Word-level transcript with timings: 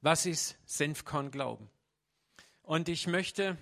was 0.00 0.26
ist 0.26 0.58
Senfkornglauben? 0.64 1.68
Und 2.62 2.88
ich 2.88 3.06
möchte, 3.06 3.56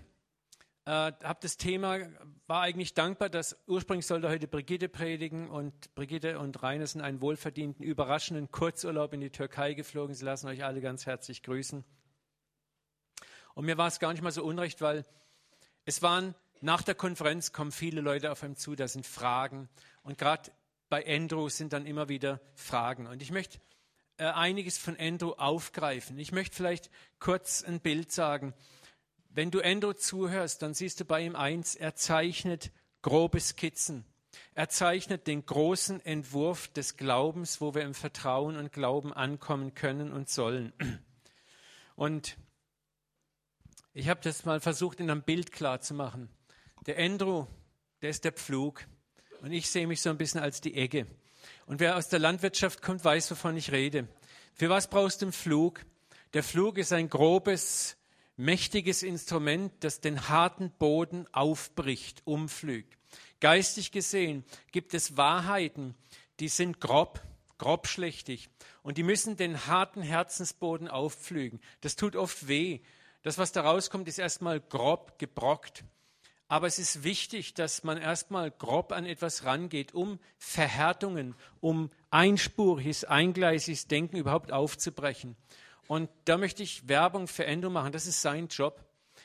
äh, 0.84 0.90
habe 0.90 1.38
das 1.40 1.56
Thema, 1.56 1.98
war 2.46 2.62
eigentlich 2.62 2.94
dankbar, 2.94 3.28
dass 3.28 3.56
ursprünglich 3.66 4.06
sollte 4.06 4.28
heute 4.28 4.48
Brigitte 4.48 4.88
predigen 4.88 5.48
und 5.48 5.94
Brigitte 5.94 6.38
und 6.38 6.62
Rainer 6.62 6.86
sind 6.86 7.00
einen 7.00 7.20
wohlverdienten, 7.20 7.84
überraschenden 7.84 8.50
Kurzurlaub 8.50 9.12
in 9.12 9.20
die 9.20 9.30
Türkei 9.30 9.74
geflogen. 9.74 10.14
Sie 10.14 10.24
lassen 10.24 10.48
euch 10.48 10.64
alle 10.64 10.80
ganz 10.80 11.06
herzlich 11.06 11.42
grüßen. 11.42 11.84
Und 13.54 13.64
mir 13.64 13.78
war 13.78 13.88
es 13.88 14.00
gar 14.00 14.12
nicht 14.12 14.22
mal 14.22 14.32
so 14.32 14.44
unrecht, 14.44 14.82
weil 14.82 15.06
es 15.84 16.02
waren 16.02 16.34
nach 16.60 16.82
der 16.82 16.94
Konferenz 16.94 17.52
kommen 17.52 17.72
viele 17.72 18.00
Leute 18.00 18.32
auf 18.32 18.42
einem 18.42 18.56
zu, 18.56 18.74
da 18.74 18.88
sind 18.88 19.06
Fragen. 19.06 19.68
Und 20.02 20.18
gerade 20.18 20.50
bei 20.88 21.06
Andrew 21.06 21.48
sind 21.48 21.72
dann 21.72 21.86
immer 21.86 22.08
wieder 22.08 22.40
Fragen. 22.54 23.06
Und 23.06 23.22
ich 23.22 23.30
möchte 23.30 23.58
einiges 24.24 24.78
von 24.78 24.96
Andrew 24.98 25.32
aufgreifen. 25.32 26.18
Ich 26.18 26.32
möchte 26.32 26.56
vielleicht 26.56 26.90
kurz 27.18 27.62
ein 27.62 27.80
Bild 27.80 28.12
sagen. 28.12 28.54
Wenn 29.28 29.50
du 29.50 29.60
Andrew 29.60 29.92
zuhörst, 29.92 30.62
dann 30.62 30.74
siehst 30.74 31.00
du 31.00 31.04
bei 31.04 31.20
ihm 31.20 31.36
eins, 31.36 31.74
er 31.74 31.94
zeichnet 31.94 32.70
grobe 33.02 33.40
Skizzen. 33.40 34.04
Er 34.54 34.68
zeichnet 34.68 35.26
den 35.26 35.44
großen 35.44 36.04
Entwurf 36.04 36.68
des 36.68 36.96
Glaubens, 36.96 37.60
wo 37.60 37.74
wir 37.74 37.82
im 37.82 37.94
Vertrauen 37.94 38.56
und 38.56 38.72
Glauben 38.72 39.12
ankommen 39.12 39.74
können 39.74 40.12
und 40.12 40.28
sollen. 40.28 40.72
Und 41.94 42.36
ich 43.94 44.10
habe 44.10 44.20
das 44.22 44.44
mal 44.44 44.60
versucht, 44.60 45.00
in 45.00 45.10
einem 45.10 45.22
Bild 45.22 45.52
klar 45.52 45.80
zu 45.80 45.94
machen. 45.94 46.28
Der 46.84 46.98
Andrew, 46.98 47.46
der 48.02 48.10
ist 48.10 48.24
der 48.24 48.32
Pflug. 48.32 48.86
Und 49.40 49.52
ich 49.52 49.70
sehe 49.70 49.86
mich 49.86 50.02
so 50.02 50.10
ein 50.10 50.18
bisschen 50.18 50.42
als 50.42 50.60
die 50.60 50.74
Egge. 50.74 51.06
Und 51.66 51.80
wer 51.80 51.96
aus 51.96 52.08
der 52.08 52.20
Landwirtschaft 52.20 52.80
kommt, 52.80 53.04
weiß, 53.04 53.30
wovon 53.32 53.56
ich 53.56 53.72
rede. 53.72 54.06
Für 54.54 54.70
was 54.70 54.88
brauchst 54.88 55.20
du 55.20 55.26
einen 55.26 55.32
Flug? 55.32 55.84
Der 56.32 56.42
Flug 56.42 56.78
ist 56.78 56.92
ein 56.92 57.10
grobes, 57.10 57.96
mächtiges 58.36 59.02
Instrument, 59.02 59.72
das 59.80 60.00
den 60.00 60.28
harten 60.28 60.70
Boden 60.70 61.26
aufbricht, 61.32 62.22
umflügt. 62.24 62.96
Geistig 63.40 63.90
gesehen 63.90 64.44
gibt 64.70 64.94
es 64.94 65.16
Wahrheiten, 65.16 65.94
die 66.40 66.48
sind 66.48 66.80
grob, 66.80 67.20
grobschlächtig. 67.58 68.48
Und 68.82 68.96
die 68.98 69.02
müssen 69.02 69.36
den 69.36 69.66
harten 69.66 70.02
Herzensboden 70.02 70.88
aufflügen. 70.88 71.60
Das 71.80 71.96
tut 71.96 72.14
oft 72.14 72.46
weh. 72.46 72.80
Das, 73.22 73.38
was 73.38 73.50
da 73.50 73.62
rauskommt, 73.62 74.06
ist 74.06 74.18
erstmal 74.18 74.60
grob 74.60 75.18
gebrockt. 75.18 75.84
Aber 76.48 76.66
es 76.68 76.78
ist 76.78 77.02
wichtig, 77.02 77.54
dass 77.54 77.82
man 77.82 77.98
erstmal 77.98 78.50
grob 78.52 78.92
an 78.92 79.04
etwas 79.04 79.44
rangeht, 79.44 79.94
um 79.94 80.20
Verhärtungen, 80.38 81.34
um 81.60 81.90
einspuriges, 82.10 83.04
eingleisiges 83.04 83.88
Denken 83.88 84.16
überhaupt 84.16 84.52
aufzubrechen. 84.52 85.36
Und 85.88 86.08
da 86.24 86.38
möchte 86.38 86.62
ich 86.62 86.88
Werbung 86.88 87.26
für 87.26 87.46
Endo 87.46 87.68
machen. 87.70 87.92
Das 87.92 88.06
ist 88.06 88.22
sein 88.22 88.48
Job. 88.48 88.84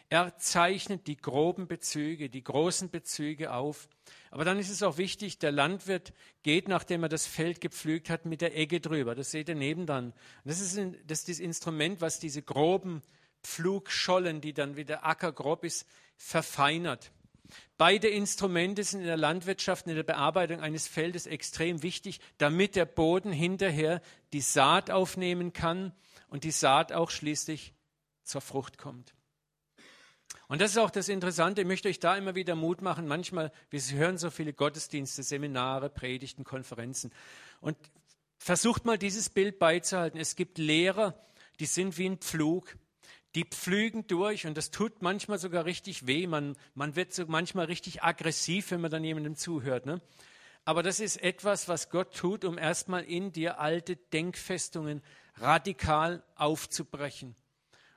Er 0.09 0.37
zeichnet 0.37 1.07
die 1.07 1.15
groben 1.15 1.67
Bezüge, 1.67 2.29
die 2.29 2.43
großen 2.43 2.89
Bezüge 2.89 3.53
auf. 3.53 3.87
Aber 4.29 4.43
dann 4.43 4.59
ist 4.59 4.69
es 4.69 4.83
auch 4.83 4.97
wichtig, 4.97 5.39
der 5.39 5.51
Landwirt 5.51 6.13
geht, 6.43 6.67
nachdem 6.67 7.03
er 7.03 7.09
das 7.09 7.27
Feld 7.27 7.61
gepflügt 7.61 8.09
hat, 8.09 8.25
mit 8.25 8.41
der 8.41 8.57
Egge 8.57 8.81
drüber. 8.81 9.15
Das 9.15 9.31
seht 9.31 9.47
ihr 9.47 9.55
nebenan. 9.55 10.13
Das 10.43 10.59
ist, 10.59 10.77
das, 11.05 11.19
ist 11.19 11.29
das 11.29 11.39
Instrument, 11.39 12.01
was 12.01 12.19
diese 12.19 12.41
groben 12.41 13.01
Pflugschollen, 13.43 14.41
die 14.41 14.53
dann 14.53 14.75
wieder 14.75 15.05
ackergrob 15.05 15.63
ist, 15.63 15.87
verfeinert. 16.17 17.11
Beide 17.77 18.07
Instrumente 18.07 18.83
sind 18.83 19.01
in 19.01 19.07
der 19.07 19.17
Landwirtschaft, 19.17 19.87
in 19.87 19.95
der 19.95 20.03
Bearbeitung 20.03 20.61
eines 20.61 20.87
Feldes 20.87 21.25
extrem 21.25 21.83
wichtig, 21.83 22.19
damit 22.37 22.75
der 22.75 22.85
Boden 22.85 23.31
hinterher 23.31 24.01
die 24.33 24.41
Saat 24.41 24.91
aufnehmen 24.91 25.51
kann 25.51 25.91
und 26.29 26.43
die 26.43 26.51
Saat 26.51 26.91
auch 26.91 27.09
schließlich 27.09 27.73
zur 28.23 28.41
Frucht 28.41 28.77
kommt. 28.77 29.13
Und 30.47 30.61
das 30.61 30.71
ist 30.71 30.77
auch 30.77 30.91
das 30.91 31.09
Interessante, 31.09 31.61
ich 31.61 31.67
möchte 31.67 31.89
euch 31.89 31.99
da 31.99 32.15
immer 32.15 32.35
wieder 32.35 32.55
Mut 32.55 32.81
machen. 32.81 33.07
Manchmal, 33.07 33.51
wir 33.69 33.81
hören 33.97 34.17
so 34.17 34.29
viele 34.29 34.53
Gottesdienste, 34.53 35.23
Seminare, 35.23 35.89
Predigten, 35.89 36.43
Konferenzen. 36.43 37.11
Und 37.61 37.77
versucht 38.37 38.85
mal 38.85 38.97
dieses 38.97 39.29
Bild 39.29 39.59
beizuhalten. 39.59 40.19
Es 40.19 40.35
gibt 40.35 40.57
Lehrer, 40.57 41.15
die 41.59 41.65
sind 41.65 41.97
wie 41.97 42.07
ein 42.07 42.17
Pflug 42.17 42.75
die 43.35 43.45
pflügen 43.45 44.07
durch 44.07 44.45
und 44.45 44.57
das 44.57 44.71
tut 44.71 45.01
manchmal 45.01 45.39
sogar 45.39 45.65
richtig 45.65 46.05
weh. 46.07 46.27
Man, 46.27 46.57
man 46.75 46.95
wird 46.95 47.13
so 47.13 47.25
manchmal 47.27 47.65
richtig 47.65 48.03
aggressiv, 48.03 48.71
wenn 48.71 48.81
man 48.81 48.91
dann 48.91 49.03
jemandem 49.03 49.35
zuhört. 49.35 49.85
Ne? 49.85 50.01
Aber 50.65 50.83
das 50.83 50.99
ist 50.99 51.17
etwas, 51.17 51.67
was 51.67 51.89
Gott 51.89 52.15
tut, 52.15 52.45
um 52.45 52.57
erstmal 52.57 53.03
in 53.03 53.31
dir 53.31 53.59
alte 53.59 53.95
Denkfestungen 53.95 55.01
radikal 55.35 56.23
aufzubrechen. 56.35 57.35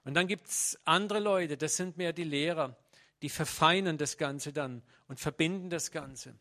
Und 0.05 0.15
dann 0.15 0.29
gibt 0.29 0.49
es 0.49 0.79
andere 0.85 1.19
Leute, 1.19 1.57
das 1.57 1.77
sind 1.77 1.97
mehr 1.97 2.13
die 2.13 2.25
Lehrer, 2.25 2.77
die 3.23 3.29
verfeinern 3.29 3.99
das 3.99 4.19
Ganze 4.19 4.53
dann 4.53 4.83
und 5.09 5.19
verbinden 5.19 5.71
das 5.71 5.91
Ganze. 5.91 6.39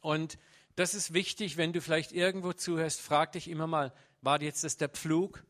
Und 0.00 0.38
das 0.76 0.94
ist 0.94 1.12
wichtig, 1.12 1.56
wenn 1.56 1.72
du 1.72 1.80
vielleicht 1.80 2.12
irgendwo 2.12 2.52
zuhörst, 2.52 3.00
frag 3.00 3.32
dich 3.32 3.48
immer 3.48 3.66
mal, 3.66 3.92
war 4.20 4.40
jetzt 4.40 4.62
das 4.62 4.76
der 4.76 4.88
Pflug 4.88 5.42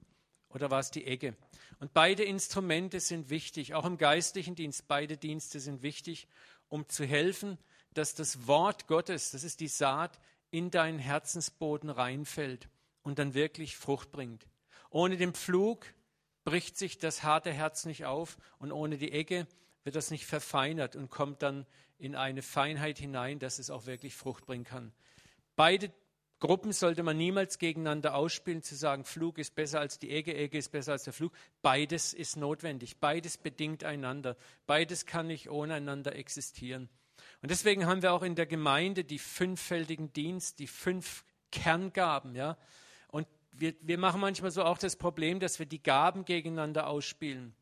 oder 0.49 0.71
war 0.71 0.81
es 0.81 0.91
die 0.91 1.05
Egge? 1.05 1.37
Und 1.81 1.93
beide 1.95 2.25
Instrumente 2.25 3.01
sind 3.01 3.31
wichtig, 3.31 3.75
auch 3.75 3.85
im 3.85 3.99
geistlichen 3.99 4.55
Dienst. 4.55 4.89
Beide 4.89 5.17
Dienste 5.17 5.61
sind 5.61 5.83
wichtig, 5.83 6.27
um 6.69 6.89
zu 6.89 7.05
helfen, 7.05 7.59
dass 7.95 8.15
das 8.15 8.47
Wort 8.47 8.87
Gottes, 8.87 9.31
das 9.31 9.45
ist 9.45 9.61
die 9.61 9.69
Saat, 9.69 10.19
in 10.51 10.71
deinen 10.71 10.99
Herzensboden 10.99 11.91
reinfällt 11.91 12.69
und 13.03 13.19
dann 13.19 13.35
wirklich 13.35 13.77
Frucht 13.77 14.11
bringt. 14.11 14.47
Ohne 14.91 15.17
den 15.17 15.35
Pflug 15.35 15.87
bricht 16.45 16.79
sich 16.79 16.99
das 16.99 17.23
harte 17.23 17.53
Herz 17.53 17.85
nicht 17.85 18.07
auf 18.07 18.39
und 18.59 18.73
ohne 18.73 18.97
die 18.97 19.13
Ecke 19.13 19.47
wird 19.85 19.97
das 19.97 20.11
nicht 20.11 20.27
verfeinert 20.27 20.97
und 20.97 21.11
kommt 21.11 21.43
dann 21.43 21.67
in 21.99 22.15
eine 22.15 22.43
Feinheit 22.43 22.99
hinein, 22.99 23.39
dass 23.39 23.59
es 23.59 23.71
auch 23.71 23.87
wirklich 23.87 24.15
Frucht 24.15 24.47
bringen 24.47 24.65
kann. 24.65 24.93
Beide 25.57 25.93
Gruppen 26.41 26.73
sollte 26.73 27.03
man 27.03 27.17
niemals 27.17 27.59
gegeneinander 27.59 28.15
ausspielen, 28.15 28.63
zu 28.63 28.77
sagen, 28.77 29.05
Flug 29.05 29.39
ist 29.39 29.57
besser 29.57 29.81
als 29.81 29.99
die 29.99 30.11
Egge, 30.11 30.37
Egge 30.37 30.59
ist 30.59 30.71
besser 30.71 30.93
als 30.93 31.05
der 31.05 31.13
Flug. 31.13 31.33
Beides 31.63 32.15
ist 32.15 32.37
notwendig, 32.37 32.99
beides 32.99 33.39
bedingt 33.39 33.83
einander, 33.83 34.37
beides 34.67 35.05
kann 35.05 35.27
nicht 35.27 35.51
ohne 35.51 35.75
einander 35.75 36.15
existieren. 36.15 36.89
Und 37.43 37.51
deswegen 37.51 37.87
haben 37.87 38.03
wir 38.03 38.13
auch 38.13 38.23
in 38.23 38.37
der 38.37 38.47
Gemeinde 38.47 39.05
die 39.05 39.19
fünffältigen 39.19 40.13
Dienst, 40.13 40.61
die 40.61 40.69
fünf 40.69 41.25
Kerngaben, 41.51 42.37
ja. 42.37 42.57
Und 43.09 43.27
wir, 43.53 43.75
wir 43.81 43.99
machen 43.99 44.21
manchmal 44.21 44.51
so 44.53 44.63
auch 44.63 44.79
das 44.79 44.97
Problem, 44.97 45.41
dass 45.41 45.59
wir 45.59 45.67
die 45.67 45.83
Gaben 45.83 46.25
gegeneinander 46.25 46.87
ausspielen. 46.87 47.55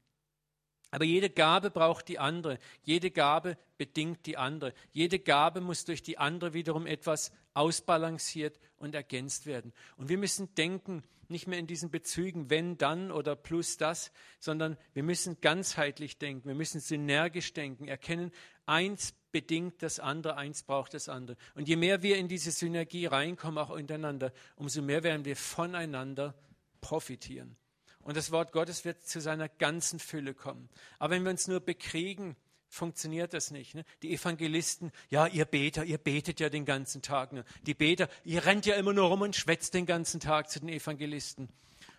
Aber 0.91 1.05
jede 1.05 1.31
Gabe 1.31 1.71
braucht 1.71 2.09
die 2.09 2.19
andere. 2.19 2.59
Jede 2.83 3.11
Gabe 3.11 3.59
bedingt 3.77 4.25
die 4.27 4.37
andere. 4.37 4.73
Jede 4.93 5.19
Gabe 5.19 5.61
muss 5.61 5.85
durch 5.85 6.03
die 6.03 6.19
andere 6.19 6.55
wiederum 6.55 6.87
etwas 6.87 7.33
ausbalanciert 7.57 8.61
und 8.77 8.95
ergänzt 8.95 9.47
werden. 9.47 9.73
Und 9.97 10.09
wir 10.09 10.19
müssen 10.19 10.55
denken, 10.55 11.03
nicht 11.29 11.47
mehr 11.47 11.59
in 11.59 11.67
diesen 11.67 11.91
Bezügen, 11.91 12.51
wenn, 12.51 12.79
dann 12.79 13.11
oder 13.11 13.35
plus 13.35 13.79
das, 13.79 14.13
sondern 14.39 14.77
wir 14.95 15.03
müssen 15.03 15.41
ganzheitlich 15.41 16.19
denken, 16.19 16.47
wir 16.47 16.55
müssen 16.55 16.81
synergisch 16.81 17.53
denken, 17.53 17.89
erkennen, 17.89 18.31
eins 18.67 19.15
bedingt 19.33 19.83
das 19.83 19.99
andere, 19.99 20.37
eins 20.37 20.63
braucht 20.63 20.95
das 20.95 21.09
andere. 21.09 21.37
Und 21.55 21.67
je 21.67 21.77
mehr 21.77 22.03
wir 22.03 22.17
in 22.19 22.29
diese 22.29 22.53
Synergie 22.53 23.07
reinkommen, 23.07 23.59
auch 23.59 23.71
untereinander, 23.71 24.33
umso 24.57 24.83
mehr 24.83 25.03
werden 25.03 25.25
wir 25.25 25.37
voneinander 25.37 26.35
profitieren. 26.81 27.57
Und 28.01 28.17
das 28.17 28.31
Wort 28.31 28.53
Gottes 28.53 28.85
wird 28.85 29.03
zu 29.03 29.21
seiner 29.21 29.49
ganzen 29.49 29.99
Fülle 29.99 30.33
kommen. 30.33 30.69
Aber 30.99 31.15
wenn 31.15 31.25
wir 31.25 31.31
uns 31.31 31.49
nur 31.49 31.61
bekriegen, 31.61 32.37
funktioniert 32.69 33.33
das 33.33 33.51
nicht. 33.51 33.75
Ne? 33.75 33.85
Die 34.03 34.13
Evangelisten, 34.13 34.93
ja, 35.09 35.27
ihr 35.27 35.45
Beter, 35.45 35.85
ihr 35.85 35.99
betet 35.99 36.41
ja 36.41 36.49
den 36.49 36.65
ganzen 36.65 37.03
Tag. 37.03 37.33
Ne? 37.33 37.45
Die 37.67 37.75
Beter, 37.75 38.09
ihr 38.25 38.45
rennt 38.45 38.67
ja 38.67 38.77
immer 38.77 38.93
nur 38.93 39.09
rum 39.09 39.23
und 39.23 39.37
schwätzt 39.37 39.75
den 39.75 39.87
ganzen 39.87 40.21
Tag 40.21 40.51
zu 40.51 40.61
den 40.61 40.69
Evangelisten. 40.69 41.49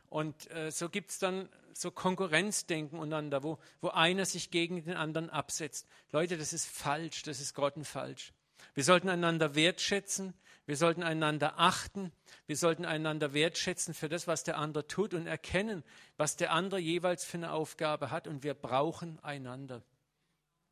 Und 0.09 0.50
äh, 0.51 0.72
so 0.72 0.89
gibt 0.89 1.11
es 1.11 1.19
dann 1.19 1.49
so 1.73 1.91
Konkurrenzdenken 1.91 2.99
untereinander, 2.99 3.43
wo, 3.43 3.59
wo 3.81 3.90
einer 3.90 4.25
sich 4.25 4.52
gegen 4.52 4.84
den 4.84 4.96
anderen 4.96 5.29
absetzt. 5.29 5.87
Leute, 6.11 6.37
das 6.37 6.53
ist 6.53 6.66
falsch, 6.66 7.23
das 7.23 7.40
ist 7.40 7.53
grottenfalsch. 7.53 8.34
Wir 8.73 8.84
sollten 8.84 9.09
einander 9.09 9.55
wertschätzen, 9.55 10.34
wir 10.66 10.75
sollten 10.75 11.03
einander 11.03 11.59
achten, 11.59 12.11
wir 12.46 12.58
sollten 12.58 12.85
einander 12.85 13.34
wertschätzen 13.34 13.93
für 13.93 14.09
das, 14.09 14.28
was 14.28 14.43
der 14.43 14.58
andere 14.58 14.87
tut 14.87 15.14
und 15.14 15.28
erkennen, 15.28 15.84
was 16.17 16.35
der 16.35 16.52
andere 16.52 16.79
jeweils 16.79 17.23
für 17.23 17.37
eine 17.37 17.52
Aufgabe 17.52 18.11
hat 18.11 18.28
und 18.28 18.43
wir 18.43 18.53
brauchen 18.53 19.19
einander. 19.23 19.84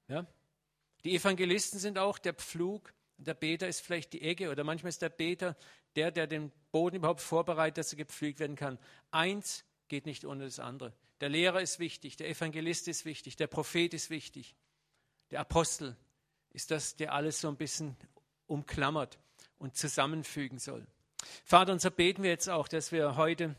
Ja? 0.07 0.25
Die 1.03 1.15
Evangelisten 1.15 1.79
sind 1.79 1.97
auch 1.97 2.17
der 2.17 2.33
Pflug, 2.33 2.93
der 3.17 3.33
Beter 3.33 3.67
ist 3.67 3.81
vielleicht 3.81 4.13
die 4.13 4.21
Egge 4.21 4.49
oder 4.49 4.63
manchmal 4.63 4.89
ist 4.89 5.01
der 5.01 5.09
Beter 5.09 5.55
der, 5.95 6.11
der 6.11 6.27
den 6.27 6.51
Boden 6.71 6.97
überhaupt 6.97 7.21
vorbereitet, 7.21 7.77
dass 7.77 7.93
er 7.93 7.97
gepflügt 7.97 8.39
werden 8.39 8.55
kann. 8.55 8.77
Eins 9.11 9.63
geht 9.87 10.05
nicht 10.05 10.25
ohne 10.25 10.43
das 10.43 10.59
andere. 10.59 10.93
Der 11.21 11.29
Lehrer 11.29 11.61
ist 11.61 11.79
wichtig, 11.79 12.17
der 12.17 12.29
Evangelist 12.29 12.87
ist 12.87 13.05
wichtig, 13.05 13.37
der 13.37 13.47
Prophet 13.47 13.93
ist 13.93 14.09
wichtig, 14.09 14.55
der 15.31 15.39
Apostel 15.39 15.95
ist 16.51 16.71
das, 16.71 16.95
der 16.97 17.13
alles 17.13 17.39
so 17.39 17.47
ein 17.47 17.55
bisschen 17.55 17.95
umklammert 18.47 19.17
und 19.57 19.77
zusammenfügen 19.77 20.59
soll. 20.59 20.85
Vater, 21.45 21.71
unser 21.71 21.89
beten 21.89 22.23
wir 22.23 22.29
jetzt 22.29 22.49
auch, 22.49 22.67
dass 22.67 22.91
wir 22.91 23.15
heute 23.15 23.55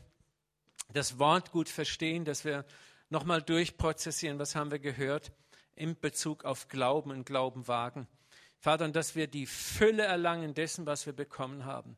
das 0.93 1.17
Wort 1.17 1.51
gut 1.51 1.69
verstehen, 1.69 2.23
dass 2.25 2.45
wir 2.45 2.65
nochmal 3.09 3.41
durchprozessieren, 3.41 4.37
was 4.37 4.55
haben 4.55 4.71
wir 4.71 4.79
gehört 4.79 5.31
in 5.77 5.99
Bezug 5.99 6.45
auf 6.45 6.67
Glauben 6.67 7.11
und 7.11 7.25
Glauben 7.25 7.67
wagen. 7.67 8.07
Vater, 8.59 8.85
und 8.85 8.95
dass 8.95 9.15
wir 9.15 9.27
die 9.27 9.45
Fülle 9.45 10.03
erlangen 10.03 10.53
dessen, 10.53 10.85
was 10.85 11.05
wir 11.05 11.13
bekommen 11.13 11.65
haben. 11.65 11.95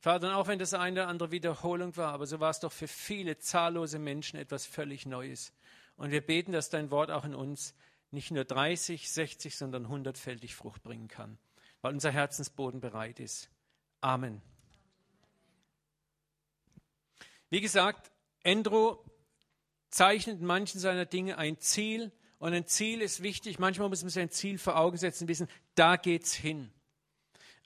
Vater, 0.00 0.28
und 0.28 0.34
auch 0.34 0.48
wenn 0.48 0.58
das 0.58 0.74
eine 0.74 1.02
oder 1.02 1.08
andere 1.08 1.30
Wiederholung 1.30 1.96
war, 1.96 2.12
aber 2.12 2.26
so 2.26 2.40
war 2.40 2.50
es 2.50 2.60
doch 2.60 2.72
für 2.72 2.88
viele 2.88 3.38
zahllose 3.38 3.98
Menschen 3.98 4.38
etwas 4.38 4.66
völlig 4.66 5.06
Neues. 5.06 5.52
Und 5.96 6.10
wir 6.10 6.20
beten, 6.20 6.52
dass 6.52 6.70
dein 6.70 6.90
Wort 6.90 7.10
auch 7.10 7.24
in 7.24 7.34
uns 7.34 7.74
nicht 8.10 8.30
nur 8.30 8.44
30, 8.44 9.10
60, 9.10 9.56
sondern 9.56 9.88
hundertfältig 9.88 10.54
Frucht 10.54 10.82
bringen 10.82 11.08
kann, 11.08 11.38
weil 11.82 11.92
unser 11.92 12.10
Herzensboden 12.10 12.80
bereit 12.80 13.20
ist. 13.20 13.50
Amen. 14.00 14.42
Wie 17.50 17.60
gesagt, 17.60 18.10
Endro 18.42 19.04
zeichnet 19.90 20.40
in 20.40 20.46
manchen 20.46 20.80
seiner 20.80 21.04
Dinge 21.04 21.36
ein 21.36 21.58
Ziel 21.58 22.12
und 22.40 22.54
ein 22.54 22.66
Ziel 22.66 23.02
ist 23.02 23.22
wichtig. 23.22 23.58
Manchmal 23.58 23.90
muss 23.90 24.02
man 24.02 24.08
sich 24.08 24.22
ein 24.22 24.30
Ziel 24.30 24.58
vor 24.58 24.76
Augen 24.76 24.96
setzen, 24.96 25.28
wissen, 25.28 25.46
da 25.74 25.96
geht's 25.96 26.32
hin. 26.32 26.72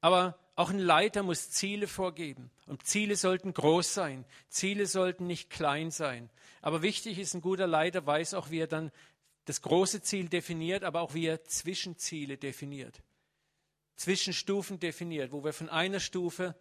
Aber 0.01 0.37
auch 0.57 0.71
ein 0.71 0.81
Leiter 0.81 1.23
muss 1.23 1.51
Ziele 1.51 1.87
vorgeben. 1.87 2.51
Und 2.67 2.85
Ziele 2.85 3.15
sollten 3.15 3.55
groß 3.55 3.95
sein. 3.95 4.25
Ziele 4.49 4.87
sollten 4.87 5.29
nicht 5.29 5.49
klein 5.49 5.93
sein. 5.93 6.29
Aber 6.61 6.83
wichtig 6.83 7.21
ist, 7.21 7.35
ein 7.35 7.41
guter 7.41 7.69
Leiter 7.69 8.05
weiß 8.05 8.35
auch, 8.35 8.51
wie 8.51 8.59
er 8.59 8.67
dann 8.67 8.91
das 9.45 9.63
große 9.63 10.03
Ziel 10.03 10.29
definiert, 10.29 10.83
aber 10.83 11.03
auch 11.03 11.15
wie 11.15 11.27
er 11.27 11.45
Zwischenziele 11.45 12.37
definiert. 12.37 13.01
Zwischenstufen 13.95 14.81
definiert, 14.81 15.31
wo 15.31 15.45
wir 15.45 15.53
von 15.53 15.69
einer 15.69 16.01
Stufe 16.01 16.57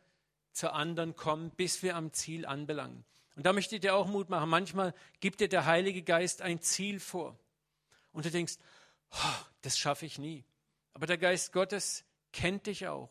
zur 0.51 0.73
anderen 0.73 1.15
kommen, 1.15 1.49
bis 1.49 1.81
wir 1.81 1.95
am 1.95 2.13
Ziel 2.13 2.45
anbelangen. 2.45 3.05
Und 3.35 3.47
da 3.47 3.53
möchte 3.53 3.73
ich 3.75 3.81
dir 3.81 3.95
auch 3.95 4.05
Mut 4.05 4.29
machen. 4.29 4.49
Manchmal 4.49 4.93
gibt 5.19 5.39
dir 5.39 5.49
der 5.49 5.65
Heilige 5.65 6.03
Geist 6.03 6.43
ein 6.43 6.61
Ziel 6.61 6.99
vor. 6.99 7.39
Und 8.13 8.25
du 8.25 8.31
denkst, 8.31 8.55
oh, 9.11 9.35
das 9.61 9.77
schaffe 9.77 10.05
ich 10.05 10.17
nie. 10.17 10.45
Aber 10.93 11.07
der 11.07 11.17
Geist 11.17 11.51
Gottes 11.51 12.05
kennt 12.31 12.67
dich 12.67 12.87
auch. 12.87 13.09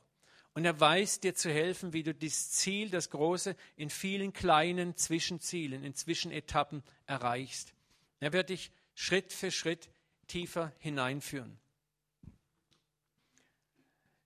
Und 0.55 0.65
er 0.65 0.79
weiß 0.79 1.21
dir 1.21 1.35
zu 1.35 1.51
helfen, 1.51 1.93
wie 1.93 2.03
du 2.03 2.15
das 2.15 2.51
Ziel, 2.51 2.91
das 2.91 3.11
Große, 3.11 3.57
in 3.77 3.91
vielen 3.91 4.33
kleinen 4.33 4.97
Zwischenzielen, 4.97 5.83
in 5.83 5.95
Zwischenetappen 5.95 6.83
erreichst. 7.07 7.73
Er 8.21 8.33
wird 8.33 8.51
dich 8.51 8.71
Schritt 8.95 9.33
für 9.33 9.51
Schritt 9.51 9.89
tiefer 10.27 10.73
hineinführen. 10.79 11.59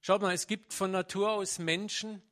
Schaut 0.01 0.21
mal, 0.21 0.35
es 0.35 0.47
gibt 0.47 0.73
von 0.73 0.91
Natur 0.91 1.33
aus 1.33 1.59
Menschen, 1.59 2.23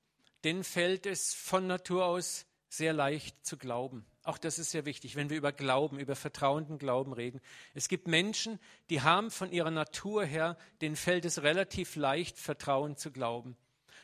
denen 0.45 0.65
fällt 0.65 1.07
es 1.07 1.33
von 1.35 1.67
Natur 1.67 2.05
aus 2.05 2.47
sehr 2.69 2.93
leicht 2.93 3.47
zu 3.47 3.57
glauben. 3.57 4.05
Auch 4.25 4.39
das 4.39 4.59
ist 4.59 4.71
sehr 4.71 4.87
wichtig, 4.87 5.17
wenn 5.17 5.29
wir 5.29 5.37
über 5.37 5.53
Glauben, 5.53 5.99
über 5.99 6.17
vertrauenden 6.17 6.79
Glauben 6.79 7.13
reden. 7.13 7.41
Es 7.75 7.89
gibt 7.89 8.09
Menschen, 8.09 8.59
die 8.89 9.03
haben 9.03 9.31
von 9.31 9.53
ihrer 9.53 9.71
Natur 9.71 10.25
her, 10.25 10.57
denen 10.81 10.97
fällt 10.97 11.27
es 11.27 11.43
relativ 11.43 11.95
leicht, 11.95 12.39
Vertrauen 12.39 12.97
zu 12.97 13.13
glauben. 13.13 13.55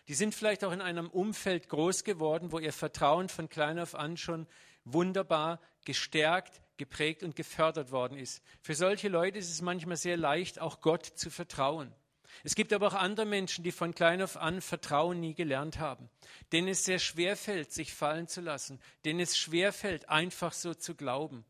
Die 0.08 0.14
sind 0.14 0.34
vielleicht 0.34 0.62
auch 0.62 0.72
in 0.72 0.82
einem 0.82 1.08
Umfeld 1.08 1.70
groß 1.70 2.04
geworden, 2.04 2.52
wo 2.52 2.58
ihr 2.58 2.74
Vertrauen 2.74 3.30
von 3.30 3.48
klein 3.48 3.78
auf 3.78 3.94
an 3.94 4.18
schon 4.18 4.46
wunderbar 4.84 5.58
gestärkt, 5.86 6.60
geprägt 6.76 7.22
und 7.22 7.34
gefördert 7.34 7.90
worden 7.90 8.18
ist. 8.18 8.42
Für 8.60 8.74
solche 8.74 9.08
Leute 9.08 9.38
ist 9.38 9.50
es 9.50 9.62
manchmal 9.62 9.96
sehr 9.96 10.18
leicht, 10.18 10.60
auch 10.60 10.82
Gott 10.82 11.06
zu 11.06 11.30
vertrauen. 11.30 11.94
Es 12.44 12.54
gibt 12.54 12.72
aber 12.72 12.88
auch 12.88 12.94
andere 12.94 13.26
Menschen, 13.26 13.64
die 13.64 13.72
von 13.72 13.94
klein 13.94 14.22
auf 14.22 14.36
an 14.36 14.60
Vertrauen 14.60 15.20
nie 15.20 15.34
gelernt 15.34 15.78
haben, 15.78 16.08
denen 16.52 16.68
es 16.68 16.84
sehr 16.84 16.98
schwer 16.98 17.36
fällt, 17.36 17.72
sich 17.72 17.92
fallen 17.92 18.28
zu 18.28 18.40
lassen, 18.40 18.80
denen 19.04 19.20
es 19.20 19.36
schwer 19.36 19.72
fällt, 19.72 20.08
einfach 20.08 20.52
so 20.52 20.74
zu 20.74 20.94
glauben. 20.94 21.44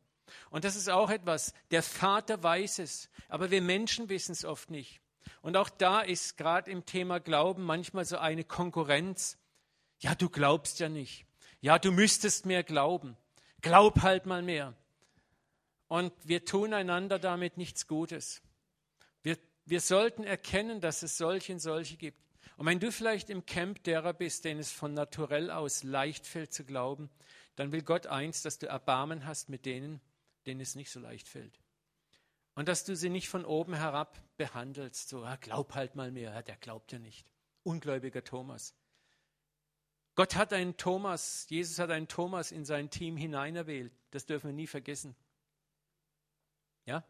Und 0.51 0.65
das 0.65 0.77
ist 0.77 0.89
auch 0.89 1.11
etwas, 1.11 1.55
der 1.71 1.83
Vater 1.83 2.43
weiß 2.43 2.81
es, 2.81 3.09
aber 3.29 3.51
wir 3.51 3.63
Menschen 3.63 4.09
wissen 4.09 4.33
es 4.33 4.45
oft 4.45 4.71
nicht. 4.71 5.01
Und 5.43 5.57
auch 5.57 5.69
da 5.69 6.01
ist 6.01 6.37
gerade 6.37 6.71
im 6.71 6.85
Thema 6.87 7.19
Glauben 7.19 7.65
manchmal 7.65 8.05
so 8.05 8.19
eine 8.19 8.45
Konkurrenz. 8.45 9.39
Ja, 10.01 10.15
du 10.15 10.29
glaubst 10.29 10.81
ja 10.81 10.89
nicht. 10.89 11.25
Ja, 11.61 11.79
du 11.79 11.93
müsstest 11.93 12.47
mehr 12.47 12.63
glauben. 12.63 13.17
Glaub 13.61 14.03
halt 14.03 14.27
mal 14.27 14.43
mehr. 14.43 14.75
Und 15.89 16.13
wir 16.25 16.45
tun 16.45 16.73
einander 16.73 17.19
damit 17.19 17.57
nichts 17.57 17.87
Gutes. 17.87 18.43
Wir, 19.71 19.81
sollten 19.81 20.25
erkennen, 20.25 20.81
dass 20.81 21.03
es 21.03 21.17
solche 21.17 21.53
und 21.53 21.61
solche 21.61 21.97
gibt. 21.97 22.19
Und 22.57 22.67
wenn 22.67 22.81
du 22.81 22.91
vielleicht 22.91 23.31
im 23.31 23.47
Camp 23.47 23.85
derer 23.85 24.13
bist, 24.13 24.45
denen 24.45 24.59
es 24.59 24.73
von 24.73 24.95
naturell 24.95 25.51
aus 25.51 25.85
leicht 25.85 26.27
fällt 26.27 26.53
zu 26.53 26.65
glauben, 26.65 27.09
dann 27.55 27.71
will 27.71 27.83
Gott 27.83 28.09
eins, 28.09 28.43
dass 28.43 28.59
du 28.59 28.67
Erbarmen 28.67 29.27
hast 29.27 29.49
mit 29.49 29.65
denen, 29.67 30.01
denen 30.45 30.61
es 30.61 30.75
nicht 30.75 30.91
so 30.91 30.99
leicht 30.99 31.29
fällt. 31.29 31.61
Und 32.55 32.69
dass 32.69 32.85
du 32.85 32.97
sie 32.97 33.11
nicht 33.11 33.29
von 33.29 33.45
oben 33.45 33.75
herab 33.75 34.21
behandelst, 34.37 35.09
so, 35.09 35.25
ah, 35.25 35.37
glaub 35.37 35.75
halt 35.75 35.95
mal 35.95 36.11
mehr, 36.11 36.43
der 36.43 36.57
glaubt 36.57 36.91
ja 36.91 36.99
nicht. 36.99 37.25
Ungläubiger 37.63 38.25
Thomas. 38.25 38.75
Gott 40.17 40.35
hat 40.35 40.53
einen 40.53 40.77
Thomas, 40.77 41.47
Jesus 41.49 41.79
hat 41.79 41.91
einen 41.91 42.09
Thomas 42.09 42.51
in 42.51 42.65
sein 42.65 42.91
Team 42.91 43.17
hineinerwählt. 43.17 43.93
Das 44.11 44.27
dürfen 44.27 44.49
wir 44.49 44.55
nie 44.55 44.67
vergessen. 44.67 45.15
Ja? 46.87 47.05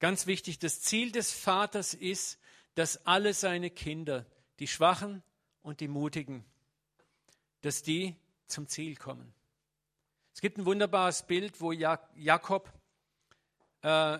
Ganz 0.00 0.26
wichtig, 0.26 0.58
das 0.58 0.80
Ziel 0.80 1.12
des 1.12 1.30
Vaters 1.30 1.94
ist, 1.94 2.38
dass 2.74 3.06
alle 3.06 3.34
seine 3.34 3.70
Kinder, 3.70 4.26
die 4.58 4.66
Schwachen 4.66 5.22
und 5.62 5.80
die 5.80 5.88
Mutigen, 5.88 6.44
dass 7.60 7.82
die 7.82 8.16
zum 8.46 8.66
Ziel 8.66 8.96
kommen. 8.96 9.32
Es 10.32 10.40
gibt 10.40 10.56
ein 10.56 10.64
wunderbares 10.64 11.26
Bild, 11.26 11.60
wo 11.60 11.72
Jakob 11.72 12.72
äh, 13.82 14.18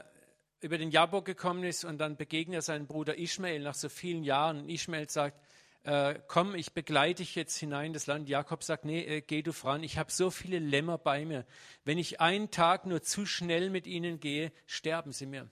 über 0.61 0.77
den 0.77 0.91
Jabok 0.91 1.25
gekommen 1.25 1.65
ist 1.65 1.85
und 1.85 1.97
dann 1.97 2.19
begegnet 2.19 2.57
er 2.57 2.63
seinen 2.63 2.87
Bruder 2.87 3.17
Ishmael 3.17 3.61
nach 3.61 3.75
so 3.75 3.89
vielen 3.89 4.23
Jahren. 4.23 4.59
Und 4.59 4.69
Ishmael 4.69 5.09
sagt, 5.09 5.41
äh, 5.85 6.19
komm, 6.29 6.55
ich 6.55 6.75
begleite 6.75 7.23
dich 7.23 7.35
jetzt 7.35 7.57
hinein 7.57 7.87
in 7.87 7.93
das 7.95 8.07
Land. 8.07 8.29
Jakob 8.29 8.63
sagt, 8.63 8.85
nee, 8.85 9.01
äh, 9.01 9.23
geh 9.23 9.41
du 9.41 9.55
voran, 9.55 9.83
ich 9.83 9.97
habe 9.97 10.13
so 10.13 10.31
viele 10.31 10.59
Lämmer 10.59 10.99
bei 10.99 11.25
mir. 11.25 11.47
Wenn 11.85 11.97
ich 11.97 12.21
einen 12.21 12.51
Tag 12.51 12.85
nur 12.85 13.01
zu 13.01 13.25
schnell 13.25 13.71
mit 13.71 13.87
ihnen 13.87 14.21
gehe, 14.21 14.53
sterben 14.67 15.13
sie 15.13 15.25
mir. 15.25 15.49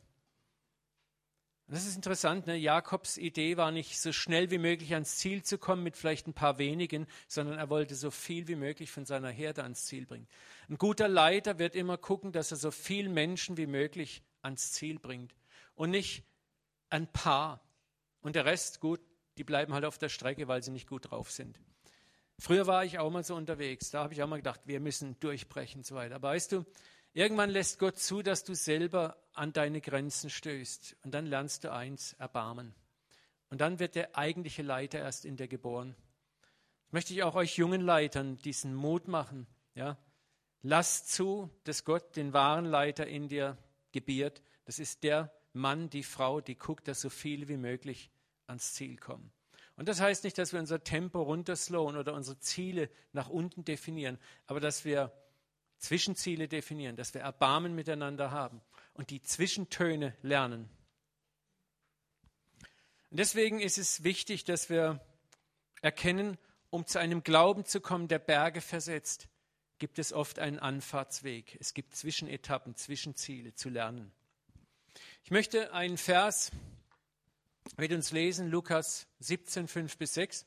Und 1.69 1.75
das 1.75 1.87
ist 1.87 1.97
interessant, 1.97 2.47
ne? 2.47 2.57
Jakobs 2.57 3.19
Idee 3.19 3.59
war 3.59 3.71
nicht 3.71 4.01
so 4.01 4.11
schnell 4.11 4.51
wie 4.51 4.57
möglich 4.57 4.95
ans 4.95 5.19
Ziel 5.19 5.43
zu 5.43 5.59
kommen 5.59 5.83
mit 5.83 5.99
vielleicht 5.99 6.27
ein 6.27 6.33
paar 6.33 6.57
wenigen, 6.57 7.07
sondern 7.29 7.59
er 7.59 7.69
wollte 7.69 7.95
so 7.95 8.11
viel 8.11 8.49
wie 8.49 8.57
möglich 8.57 8.91
von 8.91 9.05
seiner 9.05 9.29
Herde 9.29 9.65
ans 9.65 9.85
Ziel 9.85 10.07
bringen. 10.07 10.27
Ein 10.71 10.79
guter 10.79 11.09
Leiter 11.09 11.59
wird 11.59 11.75
immer 11.75 11.99
gucken, 11.99 12.33
dass 12.33 12.53
er 12.53 12.57
so 12.57 12.71
viel 12.71 13.11
Menschen 13.11 13.59
wie 13.59 13.67
möglich 13.67 14.23
ans 14.41 14.73
Ziel 14.73 14.99
bringt 14.99 15.35
und 15.75 15.91
nicht 15.91 16.25
ein 16.89 17.07
paar. 17.07 17.61
Und 18.23 18.35
der 18.35 18.47
Rest, 18.47 18.81
gut, 18.81 19.01
die 19.37 19.45
bleiben 19.45 19.75
halt 19.75 19.85
auf 19.85 19.99
der 19.99 20.09
Strecke, 20.09 20.49
weil 20.49 20.63
sie 20.63 20.71
nicht 20.71 20.89
gut 20.89 21.11
drauf 21.11 21.31
sind. 21.31 21.61
Früher 22.39 22.67
war 22.67 22.87
ich 22.87 22.99
auch 22.99 23.11
mal 23.11 23.25
so 23.25 23.35
unterwegs, 23.35 23.91
da 23.91 24.05
habe 24.05 24.15
ich 24.15 24.23
auch 24.23 24.29
mal 24.29 24.37
gedacht, 24.37 24.63
wir 24.65 24.81
müssen 24.81 25.21
durchbrechen 25.21 25.81
und 25.81 25.85
so 25.85 25.95
weiter. 25.95 26.15
Aber 26.15 26.29
weißt 26.29 26.53
du, 26.53 26.65
irgendwann 27.13 27.51
lässt 27.51 27.79
Gott 27.79 27.99
zu, 27.99 28.23
dass 28.23 28.45
du 28.45 28.55
selber 28.55 29.17
an 29.33 29.53
deine 29.53 29.81
Grenzen 29.81 30.31
stößt. 30.31 30.97
Und 31.05 31.13
dann 31.13 31.27
lernst 31.27 31.65
du 31.65 31.73
eins, 31.73 32.15
Erbarmen. 32.15 32.75
Und 33.51 33.61
dann 33.61 33.79
wird 33.79 33.95
der 33.95 34.17
eigentliche 34.17 34.63
Leiter 34.63 34.99
erst 34.99 35.25
in 35.25 35.37
dir 35.37 35.49
geboren. 35.49 35.95
Möchte 36.91 37.13
ich 37.13 37.23
auch 37.23 37.35
euch 37.35 37.57
jungen 37.57 37.81
Leitern 37.81 38.39
diesen 38.39 38.75
Mut 38.75 39.09
machen. 39.09 39.47
Ja? 39.75 39.97
Lasst 40.63 41.13
zu, 41.13 41.51
dass 41.65 41.85
Gott 41.85 42.17
den 42.17 42.33
wahren 42.33 42.65
Leiter 42.65 43.07
in 43.07 43.29
dir 43.29 43.57
gebiert. 43.93 44.43
Das 44.65 44.79
ist 44.79 45.03
der 45.03 45.33
Mann, 45.53 45.91
die 45.91 46.03
Frau, 46.03 46.41
die 46.41 46.57
guckt, 46.57 46.89
dass 46.89 47.01
so 47.01 47.11
viele 47.11 47.49
wie 47.49 47.57
möglich 47.57 48.11
ans 48.47 48.75
Ziel 48.75 48.97
kommen. 48.97 49.33
Und 49.77 49.89
das 49.89 50.01
heißt 50.01 50.25
nicht, 50.25 50.37
dass 50.39 50.53
wir 50.53 50.61
unser 50.61 50.83
Tempo 50.83 51.23
runterslowen 51.23 51.97
oder 51.97 52.13
unsere 52.15 52.39
Ziele 52.41 52.91
nach 53.13 53.29
unten 53.29 53.65
definieren, 53.65 54.19
aber 54.47 54.59
dass 54.59 54.85
wir 54.85 55.13
Zwischenziele 55.79 56.49
definieren, 56.49 56.97
dass 56.97 57.15
wir 57.15 57.21
Erbarmen 57.21 57.75
miteinander 57.75 58.31
haben 58.31 58.61
und 58.95 59.11
die 59.11 59.23
Zwischentöne 59.23 60.17
lernen. 60.23 60.69
Und 63.11 63.19
deswegen 63.19 63.61
ist 63.61 63.79
es 63.79 64.05
wichtig, 64.05 64.45
dass 64.45 64.69
wir 64.69 65.01
erkennen, 65.81 66.37
um 66.71 66.87
zu 66.87 66.99
einem 66.99 67.23
Glauben 67.23 67.65
zu 67.65 67.81
kommen, 67.81 68.09
der 68.09 68.19
Berge 68.19 68.61
versetzt, 68.61 69.29
gibt 69.79 69.99
es 69.99 70.13
oft 70.13 70.39
einen 70.39 70.59
Anfahrtsweg. 70.59 71.57
Es 71.61 71.73
gibt 71.73 71.95
Zwischenetappen, 71.95 72.75
Zwischenziele 72.75 73.55
zu 73.55 73.71
lernen. 73.71 74.13
Ich 75.25 75.31
möchte 75.31 75.73
einen 75.73 75.97
Vers 75.97 76.51
mit 77.77 77.93
uns 77.93 78.11
lesen, 78.11 78.49
Lukas 78.49 79.07
17, 79.21 79.69
5 79.69 79.97
bis 79.97 80.15
6. 80.15 80.47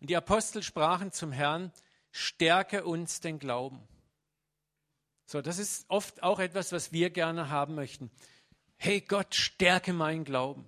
Und 0.00 0.10
die 0.10 0.16
Apostel 0.16 0.62
sprachen 0.62 1.12
zum 1.12 1.32
Herrn, 1.32 1.72
stärke 2.10 2.84
uns 2.84 3.20
den 3.20 3.38
Glauben. 3.38 3.86
So, 5.26 5.40
das 5.40 5.58
ist 5.58 5.86
oft 5.88 6.22
auch 6.22 6.38
etwas, 6.38 6.72
was 6.72 6.92
wir 6.92 7.10
gerne 7.10 7.50
haben 7.50 7.74
möchten. 7.74 8.10
Hey 8.76 9.00
Gott, 9.00 9.34
stärke 9.34 9.92
meinen 9.92 10.24
Glauben. 10.24 10.66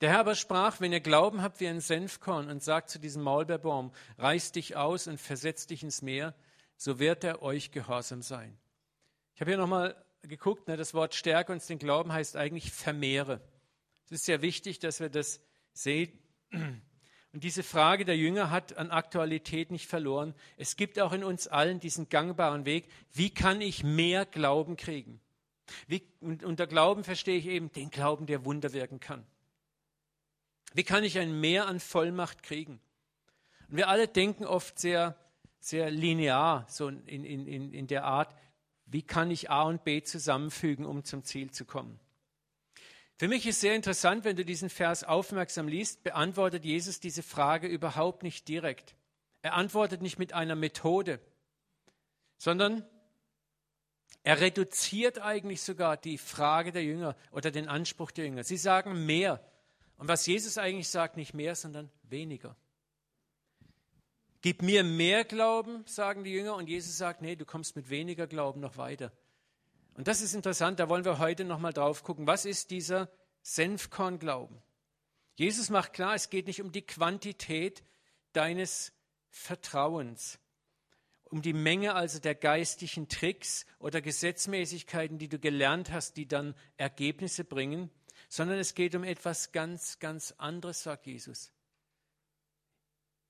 Der 0.00 0.10
Herr 0.10 0.20
aber 0.20 0.34
sprach, 0.36 0.80
wenn 0.80 0.92
ihr 0.92 1.00
Glauben 1.00 1.42
habt 1.42 1.60
wie 1.60 1.66
ein 1.66 1.80
Senfkorn 1.80 2.50
und 2.50 2.62
sagt 2.62 2.90
zu 2.90 3.00
diesem 3.00 3.22
Maulbeerbaum, 3.22 3.92
reiß 4.18 4.52
dich 4.52 4.76
aus 4.76 5.08
und 5.08 5.18
versetz 5.20 5.66
dich 5.66 5.82
ins 5.82 6.02
Meer, 6.02 6.34
so 6.76 7.00
wird 7.00 7.24
er 7.24 7.42
euch 7.42 7.72
gehorsam 7.72 8.22
sein. 8.22 8.56
Ich 9.34 9.40
habe 9.40 9.50
hier 9.50 9.58
nochmal 9.58 9.96
geguckt, 10.22 10.68
ne, 10.68 10.76
das 10.76 10.94
Wort 10.94 11.14
Stärke 11.14 11.52
uns 11.52 11.66
den 11.66 11.78
Glauben 11.78 12.12
heißt 12.12 12.36
eigentlich 12.36 12.70
vermehre. 12.70 13.40
Es 14.06 14.12
ist 14.12 14.24
sehr 14.24 14.42
wichtig, 14.42 14.78
dass 14.78 15.00
wir 15.00 15.08
das 15.08 15.40
sehen. 15.72 16.16
Und 17.32 17.44
diese 17.44 17.62
Frage 17.62 18.04
der 18.04 18.16
Jünger 18.16 18.50
hat 18.50 18.76
an 18.78 18.90
Aktualität 18.90 19.70
nicht 19.70 19.86
verloren. 19.86 20.34
Es 20.56 20.76
gibt 20.76 20.98
auch 20.98 21.12
in 21.12 21.24
uns 21.24 21.46
allen 21.46 21.78
diesen 21.78 22.08
gangbaren 22.08 22.64
Weg, 22.64 22.88
wie 23.12 23.30
kann 23.30 23.60
ich 23.60 23.84
mehr 23.84 24.24
Glauben 24.24 24.76
kriegen? 24.76 25.20
Wie, 25.86 26.02
und 26.20 26.42
unter 26.42 26.66
Glauben 26.66 27.04
verstehe 27.04 27.36
ich 27.36 27.46
eben 27.46 27.70
den 27.72 27.90
Glauben, 27.90 28.26
der 28.26 28.44
Wunder 28.44 28.72
wirken 28.72 29.00
kann. 29.00 29.26
Wie 30.72 30.84
kann 30.84 31.04
ich 31.04 31.18
ein 31.18 31.40
Mehr 31.40 31.66
an 31.66 31.80
Vollmacht 31.80 32.42
kriegen? 32.42 32.80
Und 33.68 33.76
wir 33.76 33.88
alle 33.88 34.08
denken 34.08 34.46
oft 34.46 34.78
sehr, 34.78 35.16
sehr 35.60 35.90
linear, 35.90 36.66
so 36.68 36.88
in, 36.88 37.06
in, 37.06 37.46
in, 37.46 37.74
in 37.74 37.86
der 37.86 38.04
Art, 38.04 38.34
wie 38.86 39.02
kann 39.02 39.30
ich 39.30 39.50
A 39.50 39.62
und 39.62 39.84
B 39.84 40.02
zusammenfügen, 40.02 40.86
um 40.86 41.04
zum 41.04 41.24
Ziel 41.24 41.50
zu 41.50 41.66
kommen. 41.66 42.00
Für 43.18 43.26
mich 43.26 43.46
ist 43.48 43.60
sehr 43.60 43.74
interessant, 43.74 44.24
wenn 44.24 44.36
du 44.36 44.44
diesen 44.44 44.70
Vers 44.70 45.02
aufmerksam 45.02 45.66
liest, 45.66 46.04
beantwortet 46.04 46.64
Jesus 46.64 47.00
diese 47.00 47.24
Frage 47.24 47.66
überhaupt 47.66 48.22
nicht 48.22 48.46
direkt. 48.46 48.94
Er 49.42 49.54
antwortet 49.54 50.02
nicht 50.02 50.20
mit 50.20 50.32
einer 50.32 50.54
Methode, 50.54 51.20
sondern 52.36 52.86
er 54.22 54.40
reduziert 54.40 55.20
eigentlich 55.20 55.62
sogar 55.62 55.96
die 55.96 56.16
Frage 56.16 56.70
der 56.70 56.84
Jünger 56.84 57.16
oder 57.32 57.50
den 57.50 57.66
Anspruch 57.66 58.12
der 58.12 58.26
Jünger. 58.26 58.44
Sie 58.44 58.56
sagen 58.56 59.04
mehr. 59.04 59.44
Und 59.96 60.06
was 60.06 60.24
Jesus 60.24 60.56
eigentlich 60.56 60.88
sagt, 60.88 61.16
nicht 61.16 61.34
mehr, 61.34 61.56
sondern 61.56 61.90
weniger. 62.04 62.56
Gib 64.42 64.62
mir 64.62 64.84
mehr 64.84 65.24
Glauben, 65.24 65.84
sagen 65.86 66.22
die 66.22 66.30
Jünger, 66.30 66.54
und 66.54 66.68
Jesus 66.68 66.96
sagt, 66.96 67.20
nee, 67.20 67.34
du 67.34 67.44
kommst 67.44 67.74
mit 67.74 67.90
weniger 67.90 68.28
Glauben 68.28 68.60
noch 68.60 68.76
weiter. 68.76 69.10
Und 69.98 70.06
das 70.06 70.20
ist 70.20 70.32
interessant, 70.32 70.78
da 70.78 70.88
wollen 70.88 71.04
wir 71.04 71.18
heute 71.18 71.44
nochmal 71.44 71.72
drauf 71.72 72.04
gucken. 72.04 72.28
Was 72.28 72.44
ist 72.44 72.70
dieser 72.70 73.10
Senfkornglauben? 73.42 74.62
Jesus 75.34 75.70
macht 75.70 75.92
klar, 75.92 76.14
es 76.14 76.30
geht 76.30 76.46
nicht 76.46 76.62
um 76.62 76.70
die 76.70 76.86
Quantität 76.86 77.82
deines 78.32 78.92
Vertrauens, 79.28 80.38
um 81.24 81.42
die 81.42 81.52
Menge 81.52 81.96
also 81.96 82.20
der 82.20 82.36
geistigen 82.36 83.08
Tricks 83.08 83.66
oder 83.80 84.00
Gesetzmäßigkeiten, 84.00 85.18
die 85.18 85.28
du 85.28 85.40
gelernt 85.40 85.90
hast, 85.90 86.16
die 86.16 86.28
dann 86.28 86.54
Ergebnisse 86.76 87.42
bringen, 87.42 87.90
sondern 88.28 88.60
es 88.60 88.76
geht 88.76 88.94
um 88.94 89.02
etwas 89.02 89.50
ganz, 89.50 89.98
ganz 89.98 90.32
anderes, 90.38 90.84
sagt 90.84 91.06
Jesus. 91.06 91.50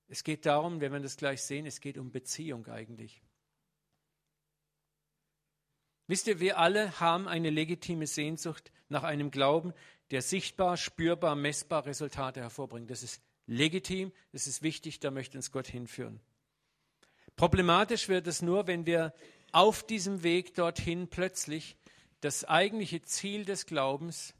Es 0.07 0.23
geht 0.23 0.45
darum, 0.45 0.83
wenn 0.83 0.93
wir 0.93 1.01
das 1.01 1.17
gleich 1.17 1.41
sehen, 1.41 1.65
es 1.65 1.81
geht 1.81 1.97
um 1.97 2.11
Beziehung 2.11 2.67
eigentlich. 2.67 3.23
Wisst 6.09 6.27
ihr, 6.27 6.41
wir 6.41 6.59
alle 6.59 6.99
haben 7.01 7.29
eine 7.29 7.51
legitime 7.51 8.07
Sehnsucht 8.07 8.73
nach 8.89 9.05
einem 9.05 9.31
Glauben, 9.31 9.75
der 10.11 10.23
sichtbar, 10.23 10.79
spürbar, 10.79 11.37
messbar 11.37 11.85
Resultate 11.85 12.41
hervorbringt. 12.41 12.91
Das 12.91 13.03
ist 13.03 13.23
legitim, 13.47 14.11
das 14.33 14.47
ist 14.47 14.63
wichtig, 14.63 15.01
da 15.01 15.11
möchte 15.11 15.37
uns 15.37 15.53
Gott 15.53 15.67
hinführen. 15.67 16.21
Problematisch 17.37 18.09
wird 18.09 18.27
es 18.27 18.41
nur, 18.41 18.67
wenn 18.67 18.87
wir 18.87 19.15
auf 19.53 19.87
diesem 19.87 20.23
Weg 20.23 20.55
dorthin 20.55 21.09
plötzlich 21.09 21.77
das 22.23 22.45
eigentliche 22.45 23.03
Ziel 23.03 23.45
des 23.45 23.67
Glaubens, 23.67 24.35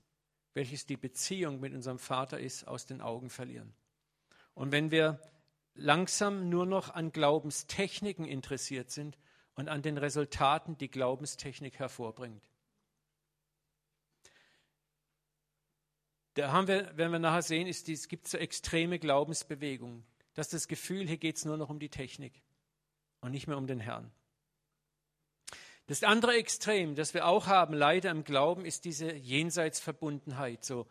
welches 0.55 0.87
die 0.87 0.97
Beziehung 0.97 1.61
mit 1.61 1.75
unserem 1.75 1.99
Vater 1.99 2.41
ist, 2.41 2.67
aus 2.67 2.87
den 2.87 3.03
Augen 3.03 3.29
verlieren. 3.29 3.75
Und 4.55 4.73
wenn 4.73 4.91
wir 4.91 5.21
langsam 5.75 6.49
nur 6.49 6.65
noch 6.65 6.95
an 6.95 7.13
Glaubenstechniken 7.13 8.25
interessiert 8.25 8.91
sind 8.91 9.19
und 9.59 9.69
an 9.69 9.83
den 9.83 9.99
Resultaten, 9.99 10.79
die 10.79 10.89
Glaubenstechnik 10.89 11.81
hervorbringt. 11.81 12.49
Da 16.35 16.53
haben 16.53 16.69
wir, 16.69 16.97
wenn 16.97 17.11
wir 17.11 17.19
nachher 17.19 17.43
sehen, 17.43 17.67
ist, 17.67 17.89
es 17.89 18.07
gibt 18.07 18.29
so 18.29 18.39
extreme 18.39 19.01
Glaubensbewegungen, 19.01 20.07
dass 20.35 20.49
das 20.49 20.69
Gefühl, 20.69 21.09
hier 21.09 21.17
geht 21.17 21.39
es 21.39 21.45
nur 21.45 21.57
noch 21.57 21.71
um 21.71 21.81
die 21.81 21.89
Technik 21.89 22.41
und 23.21 23.33
nicht 23.33 23.49
mehr 23.49 23.59
um 23.59 23.67
den 23.67 23.81
Herrn. 23.81 24.13
Das 25.89 26.05
andere 26.05 26.37
Extrem, 26.37 26.95
das 26.95 27.13
wir 27.13 27.27
auch 27.27 27.49
haben, 27.49 27.75
leider 27.75 28.13
im 28.13 28.23
Glauben, 28.23 28.65
ist 28.65 28.85
diese 28.85 29.13
Jenseitsverbundenheit. 29.13 30.65
So, 30.65 30.87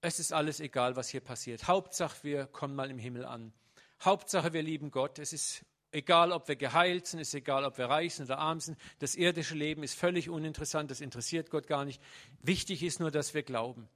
es 0.00 0.18
ist 0.18 0.32
alles 0.32 0.60
egal, 0.60 0.96
was 0.96 1.10
hier 1.10 1.20
passiert. 1.20 1.68
Hauptsache, 1.68 2.24
wir 2.24 2.46
kommen 2.46 2.74
mal 2.74 2.90
im 2.90 2.98
Himmel 2.98 3.26
an. 3.26 3.52
Hauptsache, 4.00 4.54
wir 4.54 4.62
lieben 4.62 4.90
Gott. 4.90 5.18
Es 5.18 5.34
ist 5.34 5.66
egal, 5.92 6.32
ob 6.32 6.48
wir 6.48 6.56
geheilt 6.56 7.06
sind, 7.06 7.20
ist 7.20 7.34
egal, 7.34 7.64
ob 7.64 7.78
wir 7.78 7.86
reich 7.86 8.14
sind 8.14 8.26
oder 8.26 8.38
arm 8.38 8.60
sind. 8.60 8.78
Das 8.98 9.14
irdische 9.14 9.54
Leben 9.54 9.82
ist 9.82 9.94
völlig 9.94 10.28
uninteressant, 10.28 10.90
das 10.90 11.00
interessiert 11.00 11.50
Gott 11.50 11.66
gar 11.66 11.84
nicht. 11.84 12.02
Wichtig 12.40 12.82
ist 12.82 12.98
nur, 13.00 13.10
dass 13.10 13.34
wir 13.34 13.42
glauben. 13.42 13.88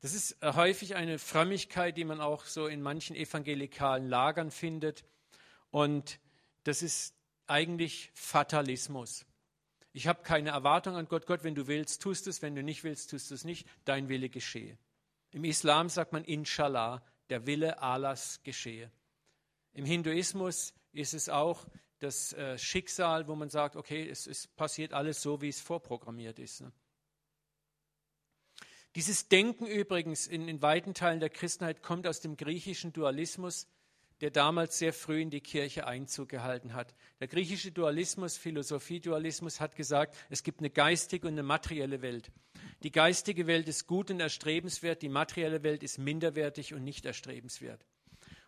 Das 0.00 0.14
ist 0.14 0.40
äh, 0.42 0.52
häufig 0.52 0.94
eine 0.94 1.18
Frömmigkeit, 1.18 1.96
die 1.96 2.04
man 2.04 2.20
auch 2.20 2.44
so 2.44 2.66
in 2.66 2.82
manchen 2.82 3.16
evangelikalen 3.16 4.08
Lagern 4.08 4.50
findet. 4.50 5.04
Und 5.70 6.20
das 6.64 6.82
ist 6.82 7.14
eigentlich 7.46 8.10
Fatalismus. 8.14 9.24
Ich 9.92 10.06
habe 10.06 10.22
keine 10.22 10.50
Erwartung 10.50 10.96
an 10.96 11.08
Gott. 11.08 11.26
Gott, 11.26 11.42
wenn 11.42 11.54
du 11.54 11.66
willst, 11.66 12.02
tust 12.02 12.26
es. 12.26 12.42
Wenn 12.42 12.54
du 12.54 12.62
nicht 12.62 12.84
willst, 12.84 13.10
tust 13.10 13.32
es 13.32 13.44
nicht. 13.44 13.66
Dein 13.84 14.08
Wille 14.08 14.28
geschehe. 14.28 14.76
Im 15.30 15.44
Islam 15.44 15.88
sagt 15.88 16.12
man 16.12 16.24
Inshallah, 16.24 17.02
der 17.30 17.46
Wille 17.46 17.80
Allahs 17.80 18.40
geschehe. 18.42 18.90
Im 19.76 19.84
Hinduismus 19.84 20.72
ist 20.92 21.12
es 21.12 21.28
auch 21.28 21.66
das 21.98 22.32
äh, 22.32 22.56
Schicksal, 22.56 23.28
wo 23.28 23.34
man 23.34 23.50
sagt, 23.50 23.76
okay, 23.76 24.08
es, 24.08 24.26
es, 24.26 24.48
passiert 24.48 24.94
alles 24.94 25.20
so, 25.20 25.42
wie 25.42 25.50
es 25.50 25.60
vorprogrammiert 25.60 26.38
ist. 26.38 26.62
Ne? 26.62 26.72
Dieses 28.94 29.28
Denken 29.28 29.66
übrigens 29.66 30.26
in, 30.26 30.48
in 30.48 30.62
weiten 30.62 30.94
Teilen 30.94 31.20
der 31.20 31.28
Christenheit 31.28 31.82
kommt 31.82 32.06
aus 32.06 32.20
dem 32.20 32.38
griechischen 32.38 32.94
Dualismus, 32.94 33.68
der 34.22 34.30
damals 34.30 34.78
sehr 34.78 34.94
früh 34.94 35.20
in 35.20 35.28
die 35.28 35.42
Kirche 35.42 35.86
Einzug 35.86 36.30
gehalten 36.30 36.72
hat. 36.72 36.94
Der 37.20 37.28
griechische 37.28 37.70
Dualismus, 37.70 38.38
Philosophie-Dualismus 38.38 39.60
hat 39.60 39.76
gesagt, 39.76 40.16
es 40.30 40.42
gibt 40.42 40.60
eine 40.60 40.70
geistige 40.70 41.26
und 41.26 41.34
eine 41.34 41.42
materielle 41.42 42.00
Welt. 42.00 42.32
Die 42.82 42.92
geistige 42.92 43.46
Welt 43.46 43.68
ist 43.68 43.86
gut 43.86 44.10
und 44.10 44.20
erstrebenswert, 44.20 45.02
die 45.02 45.10
materielle 45.10 45.62
Welt 45.62 45.82
ist 45.82 45.98
minderwertig 45.98 46.72
und 46.72 46.82
nicht 46.82 47.04
erstrebenswert. 47.04 47.84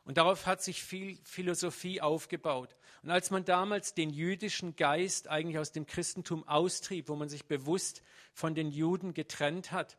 Und 0.09 0.17
darauf 0.17 0.47
hat 0.47 0.63
sich 0.63 0.83
viel 0.83 1.19
Philosophie 1.23 2.01
aufgebaut. 2.01 2.75
Und 3.03 3.11
als 3.11 3.31
man 3.31 3.45
damals 3.45 3.93
den 3.93 4.09
jüdischen 4.09 4.75
Geist 4.75 5.29
eigentlich 5.29 5.59
aus 5.59 5.71
dem 5.71 5.87
Christentum 5.87 6.49
austrieb, 6.49 7.11
wo 7.11 7.15
man 7.15 7.29
sich 7.29 7.45
bewusst 7.45 8.03
von 8.33 8.55
den 8.55 8.71
Juden 8.71 9.13
getrennt 9.13 9.71
hat, 9.71 9.99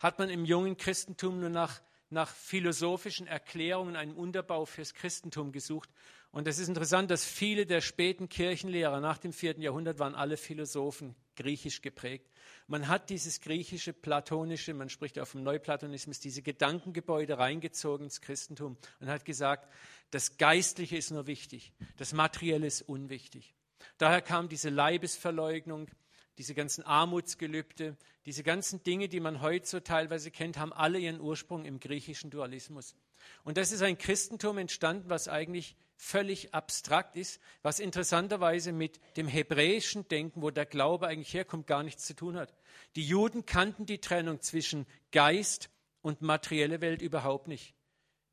hat 0.00 0.18
man 0.18 0.30
im 0.30 0.44
jungen 0.44 0.76
Christentum 0.76 1.38
nur 1.38 1.48
nach, 1.48 1.80
nach 2.10 2.34
philosophischen 2.34 3.28
Erklärungen 3.28 3.94
einen 3.94 4.16
Unterbau 4.16 4.64
fürs 4.64 4.94
Christentum 4.94 5.52
gesucht. 5.52 5.90
Und 6.32 6.48
es 6.48 6.58
ist 6.58 6.66
interessant, 6.66 7.12
dass 7.12 7.24
viele 7.24 7.66
der 7.66 7.82
späten 7.82 8.28
Kirchenlehrer 8.28 9.00
nach 9.00 9.18
dem 9.18 9.32
vierten 9.32 9.62
Jahrhundert 9.62 10.00
waren 10.00 10.16
alle 10.16 10.38
Philosophen 10.38 11.14
griechisch 11.36 11.82
geprägt. 11.82 12.30
Man 12.66 12.88
hat 12.88 13.10
dieses 13.10 13.40
griechische, 13.40 13.92
platonische, 13.92 14.74
man 14.74 14.88
spricht 14.88 15.18
auch 15.18 15.28
vom 15.28 15.42
Neuplatonismus, 15.42 16.18
diese 16.20 16.42
Gedankengebäude 16.42 17.38
reingezogen 17.38 18.06
ins 18.06 18.20
Christentum 18.20 18.76
und 19.00 19.08
hat 19.08 19.24
gesagt, 19.24 19.72
das 20.10 20.36
Geistliche 20.36 20.96
ist 20.96 21.10
nur 21.10 21.26
wichtig, 21.26 21.72
das 21.96 22.12
Materielle 22.12 22.66
ist 22.66 22.82
unwichtig. 22.82 23.54
Daher 23.98 24.22
kam 24.22 24.48
diese 24.48 24.70
Leibesverleugnung, 24.70 25.88
diese 26.38 26.54
ganzen 26.54 26.82
Armutsgelübde, 26.84 27.96
diese 28.26 28.42
ganzen 28.42 28.82
Dinge, 28.82 29.08
die 29.08 29.20
man 29.20 29.40
heute 29.40 29.66
so 29.66 29.80
teilweise 29.80 30.30
kennt, 30.30 30.58
haben 30.58 30.72
alle 30.72 30.98
ihren 30.98 31.20
Ursprung 31.20 31.64
im 31.64 31.80
griechischen 31.80 32.30
Dualismus. 32.30 32.94
Und 33.44 33.56
das 33.56 33.72
ist 33.72 33.82
ein 33.82 33.96
Christentum 33.96 34.58
entstanden, 34.58 35.08
was 35.08 35.28
eigentlich 35.28 35.76
völlig 35.96 36.54
abstrakt 36.54 37.16
ist, 37.16 37.40
was 37.62 37.80
interessanterweise 37.80 38.72
mit 38.72 39.00
dem 39.16 39.26
hebräischen 39.26 40.06
Denken, 40.08 40.42
wo 40.42 40.50
der 40.50 40.66
Glaube 40.66 41.06
eigentlich 41.06 41.34
herkommt, 41.34 41.66
gar 41.66 41.82
nichts 41.82 42.06
zu 42.06 42.14
tun 42.14 42.36
hat. 42.36 42.54
Die 42.94 43.06
Juden 43.06 43.46
kannten 43.46 43.86
die 43.86 44.00
Trennung 44.00 44.40
zwischen 44.40 44.86
Geist 45.10 45.70
und 46.02 46.22
materielle 46.22 46.80
Welt 46.80 47.02
überhaupt 47.02 47.48
nicht. 47.48 47.74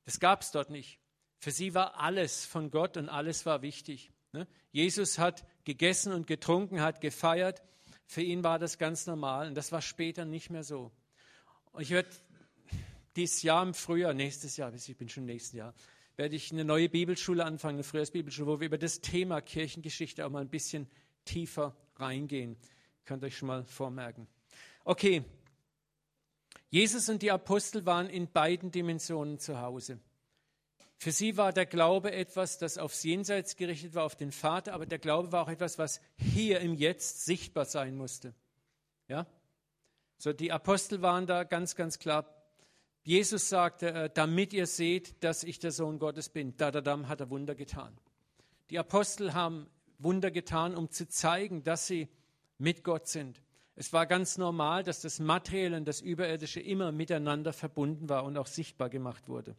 Das 0.06 0.20
gab 0.20 0.42
es 0.42 0.52
dort 0.52 0.70
nicht. 0.70 1.00
Für 1.40 1.52
sie 1.52 1.74
war 1.74 2.00
alles 2.00 2.46
von 2.46 2.72
Gott 2.72 2.98
und 2.98 3.10
alles 3.10 3.46
war 3.46 3.62
wichtig. 3.62 4.12
Ne? 4.32 4.48
Jesus 4.72 5.18
hat 5.18 5.46
gegessen 5.64 6.14
und 6.14 6.28
getrunken, 6.28 6.82
hat 6.82 7.02
gefeiert. 7.02 7.62
Für 8.06 8.22
ihn 8.22 8.44
war 8.44 8.60
das 8.60 8.78
ganz 8.78 9.08
normal 9.08 9.48
und 9.48 9.56
das 9.56 9.72
war 9.72 9.82
später 9.82 10.26
nicht 10.26 10.50
mehr 10.50 10.64
so. 10.64 10.92
Ich 11.80 11.90
werde 11.90 12.10
dieses 13.16 13.42
Jahr 13.44 13.64
im 13.64 13.74
Frühjahr, 13.74 14.14
nächstes 14.14 14.58
Jahr, 14.58 14.74
ich 14.74 14.98
bin 14.98 15.10
schon 15.10 15.24
im 15.24 15.28
nächsten 15.28 15.58
Jahr, 15.58 15.74
werde 16.16 16.36
ich 16.36 16.52
eine 16.52 16.66
neue 16.66 16.90
Bibelschule 16.90 17.44
anfangen, 17.46 17.78
eine 17.78 17.84
Frühjahrsbibelschule, 17.84 18.48
wo 18.48 18.60
wir 18.60 18.68
über 18.68 18.78
das 18.78 19.02
Thema 19.02 19.42
Kirchengeschichte 19.42 20.26
auch 20.26 20.30
mal 20.30 20.42
ein 20.42 20.50
bisschen 20.50 20.88
tiefer 21.26 21.76
reingehen. 21.96 22.58
Könnt 23.06 23.24
ihr 23.24 23.28
euch 23.28 23.38
schon 23.38 23.48
mal 23.48 23.64
vormerken. 23.66 24.28
Okay. 24.84 25.24
Jesus 26.70 27.10
und 27.10 27.22
die 27.22 27.32
Apostel 27.32 27.86
waren 27.86 28.10
in 28.10 28.32
beiden 28.32 28.72
Dimensionen 28.72 29.40
zu 29.40 29.62
Hause. 29.62 30.00
Für 30.98 31.12
sie 31.12 31.38
war 31.38 31.52
der 31.52 31.66
Glaube 31.66 32.14
etwas, 32.14 32.58
das 32.58 32.78
aufs 32.78 33.04
Jenseits 33.04 33.56
gerichtet 33.56 33.94
war, 33.94 34.06
auf 34.06 34.16
den 34.16 34.32
Vater, 34.32 34.74
aber 34.74 34.86
der 34.86 35.00
Glaube 35.00 35.32
war 35.32 35.44
auch 35.44 35.50
etwas, 35.50 35.78
was 35.78 36.00
hier 36.16 36.62
im 36.62 36.74
Jetzt 36.74 37.26
sichtbar 37.26 37.66
sein 37.66 37.96
musste. 37.96 38.34
Ja? 39.08 39.28
So, 40.18 40.32
die 40.32 40.52
Apostel 40.52 41.02
waren 41.02 41.28
da 41.28 41.44
ganz, 41.44 41.76
ganz 41.76 42.00
klar. 42.00 42.26
Jesus 43.04 43.50
sagte, 43.50 43.94
äh, 43.94 44.10
damit 44.14 44.54
ihr 44.54 44.66
seht, 44.66 45.24
dass 45.24 45.44
ich 45.44 45.60
der 45.60 45.72
Sohn 45.72 46.00
Gottes 46.00 46.30
bin. 46.30 46.56
Da, 46.58 46.72
da, 46.72 46.82
da, 46.82 47.08
hat 47.08 47.20
er 47.20 47.30
Wunder 47.30 47.54
getan. 47.54 47.98
Die 48.70 48.80
Apostel 48.80 49.34
haben 49.34 49.68
Wunder 50.00 50.32
getan, 50.32 50.76
um 50.76 50.90
zu 50.90 51.08
zeigen, 51.08 51.64
dass 51.64 51.86
sie 51.86 52.08
mit 52.58 52.84
Gott 52.84 53.08
sind. 53.08 53.42
Es 53.76 53.92
war 53.92 54.06
ganz 54.06 54.38
normal, 54.38 54.84
dass 54.84 55.02
das 55.02 55.20
Materielle 55.20 55.78
und 55.78 55.86
das 55.86 56.00
Überirdische 56.00 56.60
immer 56.60 56.92
miteinander 56.92 57.54
verbunden 57.54 58.08
war 58.08 58.24
und 58.24 58.38
auch 58.38 58.48
sichtbar 58.48 58.90
gemacht 58.90 59.28
wurde. 59.28 59.56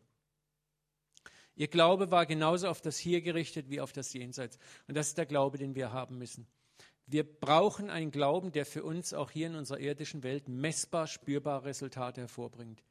Ihr 1.57 1.69
Glaube 1.69 2.11
war 2.11 2.27
genauso 2.27 2.69
auf 2.69 2.81
das 2.81 2.97
Hier 2.97 3.21
gerichtet 3.21 3.69
wie 3.69 3.81
auf 3.81 3.93
das 3.93 4.13
Jenseits. 4.13 4.59
Und 4.89 4.97
das 4.97 5.09
ist 5.09 5.19
der 5.19 5.27
Glaube, 5.27 5.59
den 5.59 5.75
wir 5.75 5.93
haben 5.93 6.19
müssen. 6.19 6.47
Wir 7.07 7.25
brauchen 7.25 7.91
einen 7.91 8.11
Glauben, 8.11 8.53
der 8.53 8.65
für 8.65 8.83
uns 8.83 9.13
auch 9.13 9.31
hier 9.31 9.49
in 9.49 9.57
unserer 9.57 9.79
irdischen 9.79 10.23
Welt 10.23 10.49
messbar 10.49 11.07
spürbare 11.07 11.67
Resultate 11.67 12.23
hervorbringt. 12.23 12.83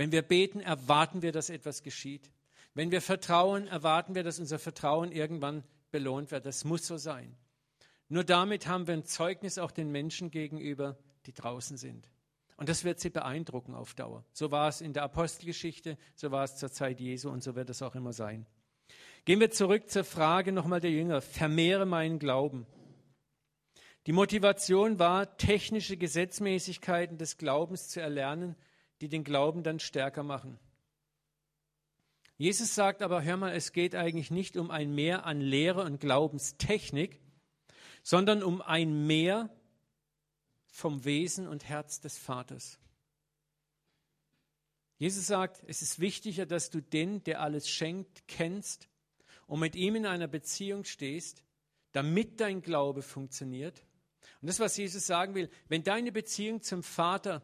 Wenn 0.00 0.12
wir 0.12 0.22
beten, 0.22 0.60
erwarten 0.60 1.20
wir, 1.20 1.30
dass 1.30 1.50
etwas 1.50 1.82
geschieht. 1.82 2.30
Wenn 2.72 2.90
wir 2.90 3.02
vertrauen, 3.02 3.66
erwarten 3.66 4.14
wir, 4.14 4.22
dass 4.22 4.38
unser 4.38 4.58
Vertrauen 4.58 5.12
irgendwann 5.12 5.62
belohnt 5.90 6.30
wird. 6.30 6.46
Das 6.46 6.64
muss 6.64 6.86
so 6.86 6.96
sein. 6.96 7.36
Nur 8.08 8.24
damit 8.24 8.66
haben 8.66 8.86
wir 8.86 8.94
ein 8.94 9.04
Zeugnis 9.04 9.58
auch 9.58 9.70
den 9.70 9.92
Menschen 9.92 10.30
gegenüber, 10.30 10.96
die 11.26 11.34
draußen 11.34 11.76
sind. 11.76 12.08
Und 12.56 12.70
das 12.70 12.82
wird 12.82 12.98
sie 12.98 13.10
beeindrucken 13.10 13.74
auf 13.74 13.92
Dauer. 13.92 14.24
So 14.32 14.50
war 14.50 14.70
es 14.70 14.80
in 14.80 14.94
der 14.94 15.02
Apostelgeschichte, 15.02 15.98
so 16.14 16.30
war 16.30 16.44
es 16.44 16.56
zur 16.56 16.72
Zeit 16.72 16.98
Jesu 16.98 17.28
und 17.28 17.42
so 17.42 17.54
wird 17.54 17.68
es 17.68 17.82
auch 17.82 17.94
immer 17.94 18.14
sein. 18.14 18.46
Gehen 19.26 19.40
wir 19.40 19.50
zurück 19.50 19.90
zur 19.90 20.04
Frage 20.04 20.50
nochmal 20.50 20.80
der 20.80 20.92
Jünger. 20.92 21.20
Vermehre 21.20 21.84
meinen 21.84 22.18
Glauben. 22.18 22.66
Die 24.06 24.12
Motivation 24.12 24.98
war, 24.98 25.36
technische 25.36 25.98
Gesetzmäßigkeiten 25.98 27.18
des 27.18 27.36
Glaubens 27.36 27.90
zu 27.90 28.00
erlernen, 28.00 28.56
die 29.00 29.08
den 29.08 29.24
Glauben 29.24 29.62
dann 29.62 29.80
stärker 29.80 30.22
machen. 30.22 30.58
Jesus 32.36 32.74
sagt 32.74 33.02
aber, 33.02 33.22
hör 33.22 33.36
mal, 33.36 33.52
es 33.52 33.72
geht 33.72 33.94
eigentlich 33.94 34.30
nicht 34.30 34.56
um 34.56 34.70
ein 34.70 34.94
Mehr 34.94 35.26
an 35.26 35.40
Lehre 35.40 35.84
und 35.84 36.00
Glaubenstechnik, 36.00 37.20
sondern 38.02 38.42
um 38.42 38.62
ein 38.62 39.06
Mehr 39.06 39.50
vom 40.66 41.04
Wesen 41.04 41.46
und 41.46 41.68
Herz 41.68 42.00
des 42.00 42.16
Vaters. 42.16 42.78
Jesus 44.96 45.26
sagt, 45.26 45.62
es 45.66 45.82
ist 45.82 45.98
wichtiger, 45.98 46.46
dass 46.46 46.70
du 46.70 46.80
den, 46.80 47.22
der 47.24 47.40
alles 47.40 47.68
schenkt, 47.68 48.26
kennst 48.28 48.88
und 49.46 49.60
mit 49.60 49.74
ihm 49.74 49.96
in 49.96 50.06
einer 50.06 50.28
Beziehung 50.28 50.84
stehst, 50.84 51.42
damit 51.92 52.40
dein 52.40 52.62
Glaube 52.62 53.02
funktioniert. 53.02 53.82
Und 54.40 54.48
das, 54.48 54.60
was 54.60 54.76
Jesus 54.76 55.06
sagen 55.06 55.34
will, 55.34 55.50
wenn 55.68 55.84
deine 55.84 56.12
Beziehung 56.12 56.62
zum 56.62 56.82
Vater 56.82 57.42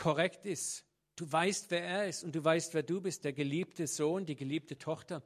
korrekt 0.00 0.46
ist, 0.46 0.84
du 1.14 1.30
weißt, 1.30 1.70
wer 1.70 1.84
er 1.84 2.08
ist 2.08 2.24
und 2.24 2.34
du 2.34 2.42
weißt, 2.42 2.74
wer 2.74 2.82
du 2.82 3.00
bist, 3.00 3.24
der 3.24 3.32
geliebte 3.32 3.86
Sohn, 3.86 4.26
die 4.26 4.34
geliebte 4.34 4.78
Tochter, 4.78 5.22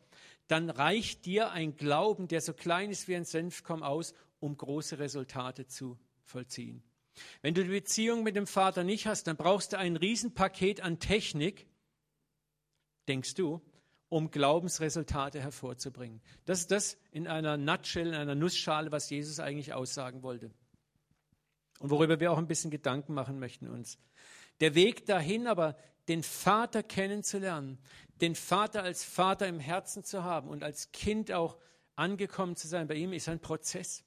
dann 0.49 0.69
reicht 0.69 1.25
dir 1.25 1.53
ein 1.53 1.77
Glauben, 1.77 2.29
der 2.29 2.41
so 2.41 2.53
klein 2.53 2.91
ist 2.91 3.09
wie 3.09 3.17
ein 3.17 3.25
Senfkorn 3.25 3.83
aus, 3.83 4.13
um 4.41 4.57
große 4.57 4.99
Resultate 4.99 5.67
zu 5.67 5.99
vollziehen. 6.25 6.83
Wenn 7.41 7.55
du 7.55 7.63
die 7.63 7.71
Beziehung 7.71 8.25
mit 8.25 8.35
dem 8.35 8.49
Vater 8.49 8.83
nicht 8.83 9.07
hast, 9.07 9.29
dann 9.29 9.37
brauchst 9.37 9.73
du 9.73 9.79
ein 9.79 9.97
Riesenpaket 9.97 10.81
an 10.81 10.99
Technik, 10.99 11.67
denkst 13.07 13.35
du, 13.35 13.63
um 14.09 14.31
Glaubensresultate 14.31 15.41
hervorzubringen. 15.41 16.21
Das 16.45 16.61
ist 16.61 16.73
das 16.73 16.99
in 17.13 17.29
einer 17.29 17.57
Nutshell, 17.57 18.09
in 18.09 18.15
einer 18.15 18.35
Nussschale, 18.35 18.91
was 18.91 19.09
Jesus 19.09 19.39
eigentlich 19.39 19.73
aussagen 19.73 20.23
wollte. 20.23 20.51
Und 21.79 21.91
worüber 21.91 22.21
wir 22.21 22.33
auch 22.33 22.39
ein 22.39 22.47
bisschen 22.47 22.71
Gedanken 22.71 23.15
machen 23.15 23.39
möchten 23.39 23.69
uns. 23.69 23.99
Der 24.61 24.75
Weg 24.75 25.07
dahin 25.07 25.47
aber, 25.47 25.77
den 26.09 26.23
Vater 26.23 26.83
kennenzulernen, 26.83 27.79
den 28.21 28.35
Vater 28.35 28.83
als 28.83 29.05
Vater 29.05 29.49
im 29.49 29.59
Herzen 29.59 30.05
zu 30.05 30.23
haben 30.23 30.49
und 30.49 30.63
als 30.63 30.93
Kind 30.93 31.33
auch 31.33 31.59
angekommen 31.97 32.57
zu 32.57 32.69
sein 32.69 32.87
bei 32.87 32.95
ihm, 32.95 33.13
ist 33.13 33.29
ein 33.29 33.41
Prozess. 33.41 34.05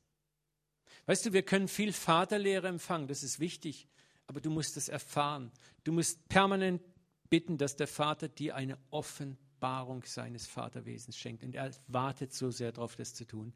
Weißt 1.06 1.26
du, 1.26 1.34
wir 1.34 1.44
können 1.44 1.68
viel 1.68 1.94
Vaterlehre 1.94 2.68
empfangen, 2.68 3.08
das 3.08 3.24
ist 3.24 3.40
wichtig, 3.40 3.88
aber 4.28 4.42
du 4.42 4.50
musst 4.50 4.78
es 4.78 4.90
erfahren. 4.90 5.52
Du 5.84 5.92
musst 5.94 6.28
permanent 6.28 6.82
bitten, 7.30 7.58
dass 7.58 7.76
der 7.76 7.88
Vater 7.88 8.28
dir 8.28 8.56
eine 8.56 8.78
Offenbarung 8.90 10.04
seines 10.06 10.48
Vaterwesens 10.48 11.18
schenkt. 11.18 11.44
Und 11.44 11.56
er 11.56 11.72
wartet 11.88 12.34
so 12.34 12.52
sehr 12.52 12.72
darauf, 12.72 12.96
das 12.96 13.14
zu 13.14 13.26
tun. 13.26 13.54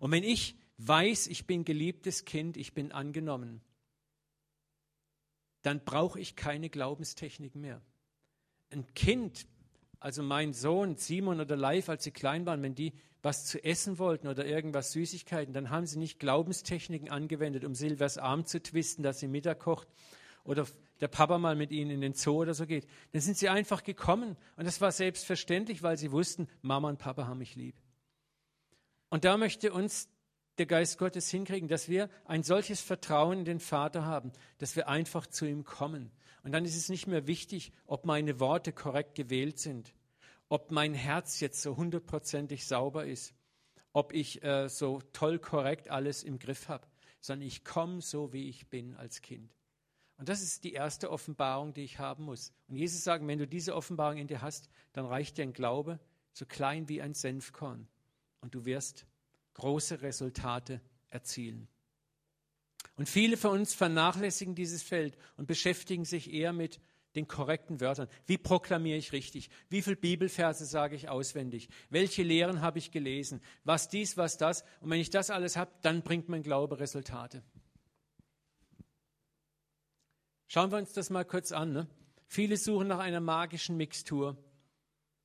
Und 0.00 0.10
wenn 0.10 0.24
ich 0.24 0.56
weiß, 0.78 1.26
ich 1.26 1.46
bin 1.46 1.64
geliebtes 1.64 2.24
Kind, 2.24 2.56
ich 2.56 2.72
bin 2.72 2.92
angenommen, 2.92 3.60
dann 5.64 5.82
brauche 5.82 6.20
ich 6.20 6.36
keine 6.36 6.68
Glaubenstechnik 6.68 7.54
mehr. 7.54 7.80
Ein 8.70 8.86
Kind, 8.94 9.46
also 9.98 10.22
mein 10.22 10.52
Sohn 10.52 10.96
Simon 10.96 11.40
oder 11.40 11.56
Leif, 11.56 11.88
als 11.88 12.04
sie 12.04 12.10
klein 12.10 12.44
waren, 12.46 12.62
wenn 12.62 12.74
die 12.74 12.92
was 13.22 13.46
zu 13.46 13.64
essen 13.64 13.98
wollten 13.98 14.28
oder 14.28 14.44
irgendwas 14.44 14.92
Süßigkeiten, 14.92 15.54
dann 15.54 15.70
haben 15.70 15.86
sie 15.86 15.98
nicht 15.98 16.18
Glaubenstechniken 16.18 17.08
angewendet, 17.08 17.64
um 17.64 17.74
Silvers 17.74 18.18
Arm 18.18 18.44
zu 18.44 18.62
twisten, 18.62 19.02
dass 19.02 19.20
sie 19.20 19.28
Mittag 19.28 19.60
kocht 19.60 19.88
oder 20.44 20.66
der 21.00 21.08
Papa 21.08 21.38
mal 21.38 21.56
mit 21.56 21.70
ihnen 21.70 21.90
in 21.90 22.02
den 22.02 22.12
Zoo 22.12 22.42
oder 22.42 22.52
so 22.52 22.66
geht. 22.66 22.86
Dann 23.12 23.22
sind 23.22 23.38
sie 23.38 23.48
einfach 23.48 23.82
gekommen 23.82 24.36
und 24.56 24.66
das 24.66 24.82
war 24.82 24.92
selbstverständlich, 24.92 25.82
weil 25.82 25.96
sie 25.96 26.12
wussten, 26.12 26.46
Mama 26.60 26.90
und 26.90 26.98
Papa 26.98 27.26
haben 27.26 27.38
mich 27.38 27.56
lieb. 27.56 27.74
Und 29.08 29.24
da 29.24 29.38
möchte 29.38 29.72
uns 29.72 30.10
der 30.58 30.66
Geist 30.66 30.98
Gottes 30.98 31.30
hinkriegen, 31.30 31.68
dass 31.68 31.88
wir 31.88 32.08
ein 32.24 32.42
solches 32.42 32.80
Vertrauen 32.80 33.40
in 33.40 33.44
den 33.44 33.60
Vater 33.60 34.04
haben, 34.04 34.32
dass 34.58 34.76
wir 34.76 34.88
einfach 34.88 35.26
zu 35.26 35.46
ihm 35.46 35.64
kommen. 35.64 36.10
Und 36.42 36.52
dann 36.52 36.64
ist 36.64 36.76
es 36.76 36.88
nicht 36.88 37.06
mehr 37.06 37.26
wichtig, 37.26 37.72
ob 37.86 38.04
meine 38.04 38.38
Worte 38.38 38.72
korrekt 38.72 39.14
gewählt 39.14 39.58
sind 39.58 39.94
ob 40.48 40.70
mein 40.70 40.94
Herz 40.94 41.40
jetzt 41.40 41.62
so 41.62 41.76
hundertprozentig 41.76 42.66
sauber 42.66 43.06
ist, 43.06 43.34
ob 43.92 44.12
ich 44.12 44.42
äh, 44.44 44.68
so 44.68 45.00
toll 45.12 45.38
korrekt 45.38 45.88
alles 45.88 46.22
im 46.22 46.38
Griff 46.38 46.68
habe, 46.68 46.86
sondern 47.20 47.46
ich 47.46 47.64
komme 47.64 48.00
so, 48.00 48.32
wie 48.32 48.48
ich 48.48 48.68
bin 48.68 48.94
als 48.94 49.22
Kind. 49.22 49.56
Und 50.16 50.28
das 50.28 50.42
ist 50.42 50.62
die 50.62 50.72
erste 50.72 51.10
Offenbarung, 51.10 51.74
die 51.74 51.82
ich 51.82 51.98
haben 51.98 52.24
muss. 52.24 52.52
Und 52.68 52.76
Jesus 52.76 53.02
sagt, 53.02 53.26
wenn 53.26 53.38
du 53.38 53.48
diese 53.48 53.74
Offenbarung 53.74 54.18
in 54.18 54.28
dir 54.28 54.42
hast, 54.42 54.68
dann 54.92 55.06
reicht 55.06 55.38
dir 55.38 55.42
ein 55.42 55.52
Glaube 55.52 55.98
so 56.32 56.46
klein 56.46 56.88
wie 56.88 57.02
ein 57.02 57.14
Senfkorn. 57.14 57.88
Und 58.40 58.54
du 58.54 58.64
wirst 58.64 59.06
große 59.54 60.02
Resultate 60.02 60.80
erzielen. 61.08 61.68
Und 62.96 63.08
viele 63.08 63.36
von 63.36 63.52
uns 63.58 63.74
vernachlässigen 63.74 64.54
dieses 64.54 64.82
Feld 64.82 65.16
und 65.36 65.46
beschäftigen 65.46 66.04
sich 66.04 66.32
eher 66.32 66.52
mit 66.52 66.80
den 67.16 67.28
korrekten 67.28 67.80
Wörtern. 67.80 68.08
Wie 68.26 68.38
proklamiere 68.38 68.98
ich 68.98 69.12
richtig? 69.12 69.50
Wie 69.68 69.82
viele 69.82 69.96
Bibelverse 69.96 70.64
sage 70.64 70.96
ich 70.96 71.08
auswendig? 71.08 71.68
Welche 71.90 72.22
Lehren 72.22 72.60
habe 72.60 72.78
ich 72.78 72.90
gelesen? 72.90 73.40
Was 73.62 73.88
dies, 73.88 74.16
was 74.16 74.36
das? 74.36 74.64
Und 74.80 74.90
wenn 74.90 75.00
ich 75.00 75.10
das 75.10 75.30
alles 75.30 75.56
habe, 75.56 75.70
dann 75.82 76.02
bringt 76.02 76.28
mein 76.28 76.42
Glaube 76.42 76.80
Resultate. 76.80 77.42
Schauen 80.46 80.70
wir 80.70 80.78
uns 80.78 80.92
das 80.92 81.10
mal 81.10 81.24
kurz 81.24 81.52
an. 81.52 81.72
Ne? 81.72 81.88
Viele 82.26 82.56
suchen 82.56 82.88
nach 82.88 82.98
einer 82.98 83.20
magischen 83.20 83.76
Mixtur. 83.76 84.36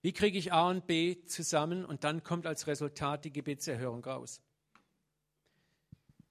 Wie 0.01 0.13
kriege 0.13 0.37
ich 0.37 0.53
A 0.53 0.69
und 0.69 0.87
B 0.87 1.23
zusammen 1.25 1.83
und 1.83 2.03
dann 2.03 2.23
kommt 2.23 2.45
als 2.45 2.67
Resultat 2.67 3.25
die 3.25 3.33
Gebetserhörung 3.33 4.03
raus? 4.03 4.41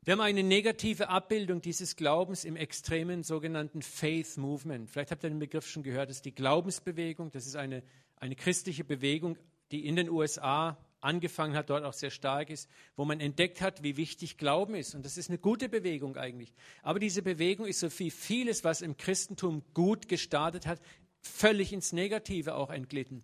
Wir 0.05 0.13
haben 0.13 0.23
eine 0.23 0.43
negative 0.43 1.11
Abbildung 1.11 1.61
dieses 1.61 1.95
Glaubens 1.95 2.47
im 2.47 2.57
extremen 2.57 3.23
sogenannten 3.23 3.83
Faith 3.83 4.39
Movement. 4.39 4.89
Vielleicht 4.89 5.11
habt 5.11 5.23
ihr 5.23 5.29
den 5.29 5.39
Begriff 5.39 5.69
schon 5.69 5.83
gehört, 5.83 6.09
das 6.09 6.17
ist 6.17 6.25
die 6.25 6.35
Glaubensbewegung. 6.35 7.31
Das 7.31 7.47
ist 7.47 7.57
eine, 7.57 7.83
eine 8.17 8.35
christliche 8.35 8.85
Bewegung, 8.85 9.37
die 9.71 9.87
in 9.87 9.97
den 9.97 10.09
USA 10.09 10.79
angefangen 11.01 11.55
hat, 11.55 11.69
dort 11.69 11.85
auch 11.85 11.93
sehr 11.93 12.11
stark 12.11 12.49
ist, 12.49 12.71
wo 12.97 13.05
man 13.05 13.21
entdeckt 13.21 13.61
hat, 13.61 13.83
wie 13.83 13.99
wichtig 13.99 14.39
Glauben 14.39 14.75
ist. 14.75 14.95
Und 14.95 15.05
das 15.05 15.19
ist 15.19 15.29
eine 15.29 15.39
gute 15.39 15.69
Bewegung 15.69 16.17
eigentlich. 16.17 16.55
Aber 16.83 17.01
diese 17.01 17.21
Bewegung 17.21 17.67
ist 17.67 17.81
so 17.81 17.89
wie 17.99 18.11
vieles, 18.11 18.65
was 18.65 18.81
im 18.81 18.97
Christentum 18.97 19.63
gut 19.75 20.09
gestartet 20.09 20.67
hat, 20.67 20.81
völlig 21.21 21.75
ins 21.75 21.93
Negative 21.93 22.55
auch 22.55 22.71
entglitten. 22.71 23.23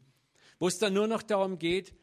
Wo 0.58 0.68
es 0.68 0.78
dann 0.78 0.94
nur 0.94 1.06
noch 1.06 1.22
darum 1.22 1.58
geht, 1.58 1.94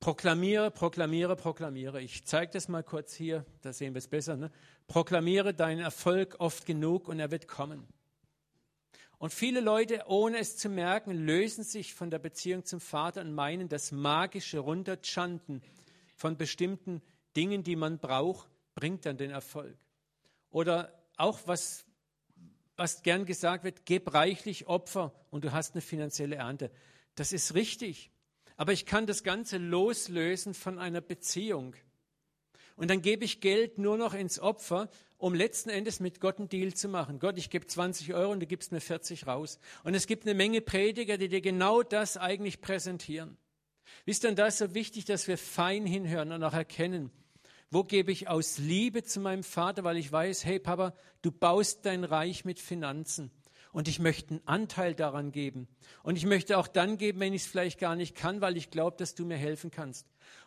Proklamiere, 0.00 0.70
proklamiere, 0.70 1.36
proklamiere. 1.36 2.02
Ich 2.02 2.24
zeige 2.26 2.52
das 2.52 2.68
mal 2.68 2.82
kurz 2.82 3.14
hier, 3.14 3.44
da 3.62 3.72
sehen 3.72 3.94
wir 3.94 3.98
es 3.98 4.08
besser. 4.08 4.36
Ne? 4.36 4.52
Proklamiere 4.86 5.54
deinen 5.54 5.80
Erfolg 5.80 6.36
oft 6.38 6.66
genug 6.66 7.08
und 7.08 7.18
er 7.18 7.30
wird 7.30 7.48
kommen. 7.48 7.88
Und 9.18 9.32
viele 9.32 9.60
Leute, 9.60 10.04
ohne 10.06 10.38
es 10.38 10.58
zu 10.58 10.68
merken, 10.68 11.12
lösen 11.12 11.64
sich 11.64 11.94
von 11.94 12.10
der 12.10 12.18
Beziehung 12.18 12.66
zum 12.66 12.80
Vater 12.80 13.22
und 13.22 13.32
meinen, 13.32 13.68
das 13.68 13.90
magische 13.90 14.58
Runterchanten 14.58 15.62
von 16.14 16.36
bestimmten 16.36 17.00
Dingen, 17.34 17.62
die 17.62 17.76
man 17.76 17.98
braucht, 17.98 18.48
bringt 18.74 19.06
dann 19.06 19.16
den 19.16 19.30
Erfolg. 19.30 19.76
Oder 20.50 20.92
auch 21.16 21.40
was, 21.46 21.86
was 22.76 23.02
gern 23.02 23.24
gesagt 23.24 23.64
wird, 23.64 23.86
gib 23.86 24.12
reichlich 24.12 24.66
Opfer 24.66 25.14
und 25.30 25.44
du 25.44 25.52
hast 25.52 25.74
eine 25.74 25.80
finanzielle 25.80 26.36
Ernte. 26.36 26.70
Das 27.16 27.32
ist 27.32 27.54
richtig. 27.54 28.10
Aber 28.56 28.72
ich 28.72 28.86
kann 28.86 29.06
das 29.06 29.24
Ganze 29.24 29.58
loslösen 29.58 30.54
von 30.54 30.78
einer 30.78 31.00
Beziehung. 31.00 31.74
Und 32.76 32.90
dann 32.90 33.02
gebe 33.02 33.24
ich 33.24 33.40
Geld 33.40 33.78
nur 33.78 33.96
noch 33.96 34.14
ins 34.14 34.38
Opfer, 34.38 34.88
um 35.18 35.34
letzten 35.34 35.70
Endes 35.70 35.98
mit 35.98 36.20
Gott 36.20 36.38
einen 36.38 36.48
Deal 36.48 36.74
zu 36.74 36.88
machen. 36.88 37.18
Gott, 37.18 37.38
ich 37.38 37.48
gebe 37.48 37.66
20 37.66 38.12
Euro 38.14 38.32
und 38.32 38.40
du 38.40 38.46
gibst 38.46 38.70
mir 38.70 38.80
40 38.80 39.26
raus. 39.26 39.58
Und 39.82 39.94
es 39.94 40.06
gibt 40.06 40.24
eine 40.24 40.34
Menge 40.34 40.60
Prediger, 40.60 41.16
die 41.16 41.28
dir 41.28 41.40
genau 41.40 41.82
das 41.82 42.18
eigentlich 42.18 42.60
präsentieren. 42.60 43.38
Wisst 44.04 44.24
ihr, 44.24 44.30
und 44.30 44.38
da 44.38 44.46
ist 44.46 44.58
so 44.58 44.74
wichtig, 44.74 45.06
dass 45.06 45.26
wir 45.26 45.38
fein 45.38 45.86
hinhören 45.86 46.32
und 46.32 46.42
auch 46.42 46.52
erkennen, 46.52 47.10
wo 47.70 47.82
gebe 47.82 48.12
ich 48.12 48.28
aus 48.28 48.58
Liebe 48.58 49.02
zu 49.04 49.20
meinem 49.20 49.42
Vater, 49.42 49.84
weil 49.84 49.96
ich 49.96 50.12
weiß, 50.12 50.44
hey 50.44 50.58
Papa, 50.58 50.94
du 51.22 51.32
baust 51.32 51.86
dein 51.86 52.04
Reich 52.04 52.44
mit 52.44 52.60
Finanzen 52.60 53.30
und 53.76 53.88
ich 53.88 53.98
möchte 53.98 54.30
einen 54.30 54.48
Anteil 54.48 54.94
daran 54.94 55.32
geben. 55.32 55.68
Und 56.02 56.16
ich 56.16 56.24
möchte 56.24 56.56
auch 56.56 56.66
dann 56.66 56.96
geben, 56.96 57.20
wenn 57.20 57.34
ich 57.34 57.42
es 57.42 57.46
vielleicht 57.46 57.78
gar 57.78 57.94
nicht 57.94 58.14
kann, 58.14 58.40
weil 58.40 58.56
ich 58.56 58.70
glaube, 58.70 58.96
dass 58.96 59.14
du 59.14 59.26
mir 59.26 59.36
helfen 59.36 59.70
kannst. 59.70 60.06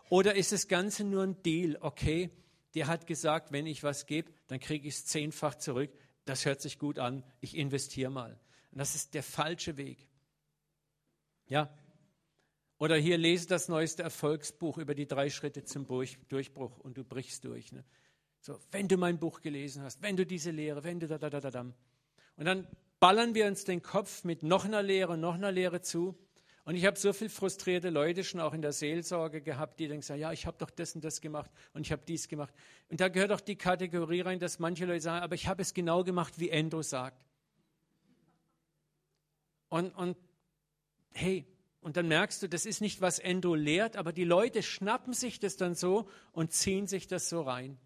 Oder 0.09 0.33
ist 0.33 0.51
das 0.51 0.67
Ganze 0.67 1.03
nur 1.03 1.21
ein 1.21 1.39
Deal? 1.43 1.77
Okay, 1.79 2.31
der 2.73 2.87
hat 2.87 3.05
gesagt, 3.05 3.51
wenn 3.51 3.67
ich 3.67 3.83
was 3.83 4.07
gebe, 4.07 4.31
dann 4.47 4.59
kriege 4.59 4.87
ich 4.87 4.95
es 4.95 5.05
zehnfach 5.05 5.53
zurück. 5.53 5.91
Das 6.25 6.43
hört 6.45 6.59
sich 6.59 6.79
gut 6.79 6.97
an. 6.97 7.23
Ich 7.39 7.55
investiere 7.55 8.09
mal. 8.09 8.31
Und 8.71 8.79
das 8.79 8.95
ist 8.95 9.13
der 9.13 9.21
falsche 9.21 9.77
Weg. 9.77 10.07
Ja, 11.45 11.71
oder 12.79 12.95
hier 12.95 13.19
lese 13.19 13.45
das 13.45 13.67
neueste 13.67 14.01
Erfolgsbuch 14.01 14.79
über 14.79 14.95
die 14.95 15.05
drei 15.05 15.29
Schritte 15.29 15.63
zum 15.63 15.85
Durchbruch 15.85 16.79
und 16.79 16.97
du 16.97 17.03
brichst 17.03 17.45
durch. 17.45 17.71
Ne? 17.73 17.85
So, 18.41 18.57
wenn 18.71 18.87
du 18.87 18.97
mein 18.97 19.19
Buch 19.19 19.41
gelesen 19.41 19.83
hast, 19.83 20.01
wenn 20.01 20.17
du 20.17 20.25
diese 20.25 20.49
Lehre, 20.49 20.83
wenn 20.83 20.99
du 20.99 21.07
da, 21.07 21.19
da, 21.19 21.29
da, 21.29 21.39
da, 21.39 21.51
da. 21.51 21.61
Und 21.61 22.45
dann 22.45 22.67
ballern 22.99 23.35
wir 23.35 23.45
uns 23.45 23.63
den 23.63 23.81
Kopf 23.81 24.23
mit 24.23 24.43
noch 24.43 24.65
einer 24.65 24.83
Lehre, 24.83 25.17
noch 25.17 25.35
einer 25.35 25.51
Lehre 25.51 25.81
zu. 25.81 26.17
Und 26.65 26.75
ich 26.75 26.85
habe 26.85 26.99
so 26.99 27.13
viele 27.13 27.29
frustrierte 27.29 27.89
Leute 27.89 28.23
schon 28.23 28.39
auch 28.39 28.53
in 28.53 28.61
der 28.61 28.73
Seelsorge 28.73 29.41
gehabt, 29.41 29.79
die 29.79 29.87
dann 29.87 30.01
sagen, 30.01 30.19
ja, 30.19 30.31
ich 30.31 30.45
habe 30.45 30.57
doch 30.59 30.69
das 30.69 30.93
und 30.93 31.03
das 31.03 31.19
gemacht 31.19 31.49
und 31.73 31.85
ich 31.85 31.91
habe 31.91 32.03
dies 32.07 32.27
gemacht. 32.27 32.53
Und 32.89 32.99
da 32.99 33.07
gehört 33.07 33.31
auch 33.31 33.41
die 33.41 33.55
Kategorie 33.55 34.21
rein, 34.21 34.39
dass 34.39 34.59
manche 34.59 34.85
Leute 34.85 35.01
sagen, 35.01 35.23
aber 35.23 35.35
ich 35.35 35.47
habe 35.47 35.61
es 35.61 35.73
genau 35.73 36.03
gemacht, 36.03 36.33
wie 36.37 36.49
Endo 36.49 36.81
sagt. 36.83 37.25
Und, 39.69 39.95
und 39.95 40.15
hey, 41.13 41.47
und 41.81 41.97
dann 41.97 42.07
merkst 42.07 42.43
du, 42.43 42.49
das 42.49 42.65
ist 42.65 42.81
nicht, 42.81 43.01
was 43.01 43.19
Endo 43.19 43.55
lehrt, 43.55 43.95
aber 43.95 44.11
die 44.11 44.25
Leute 44.25 44.61
schnappen 44.61 45.13
sich 45.13 45.39
das 45.39 45.55
dann 45.57 45.75
so 45.75 46.09
und 46.33 46.51
ziehen 46.51 46.87
sich 46.87 47.07
das 47.07 47.29
so 47.29 47.41
rein. 47.41 47.79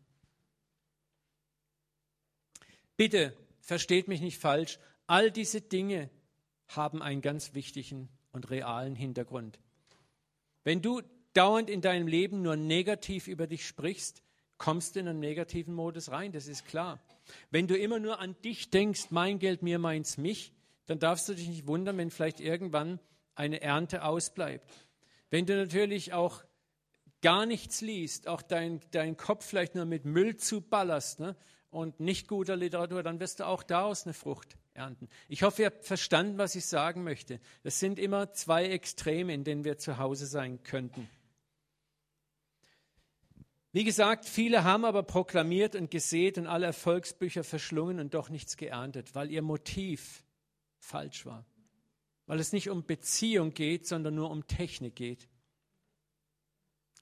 Bitte, 2.97 3.37
versteht 3.61 4.07
mich 4.07 4.19
nicht 4.19 4.39
falsch, 4.39 4.79
all 5.07 5.31
diese 5.31 5.61
Dinge 5.61 6.09
haben 6.67 7.01
einen 7.01 7.21
ganz 7.21 7.53
wichtigen 7.53 8.09
und 8.31 8.49
realen 8.49 8.95
Hintergrund. 8.95 9.59
Wenn 10.63 10.81
du 10.81 11.01
dauernd 11.33 11.69
in 11.69 11.81
deinem 11.81 12.07
Leben 12.07 12.41
nur 12.41 12.55
negativ 12.55 13.27
über 13.27 13.47
dich 13.47 13.65
sprichst, 13.65 14.23
kommst 14.57 14.95
du 14.95 15.01
in 15.01 15.07
einen 15.07 15.19
negativen 15.19 15.73
Modus 15.73 16.11
rein, 16.11 16.31
das 16.31 16.47
ist 16.47 16.65
klar. 16.65 16.99
Wenn 17.51 17.67
du 17.67 17.77
immer 17.77 17.99
nur 17.99 18.19
an 18.19 18.35
dich 18.43 18.69
denkst, 18.69 19.07
mein 19.09 19.39
Geld, 19.39 19.61
mir, 19.61 19.79
meins, 19.79 20.17
mich, 20.17 20.53
dann 20.85 20.99
darfst 20.99 21.27
du 21.29 21.33
dich 21.33 21.47
nicht 21.47 21.67
wundern, 21.67 21.97
wenn 21.97 22.11
vielleicht 22.11 22.39
irgendwann 22.39 22.99
eine 23.35 23.61
Ernte 23.61 24.03
ausbleibt. 24.03 24.69
Wenn 25.29 25.45
du 25.45 25.55
natürlich 25.55 26.13
auch 26.13 26.43
gar 27.21 27.45
nichts 27.45 27.81
liest, 27.81 28.27
auch 28.27 28.41
dein, 28.41 28.81
dein 28.91 29.17
Kopf 29.17 29.45
vielleicht 29.45 29.75
nur 29.75 29.85
mit 29.85 30.05
Müll 30.05 30.35
zuballerst 30.35 31.19
ne, 31.19 31.35
und 31.71 31.99
nicht 31.99 32.27
guter 32.27 32.55
Literatur, 32.55 33.01
dann 33.01 33.19
wirst 33.19 33.39
du 33.39 33.47
auch 33.47 33.63
daraus 33.63 34.05
eine 34.05 34.13
Frucht 34.13 34.57
ernten. 34.73 35.09
Ich 35.27 35.43
hoffe, 35.43 35.63
ihr 35.63 35.65
habt 35.67 35.85
verstanden, 35.85 36.37
was 36.37 36.55
ich 36.55 36.65
sagen 36.65 37.03
möchte. 37.03 37.39
Das 37.63 37.79
sind 37.79 37.99
immer 37.99 38.33
zwei 38.33 38.65
Extreme, 38.65 39.33
in 39.33 39.43
denen 39.43 39.63
wir 39.63 39.77
zu 39.77 39.97
Hause 39.97 40.25
sein 40.25 40.63
könnten. 40.63 41.09
Wie 43.71 43.83
gesagt, 43.83 44.25
viele 44.25 44.63
haben 44.63 44.85
aber 44.85 45.03
proklamiert 45.03 45.75
und 45.75 45.89
gesät 45.89 46.37
und 46.37 46.47
alle 46.47 46.67
Erfolgsbücher 46.67 47.43
verschlungen 47.43 47.99
und 47.99 48.13
doch 48.13 48.29
nichts 48.29 48.57
geerntet, 48.57 49.15
weil 49.15 49.31
ihr 49.31 49.41
Motiv 49.41 50.23
falsch 50.79 51.25
war 51.25 51.45
weil 52.25 52.39
es 52.39 52.53
nicht 52.53 52.69
um 52.69 52.85
Beziehung 52.85 53.53
geht, 53.53 53.87
sondern 53.87 54.15
nur 54.15 54.29
um 54.29 54.47
Technik 54.47 54.95
geht. 54.95 55.27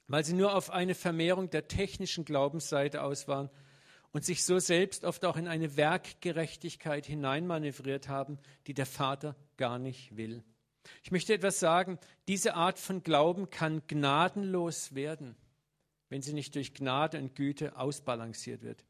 Weil 0.07 0.25
sie 0.25 0.34
nur 0.34 0.55
auf 0.55 0.71
eine 0.71 0.95
Vermehrung 0.95 1.49
der 1.49 1.67
technischen 1.67 2.25
Glaubensseite 2.25 3.03
aus 3.03 3.27
waren 3.27 3.49
und 4.13 4.26
sich 4.26 4.43
so 4.43 4.60
selbst 4.60 5.04
oft 5.04 5.24
auch 5.26 5.38
in 5.38 5.47
eine 5.47 5.78
Werkgerechtigkeit 5.78 7.06
hineinmanövriert 7.06 8.08
haben, 8.08 8.39
die 8.67 8.74
der 8.74 8.86
Vater 8.86 9.36
gar 9.58 9.80
nicht 9.80 10.17
will. 10.17 10.43
Ich 11.04 11.12
möchte 11.12 11.34
etwas 11.34 11.60
sagen, 11.60 12.00
diese 12.28 12.56
Art 12.56 12.80
von 12.80 13.04
Glauben 13.04 13.50
kann 13.50 13.84
gnadenlos 13.88 14.95
werden, 14.95 15.36
wenn 16.10 16.21
sie 16.21 16.34
nicht 16.34 16.56
durch 16.56 16.74
Gnade 16.74 17.19
und 17.19 17.36
Güte 17.36 17.78
ausbalanciert 17.78 18.63
wird. 18.63 18.84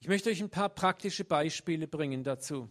Ich 0.00 0.08
möchte 0.08 0.30
euch 0.30 0.40
ein 0.40 0.50
paar 0.50 0.68
praktische 0.68 1.24
Beispiele 1.24 1.88
bringen 1.88 2.22
dazu. 2.22 2.68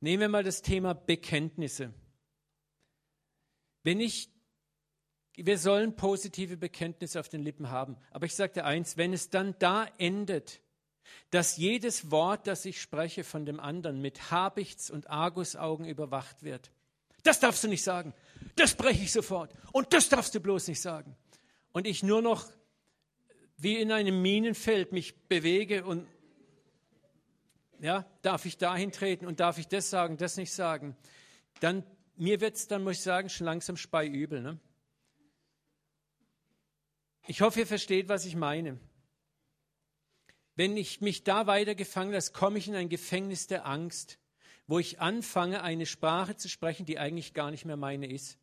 Nehmen 0.00 0.20
wir 0.20 0.28
mal 0.28 0.44
das 0.44 0.62
Thema 0.62 0.94
Bekenntnisse. 0.94 1.92
Wenn 3.82 4.00
ich, 4.00 4.30
wir 5.36 5.58
sollen 5.58 5.96
positive 5.96 6.56
Bekenntnisse 6.56 7.18
auf 7.20 7.28
den 7.28 7.42
Lippen 7.42 7.70
haben, 7.70 7.96
aber 8.10 8.26
ich 8.26 8.36
dir 8.36 8.64
eins, 8.64 8.96
wenn 8.96 9.12
es 9.12 9.30
dann 9.30 9.54
da 9.58 9.86
endet, 9.98 10.60
dass 11.30 11.56
jedes 11.56 12.10
Wort, 12.10 12.46
das 12.46 12.64
ich 12.64 12.80
spreche, 12.80 13.24
von 13.24 13.44
dem 13.44 13.60
anderen 13.60 14.00
mit 14.00 14.30
Habichts- 14.30 14.90
und 14.90 15.10
Argusaugen 15.10 15.86
überwacht 15.86 16.42
wird. 16.42 16.70
Das 17.24 17.40
darfst 17.40 17.64
du 17.64 17.68
nicht 17.68 17.82
sagen. 17.82 18.14
Das 18.56 18.74
breche 18.74 19.02
ich 19.02 19.12
sofort. 19.12 19.52
Und 19.72 19.92
das 19.92 20.08
darfst 20.08 20.34
du 20.34 20.40
bloß 20.40 20.68
nicht 20.68 20.80
sagen. 20.80 21.16
Und 21.72 21.86
ich 21.86 22.02
nur 22.02 22.22
noch 22.22 22.46
wie 23.56 23.78
in 23.78 23.92
einem 23.92 24.20
Minenfeld 24.20 24.92
mich 24.92 25.28
bewege 25.28 25.84
und 25.84 26.06
ja, 27.80 28.06
darf 28.22 28.44
ich 28.46 28.56
dahin 28.56 28.92
treten 28.92 29.26
und 29.26 29.40
darf 29.40 29.58
ich 29.58 29.68
das 29.68 29.90
sagen, 29.90 30.16
das 30.16 30.36
nicht 30.36 30.52
sagen, 30.52 30.96
dann 31.60 31.84
mir 32.16 32.40
wird 32.40 32.56
es 32.56 32.68
dann, 32.68 32.84
muss 32.84 32.98
ich 32.98 33.02
sagen, 33.02 33.28
schon 33.28 33.46
langsam 33.46 33.76
speiübel. 33.76 34.40
Ne? 34.40 34.58
Ich 37.26 37.40
hoffe, 37.40 37.60
ihr 37.60 37.66
versteht, 37.66 38.08
was 38.08 38.26
ich 38.26 38.36
meine. 38.36 38.78
Wenn 40.56 40.76
ich 40.76 41.00
mich 41.00 41.24
da 41.24 41.46
weiter 41.46 41.74
gefangen 41.74 42.12
lasse, 42.12 42.32
komme 42.32 42.58
ich 42.58 42.68
in 42.68 42.74
ein 42.74 42.88
Gefängnis 42.88 43.46
der 43.46 43.66
Angst, 43.66 44.18
wo 44.66 44.78
ich 44.78 45.00
anfange, 45.00 45.62
eine 45.62 45.86
Sprache 45.86 46.36
zu 46.36 46.48
sprechen, 46.48 46.86
die 46.86 46.98
eigentlich 46.98 47.34
gar 47.34 47.50
nicht 47.50 47.64
mehr 47.64 47.76
meine 47.76 48.10
ist. 48.10 48.38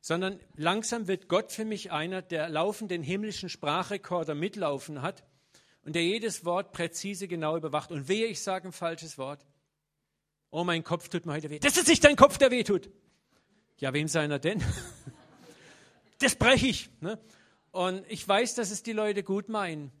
Sondern 0.00 0.40
langsam 0.54 1.08
wird 1.08 1.28
Gott 1.28 1.52
für 1.52 1.64
mich 1.64 1.92
einer, 1.92 2.22
der 2.22 2.48
laufend 2.48 2.90
den 2.90 3.02
himmlischen 3.02 3.48
Sprachrekorder 3.48 4.34
mitlaufen 4.34 5.02
hat 5.02 5.24
und 5.82 5.94
der 5.94 6.02
jedes 6.02 6.44
Wort 6.44 6.72
präzise 6.72 7.28
genau 7.28 7.56
überwacht. 7.56 7.90
Und 7.90 8.08
wehe, 8.08 8.26
ich 8.26 8.40
sage 8.40 8.68
ein 8.68 8.72
falsches 8.72 9.18
Wort. 9.18 9.46
Oh, 10.50 10.64
mein 10.64 10.84
Kopf 10.84 11.08
tut 11.08 11.26
mir 11.26 11.32
heute 11.32 11.50
weh. 11.50 11.58
Das 11.58 11.76
ist 11.76 11.88
nicht 11.88 12.04
dein 12.04 12.16
Kopf, 12.16 12.38
der 12.38 12.50
weh 12.50 12.64
tut. 12.64 12.88
Ja, 13.78 13.92
wem 13.92 14.08
seiner 14.08 14.38
denn? 14.38 14.62
Das 16.18 16.34
breche 16.34 16.68
ich. 16.68 16.88
Ne? 17.02 17.18
Und 17.76 18.06
ich 18.08 18.26
weiß, 18.26 18.54
dass 18.54 18.70
es 18.70 18.82
die 18.82 18.94
Leute 18.94 19.22
gut 19.22 19.50
meinen. 19.50 19.92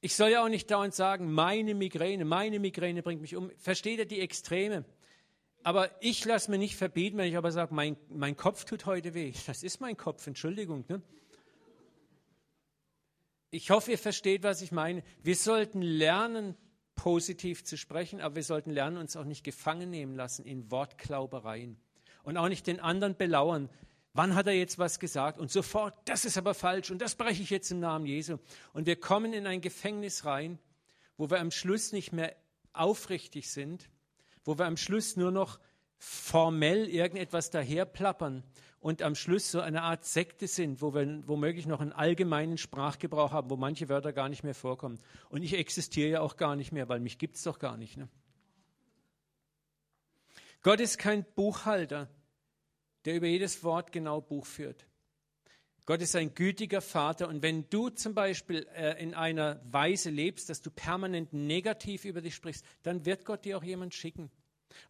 Ich 0.00 0.16
soll 0.16 0.30
ja 0.30 0.42
auch 0.42 0.48
nicht 0.48 0.70
dauernd 0.70 0.94
sagen, 0.94 1.30
meine 1.30 1.74
Migräne, 1.74 2.24
meine 2.24 2.58
Migräne 2.58 3.02
bringt 3.02 3.20
mich 3.20 3.36
um. 3.36 3.50
Versteht 3.58 3.98
ihr 3.98 4.06
die 4.06 4.20
Extreme? 4.20 4.86
Aber 5.62 5.90
ich 6.00 6.24
lasse 6.24 6.50
mir 6.50 6.56
nicht 6.56 6.76
verbieten, 6.76 7.18
wenn 7.18 7.28
ich 7.28 7.36
aber 7.36 7.52
sage, 7.52 7.74
mein, 7.74 7.98
mein 8.08 8.38
Kopf 8.38 8.64
tut 8.64 8.86
heute 8.86 9.12
weh. 9.12 9.34
Das 9.46 9.62
ist 9.62 9.82
mein 9.82 9.98
Kopf, 9.98 10.26
Entschuldigung. 10.26 10.86
Ne? 10.88 11.02
Ich 13.50 13.70
hoffe, 13.70 13.90
ihr 13.90 13.98
versteht, 13.98 14.42
was 14.42 14.62
ich 14.62 14.72
meine. 14.72 15.02
Wir 15.22 15.36
sollten 15.36 15.82
lernen, 15.82 16.56
positiv 16.94 17.64
zu 17.64 17.76
sprechen, 17.76 18.22
aber 18.22 18.36
wir 18.36 18.44
sollten 18.44 18.70
lernen, 18.70 18.96
uns 18.96 19.14
auch 19.14 19.24
nicht 19.24 19.44
gefangen 19.44 19.90
nehmen 19.90 20.16
lassen 20.16 20.46
in 20.46 20.70
Wortklaubereien 20.70 21.76
und 22.22 22.38
auch 22.38 22.48
nicht 22.48 22.66
den 22.66 22.80
anderen 22.80 23.14
belauern. 23.14 23.68
Wann 24.18 24.34
hat 24.34 24.48
er 24.48 24.52
jetzt 24.52 24.80
was 24.80 24.98
gesagt? 24.98 25.38
Und 25.38 25.52
sofort, 25.52 25.94
das 26.06 26.24
ist 26.24 26.36
aber 26.36 26.52
falsch 26.52 26.90
und 26.90 27.00
das 27.00 27.14
breche 27.14 27.40
ich 27.40 27.50
jetzt 27.50 27.70
im 27.70 27.78
Namen 27.78 28.04
Jesu. 28.04 28.38
Und 28.72 28.86
wir 28.86 28.98
kommen 28.98 29.32
in 29.32 29.46
ein 29.46 29.60
Gefängnis 29.60 30.24
rein, 30.24 30.58
wo 31.16 31.30
wir 31.30 31.38
am 31.38 31.52
Schluss 31.52 31.92
nicht 31.92 32.12
mehr 32.12 32.34
aufrichtig 32.72 33.48
sind, 33.48 33.88
wo 34.44 34.58
wir 34.58 34.66
am 34.66 34.76
Schluss 34.76 35.14
nur 35.14 35.30
noch 35.30 35.60
formell 35.98 36.88
irgendetwas 36.88 37.50
daherplappern 37.50 38.42
und 38.80 39.02
am 39.02 39.14
Schluss 39.14 39.52
so 39.52 39.60
eine 39.60 39.82
Art 39.82 40.04
Sekte 40.04 40.48
sind, 40.48 40.82
wo 40.82 40.92
wir 40.94 41.22
womöglich 41.28 41.66
noch 41.66 41.80
einen 41.80 41.92
allgemeinen 41.92 42.58
Sprachgebrauch 42.58 43.30
haben, 43.30 43.50
wo 43.50 43.56
manche 43.56 43.88
Wörter 43.88 44.12
gar 44.12 44.28
nicht 44.28 44.42
mehr 44.42 44.56
vorkommen. 44.56 44.98
Und 45.28 45.44
ich 45.44 45.54
existiere 45.54 46.10
ja 46.10 46.20
auch 46.22 46.36
gar 46.36 46.56
nicht 46.56 46.72
mehr, 46.72 46.88
weil 46.88 46.98
mich 46.98 47.18
gibt 47.18 47.36
es 47.36 47.44
doch 47.44 47.60
gar 47.60 47.76
nicht. 47.76 47.96
Ne? 47.96 48.08
Gott 50.62 50.80
ist 50.80 50.98
kein 50.98 51.24
Buchhalter, 51.36 52.08
der 53.08 53.16
über 53.16 53.26
jedes 53.26 53.64
Wort 53.64 53.90
genau 53.90 54.20
Buch 54.20 54.44
führt. 54.44 54.86
Gott 55.86 56.02
ist 56.02 56.14
ein 56.14 56.34
gütiger 56.34 56.82
Vater 56.82 57.26
und 57.26 57.40
wenn 57.40 57.70
du 57.70 57.88
zum 57.88 58.12
Beispiel 58.12 58.66
äh, 58.74 59.02
in 59.02 59.14
einer 59.14 59.62
Weise 59.64 60.10
lebst, 60.10 60.50
dass 60.50 60.60
du 60.60 60.70
permanent 60.70 61.32
negativ 61.32 62.04
über 62.04 62.20
dich 62.20 62.34
sprichst, 62.34 62.66
dann 62.82 63.06
wird 63.06 63.24
Gott 63.24 63.46
dir 63.46 63.56
auch 63.56 63.64
jemand 63.64 63.94
schicken. 63.94 64.30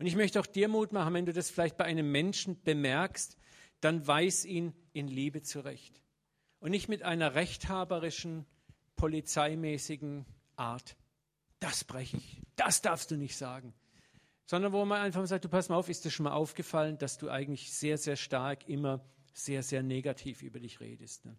Und 0.01 0.07
ich 0.07 0.17
möchte 0.17 0.41
auch 0.41 0.47
dir 0.47 0.67
Mut 0.67 0.91
machen, 0.91 1.15
wenn 1.15 1.27
du 1.27 1.33
das 1.33 1.49
vielleicht 1.49 1.77
bei 1.77 1.85
einem 1.85 2.11
Menschen 2.11 2.61
bemerkst, 2.61 3.37
dann 3.81 4.05
weis 4.09 4.45
ihn 4.45 4.75
in 4.93 5.07
Liebe 5.07 5.43
zurecht. 5.43 6.03
Und 6.59 6.73
nicht 6.73 6.89
mit 6.89 7.05
einer 7.05 7.37
rechthaberischen, 7.37 8.47
polizeimäßigen 8.97 10.27
Art. 10.57 10.97
Das 11.61 11.85
breche 11.85 12.17
ich. 12.17 12.43
Das 12.57 12.83
darfst 12.83 13.13
du 13.13 13.17
nicht 13.17 13.37
sagen. 13.37 13.75
Sondern 14.49 14.73
wo 14.73 14.83
man 14.87 15.03
einfach 15.03 15.27
sagt, 15.27 15.45
du 15.45 15.51
pass 15.51 15.69
mal 15.69 15.77
auf, 15.77 15.91
ist 15.91 16.07
dir 16.07 16.11
schon 16.11 16.25
mal 16.25 16.33
aufgefallen, 16.33 16.97
dass 16.97 17.19
du 17.19 17.29
eigentlich 17.29 17.71
sehr, 17.71 17.99
sehr 17.99 18.17
stark 18.17 18.67
immer 18.67 19.05
sehr, 19.35 19.63
sehr 19.63 19.83
negativ 19.83 20.43
über 20.43 20.59
dich 20.59 20.81
redest. 20.81 21.27
Ne? 21.27 21.37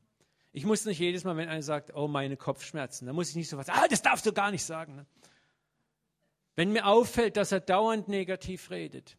Ich 0.52 0.64
muss 0.64 0.86
nicht 0.86 1.00
jedes 1.00 1.24
Mal, 1.24 1.36
wenn 1.36 1.50
einer 1.50 1.64
sagt, 1.64 1.92
oh, 1.96 2.08
meine 2.08 2.38
Kopfschmerzen, 2.38 3.08
dann 3.08 3.16
muss 3.16 3.32
ich 3.32 3.36
nicht 3.36 3.50
so 3.50 3.58
was, 3.58 3.68
ah, 3.68 3.88
das 3.90 4.04
darfst 4.04 4.28
du 4.28 4.32
gar 4.32 4.52
nicht 4.52 4.64
sagen. 4.64 4.96
Ne? 4.96 5.08
Wenn 6.56 6.72
mir 6.72 6.86
auffällt, 6.86 7.36
dass 7.36 7.52
er 7.52 7.62
dauernd 7.62 8.10
negativ 8.10 8.70
redet, 8.70 9.18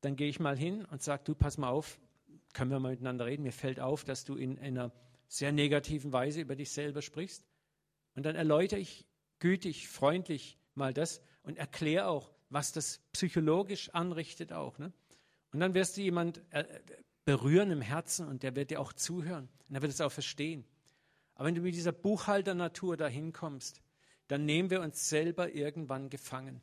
dann 0.00 0.14
gehe 0.14 0.28
ich 0.28 0.38
mal 0.38 0.56
hin 0.56 0.84
und 0.84 1.02
sage, 1.02 1.24
du, 1.24 1.34
pass 1.34 1.58
mal 1.58 1.70
auf, 1.70 1.98
können 2.52 2.70
wir 2.70 2.78
mal 2.78 2.92
miteinander 2.92 3.26
reden. 3.26 3.42
Mir 3.42 3.52
fällt 3.52 3.80
auf, 3.80 4.04
dass 4.04 4.24
du 4.24 4.36
in 4.36 4.60
einer 4.60 4.92
sehr 5.26 5.50
negativen 5.50 6.12
Weise 6.12 6.40
über 6.40 6.54
dich 6.54 6.70
selber 6.70 7.02
sprichst. 7.02 7.44
Und 8.14 8.24
dann 8.26 8.36
erläutere 8.36 8.78
ich 8.78 9.08
gütig, 9.40 9.88
freundlich 9.88 10.56
mal 10.76 10.94
das 10.94 11.20
und 11.42 11.58
erkläre 11.58 12.06
auch, 12.06 12.30
was 12.52 12.72
das 12.72 13.00
psychologisch 13.12 13.90
anrichtet 13.90 14.52
auch. 14.52 14.78
Ne? 14.78 14.92
Und 15.52 15.60
dann 15.60 15.74
wirst 15.74 15.96
du 15.96 16.02
jemand 16.02 16.42
äh, 16.50 16.64
berühren 17.24 17.70
im 17.70 17.80
Herzen 17.80 18.28
und 18.28 18.42
der 18.42 18.54
wird 18.56 18.70
dir 18.70 18.80
auch 18.80 18.92
zuhören 18.92 19.48
und 19.68 19.74
er 19.74 19.82
wird 19.82 19.92
es 19.92 20.00
auch 20.00 20.12
verstehen. 20.12 20.64
Aber 21.34 21.46
wenn 21.46 21.54
du 21.54 21.62
mit 21.62 21.74
dieser 21.74 21.92
Buchhalternatur 21.92 22.96
dahin 22.96 23.32
kommst, 23.32 23.80
dann 24.28 24.44
nehmen 24.44 24.70
wir 24.70 24.80
uns 24.80 25.08
selber 25.08 25.52
irgendwann 25.54 26.10
gefangen. 26.10 26.60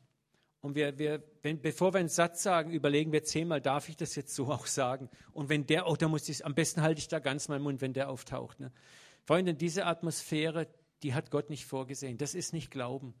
Und 0.60 0.74
wir, 0.74 0.98
wir, 0.98 1.24
wenn, 1.42 1.60
bevor 1.60 1.94
wir 1.94 2.00
einen 2.00 2.08
Satz 2.08 2.42
sagen, 2.42 2.70
überlegen 2.70 3.12
wir 3.12 3.24
zehnmal, 3.24 3.60
darf 3.60 3.88
ich 3.88 3.96
das 3.96 4.14
jetzt 4.14 4.34
so 4.34 4.48
auch 4.48 4.66
sagen? 4.66 5.08
Und 5.32 5.48
wenn 5.48 5.66
der, 5.66 5.88
oh, 5.88 5.96
da 5.96 6.06
muss 6.06 6.28
ich, 6.28 6.44
am 6.44 6.54
besten 6.54 6.82
halte 6.82 7.00
ich 7.00 7.08
da 7.08 7.18
ganz 7.18 7.48
meinen 7.48 7.62
Mund, 7.62 7.80
wenn 7.80 7.94
der 7.94 8.10
auftaucht. 8.10 8.60
Ne? 8.60 8.70
Freunde, 9.24 9.54
diese 9.54 9.86
Atmosphäre, 9.86 10.68
die 11.02 11.14
hat 11.14 11.30
Gott 11.30 11.48
nicht 11.48 11.64
vorgesehen. 11.64 12.18
Das 12.18 12.34
ist 12.34 12.52
nicht 12.52 12.70
Glauben. 12.70 13.14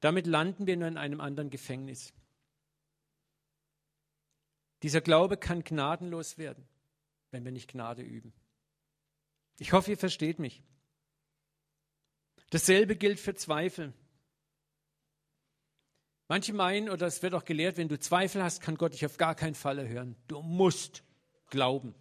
Damit 0.00 0.26
landen 0.26 0.66
wir 0.66 0.76
nur 0.76 0.88
in 0.88 0.98
einem 0.98 1.20
anderen 1.20 1.50
Gefängnis. 1.50 2.12
Dieser 4.82 5.00
Glaube 5.00 5.36
kann 5.36 5.64
gnadenlos 5.64 6.38
werden 6.38 6.66
wenn 7.30 7.44
wir 7.44 7.52
nicht 7.52 7.70
Gnade 7.70 8.02
üben. 8.02 8.32
Ich 9.58 9.72
hoffe, 9.72 9.90
ihr 9.90 9.98
versteht 9.98 10.38
mich. 10.38 10.62
Dasselbe 12.50 12.96
gilt 12.96 13.18
für 13.18 13.34
Zweifel. 13.34 13.92
Manche 16.28 16.52
meinen, 16.52 16.88
oder 16.88 17.06
es 17.06 17.22
wird 17.22 17.34
auch 17.34 17.44
gelehrt, 17.44 17.76
wenn 17.76 17.88
du 17.88 17.98
Zweifel 17.98 18.42
hast, 18.42 18.60
kann 18.60 18.76
Gott 18.76 18.92
dich 18.92 19.06
auf 19.06 19.16
gar 19.16 19.34
keinen 19.34 19.54
Fall 19.54 19.78
erhören. 19.78 20.16
Du 20.28 20.42
musst 20.42 21.04
glauben. 21.50 21.94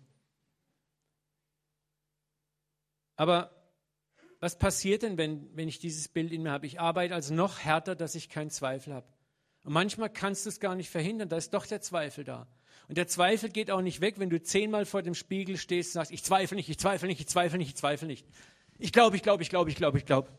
Aber 3.17 3.54
was 4.45 4.59
passiert 4.59 5.01
denn, 5.01 5.17
wenn, 5.17 5.49
wenn 5.55 5.67
ich 5.67 5.79
dieses 5.79 6.07
Bild 6.07 6.31
in 6.31 6.43
mir 6.43 6.51
habe? 6.51 6.67
Ich 6.67 6.79
arbeite 6.79 7.15
also 7.15 7.33
noch 7.33 7.61
härter, 7.61 7.95
dass 7.95 8.13
ich 8.13 8.29
keinen 8.29 8.51
Zweifel 8.51 8.93
habe. 8.93 9.07
Und 9.63 9.73
manchmal 9.73 10.07
kannst 10.07 10.45
du 10.45 10.49
es 10.49 10.59
gar 10.59 10.75
nicht 10.75 10.91
verhindern, 10.91 11.29
da 11.29 11.37
ist 11.37 11.55
doch 11.55 11.65
der 11.65 11.81
Zweifel 11.81 12.23
da. 12.23 12.45
Und 12.87 12.99
der 12.99 13.07
Zweifel 13.07 13.49
geht 13.49 13.71
auch 13.71 13.81
nicht 13.81 14.01
weg, 14.01 14.19
wenn 14.19 14.29
du 14.29 14.39
zehnmal 14.39 14.85
vor 14.85 15.01
dem 15.01 15.15
Spiegel 15.15 15.57
stehst 15.57 15.89
und 15.89 15.93
sagst, 15.93 16.11
ich 16.11 16.23
zweifle 16.23 16.57
nicht, 16.57 16.69
ich 16.69 16.77
zweifle 16.77 17.07
nicht, 17.07 17.19
ich 17.19 17.27
zweifle 17.27 17.57
nicht, 17.57 17.69
ich 17.69 17.75
zweifle 17.75 18.07
nicht. 18.07 18.23
Ich 18.77 18.91
glaube, 18.91 19.15
ich 19.15 19.23
glaube, 19.23 19.41
ich 19.41 19.49
glaube, 19.49 19.71
ich 19.71 19.77
glaube, 19.77 19.97
ich 19.97 20.05
glaube. 20.05 20.29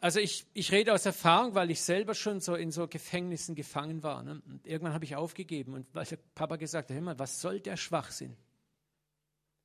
Also 0.00 0.20
ich, 0.20 0.46
ich 0.54 0.70
rede 0.70 0.92
aus 0.92 1.04
Erfahrung, 1.04 1.56
weil 1.56 1.68
ich 1.72 1.80
selber 1.80 2.14
schon 2.14 2.38
so 2.38 2.54
in 2.54 2.70
so 2.70 2.86
Gefängnissen 2.86 3.56
gefangen 3.56 4.04
war. 4.04 4.22
Ne? 4.22 4.40
Und 4.46 4.64
irgendwann 4.68 4.92
habe 4.92 5.04
ich 5.04 5.16
aufgegeben 5.16 5.74
und 5.74 5.92
weil 5.96 6.04
der 6.04 6.18
Papa 6.36 6.54
gesagt 6.54 6.92
hat, 6.92 7.00
mal, 7.00 7.18
was 7.18 7.40
soll 7.40 7.58
der 7.58 7.76
Schwachsinn? 7.76 8.36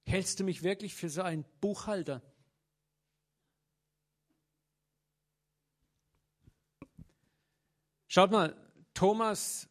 Hältst 0.06 0.40
du 0.40 0.44
mich 0.44 0.64
wirklich 0.64 0.96
für 0.96 1.10
so 1.10 1.22
einen 1.22 1.46
Buchhalter? 1.62 2.22
Schaut 8.08 8.32
mal, 8.32 8.56
Thomas 8.96 9.70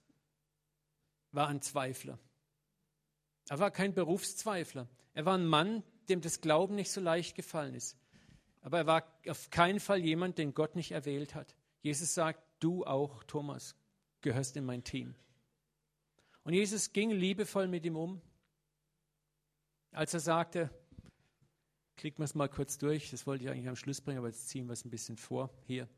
war 1.33 1.49
ein 1.49 1.61
Zweifler. 1.61 2.19
Er 3.49 3.59
war 3.59 3.71
kein 3.71 3.95
Berufszweifler. 3.95 4.88
Er 5.14 5.25
war 5.25 5.37
ein 5.37 5.47
Mann, 5.47 5.83
dem 6.09 6.21
das 6.21 6.41
Glauben 6.41 6.77
nicht 6.77 6.91
so 6.93 7.01
leicht 7.01 7.35
gefallen 7.35 7.75
ist. 7.75 7.99
Aber 8.61 8.79
er 8.79 8.87
war 8.87 9.05
auf 9.29 9.51
keinen 9.51 9.81
Fall 9.81 9.99
jemand, 9.99 10.38
den 10.38 10.55
Gott 10.55 10.77
nicht 10.77 10.93
erwählt 10.93 11.35
hat. 11.35 11.57
Jesus 11.81 12.14
sagt, 12.14 12.41
du 12.61 12.85
auch, 12.85 13.25
Thomas, 13.25 13.75
gehörst 14.21 14.57
in 14.57 14.64
mein 14.64 14.85
Team. 14.85 15.14
Und 16.45 16.55
Jesus 16.55 16.93
ging 16.93 17.11
liebevoll 17.11 17.69
mit 17.69 17.85
ihm 17.85 17.97
um, 17.97 18.23
als 19.99 20.15
er 20.15 20.21
sagte, 20.21 20.71
klicken 21.97 22.21
wir 22.21 22.25
es 22.25 22.37
mal 22.37 22.49
kurz 22.49 22.79
durch, 22.79 23.11
das 23.11 23.27
wollte 23.27 23.43
ich 23.43 23.51
eigentlich 23.51 23.69
am 23.69 23.75
Schluss 23.75 24.01
bringen, 24.01 24.19
aber 24.19 24.29
jetzt 24.29 24.49
ziehen 24.49 24.67
wir 24.67 24.75
es 24.75 24.85
ein 24.85 24.91
bisschen 24.91 25.17
vor. 25.17 25.51
Hier. 25.67 25.89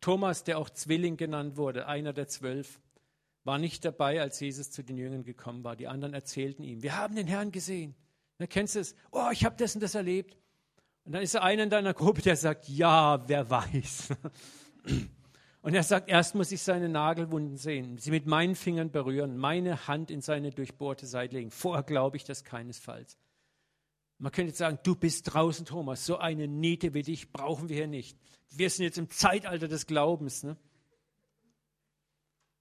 Thomas, 0.00 0.42
der 0.42 0.58
auch 0.58 0.68
Zwilling 0.68 1.16
genannt 1.16 1.56
wurde, 1.56 1.86
einer 1.86 2.12
der 2.12 2.26
zwölf, 2.26 2.80
war 3.44 3.58
nicht 3.58 3.84
dabei, 3.84 4.20
als 4.20 4.40
Jesus 4.40 4.72
zu 4.72 4.82
den 4.82 4.96
Jüngern 4.96 5.22
gekommen 5.22 5.62
war. 5.62 5.76
Die 5.76 5.86
anderen 5.86 6.14
erzählten 6.14 6.64
ihm, 6.64 6.82
wir 6.82 6.96
haben 6.96 7.14
den 7.14 7.28
Herrn 7.28 7.52
gesehen. 7.52 7.94
Dann 8.38 8.48
kennst 8.48 8.74
du 8.74 8.80
es, 8.80 8.96
oh, 9.12 9.28
ich 9.30 9.44
habe 9.44 9.54
das 9.56 9.76
und 9.76 9.82
das 9.82 9.94
erlebt. 9.94 10.36
Und 11.04 11.12
dann 11.12 11.22
ist 11.22 11.34
er 11.34 11.44
einer 11.44 11.62
in 11.62 11.70
deiner 11.70 11.94
Gruppe, 11.94 12.22
der 12.22 12.34
sagt, 12.34 12.68
ja, 12.68 13.22
wer 13.28 13.48
weiß. 13.48 14.08
Und 15.62 15.74
er 15.74 15.84
sagt, 15.84 16.08
erst 16.08 16.34
muss 16.34 16.50
ich 16.50 16.60
seine 16.60 16.88
Nagelwunden 16.88 17.56
sehen, 17.56 17.96
sie 17.96 18.10
mit 18.10 18.26
meinen 18.26 18.56
Fingern 18.56 18.90
berühren, 18.90 19.36
meine 19.36 19.86
Hand 19.86 20.10
in 20.10 20.20
seine 20.20 20.50
durchbohrte 20.50 21.06
Seite 21.06 21.36
legen. 21.36 21.52
Vorher 21.52 21.84
glaube 21.84 22.16
ich 22.16 22.24
das 22.24 22.42
keinesfalls. 22.42 23.16
Man 24.18 24.32
könnte 24.32 24.54
sagen, 24.54 24.80
du 24.82 24.96
bist 24.96 25.32
draußen, 25.32 25.64
Thomas, 25.64 26.04
so 26.04 26.18
eine 26.18 26.48
Niete 26.48 26.94
wie 26.94 27.02
dich 27.02 27.32
brauchen 27.32 27.68
wir 27.68 27.76
hier 27.76 27.86
nicht. 27.86 28.18
Wir 28.50 28.70
sind 28.70 28.84
jetzt 28.84 28.98
im 28.98 29.08
Zeitalter 29.08 29.68
des 29.68 29.86
Glaubens. 29.86 30.42
Ne? 30.42 30.56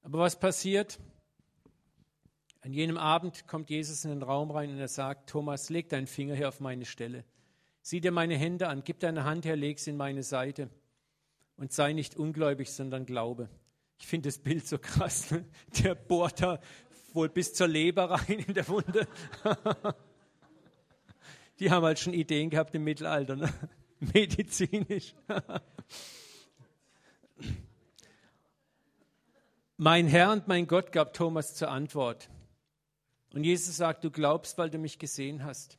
Aber 0.03 0.19
was 0.19 0.39
passiert? 0.39 0.99
An 2.61 2.71
jenem 2.71 2.97
Abend 2.97 3.47
kommt 3.47 3.71
Jesus 3.71 4.05
in 4.05 4.11
den 4.11 4.21
Raum 4.21 4.51
rein 4.51 4.69
und 4.69 4.77
er 4.77 4.87
sagt, 4.87 5.27
Thomas, 5.27 5.71
leg 5.71 5.89
deinen 5.89 6.07
Finger 6.07 6.35
hier 6.35 6.49
auf 6.49 6.59
meine 6.59 6.85
Stelle. 6.85 7.25
Sieh 7.81 7.99
dir 7.99 8.11
meine 8.11 8.37
Hände 8.37 8.67
an, 8.67 8.83
gib 8.83 8.99
deine 8.99 9.23
Hand 9.23 9.45
her, 9.45 9.55
leg 9.55 9.79
sie 9.79 9.89
in 9.89 9.97
meine 9.97 10.21
Seite 10.21 10.69
und 11.62 11.71
sei 11.71 11.93
nicht 11.93 12.17
ungläubig, 12.17 12.71
sondern 12.71 13.06
glaube. 13.06 13.47
Ich 14.00 14.08
finde 14.08 14.30
das 14.30 14.39
Bild 14.39 14.67
so 14.67 14.80
krass. 14.80 15.30
Ne? 15.30 15.45
Der 15.78 15.93
bohrt 15.93 16.41
da 16.41 16.60
wohl 17.13 17.30
bis 17.30 17.54
zur 17.54 17.67
Leber 17.67 18.10
rein 18.10 18.39
in 18.39 18.56
der 18.56 18.67
Wunde. 18.67 19.08
Die 21.60 21.69
haben 21.69 21.86
halt 21.86 22.00
schon 22.00 22.15
Ideen 22.15 22.50
gehabt 22.50 22.74
im 22.74 22.84
Mittelalter, 22.84 23.36
ne? 23.36 23.54
medizinisch. 24.00 25.13
Mein 29.78 30.08
Herr 30.08 30.32
und 30.32 30.47
mein 30.47 30.65
Gott 30.65 30.91
gab 30.91 31.13
Thomas 31.13 31.54
zur 31.54 31.69
Antwort. 31.69 32.28
Und 33.34 33.43
Jesus 33.43 33.78
sagt, 33.78 34.04
du 34.04 34.10
glaubst, 34.10 34.58
weil 34.58 34.71
du 34.71 34.80
mich 34.80 34.97
gesehen 34.97 35.43
hast. 35.43 35.78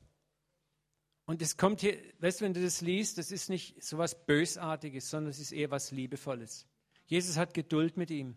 Und 1.32 1.40
es 1.40 1.56
kommt 1.56 1.80
hier, 1.80 1.96
weißt 2.18 2.42
du, 2.42 2.44
wenn 2.44 2.52
du 2.52 2.62
das 2.62 2.82
liest, 2.82 3.16
das 3.16 3.32
ist 3.32 3.48
nicht 3.48 3.82
so 3.82 3.96
was 3.96 4.26
Bösartiges, 4.26 5.08
sondern 5.08 5.30
es 5.30 5.38
ist 5.38 5.52
eher 5.52 5.70
was 5.70 5.90
Liebevolles. 5.90 6.66
Jesus 7.06 7.38
hat 7.38 7.54
Geduld 7.54 7.96
mit 7.96 8.10
ihm. 8.10 8.36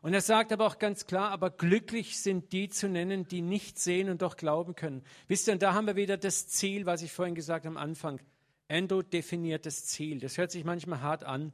Und 0.00 0.14
er 0.14 0.22
sagt 0.22 0.50
aber 0.50 0.66
auch 0.66 0.78
ganz 0.78 1.04
klar, 1.04 1.30
aber 1.32 1.50
glücklich 1.50 2.18
sind 2.18 2.54
die 2.54 2.70
zu 2.70 2.88
nennen, 2.88 3.28
die 3.28 3.42
nicht 3.42 3.78
sehen 3.78 4.08
und 4.08 4.22
doch 4.22 4.38
glauben 4.38 4.74
können. 4.74 5.04
Wisst 5.26 5.48
ihr, 5.48 5.52
und 5.52 5.62
da 5.62 5.74
haben 5.74 5.86
wir 5.86 5.96
wieder 5.96 6.16
das 6.16 6.48
Ziel, 6.48 6.86
was 6.86 7.02
ich 7.02 7.12
vorhin 7.12 7.34
gesagt 7.34 7.66
habe 7.66 7.76
am 7.76 7.82
Anfang. 7.82 8.22
Andrew 8.68 9.02
definiert 9.02 9.66
das 9.66 9.84
Ziel. 9.84 10.18
Das 10.18 10.38
hört 10.38 10.50
sich 10.50 10.64
manchmal 10.64 11.02
hart 11.02 11.24
an. 11.24 11.52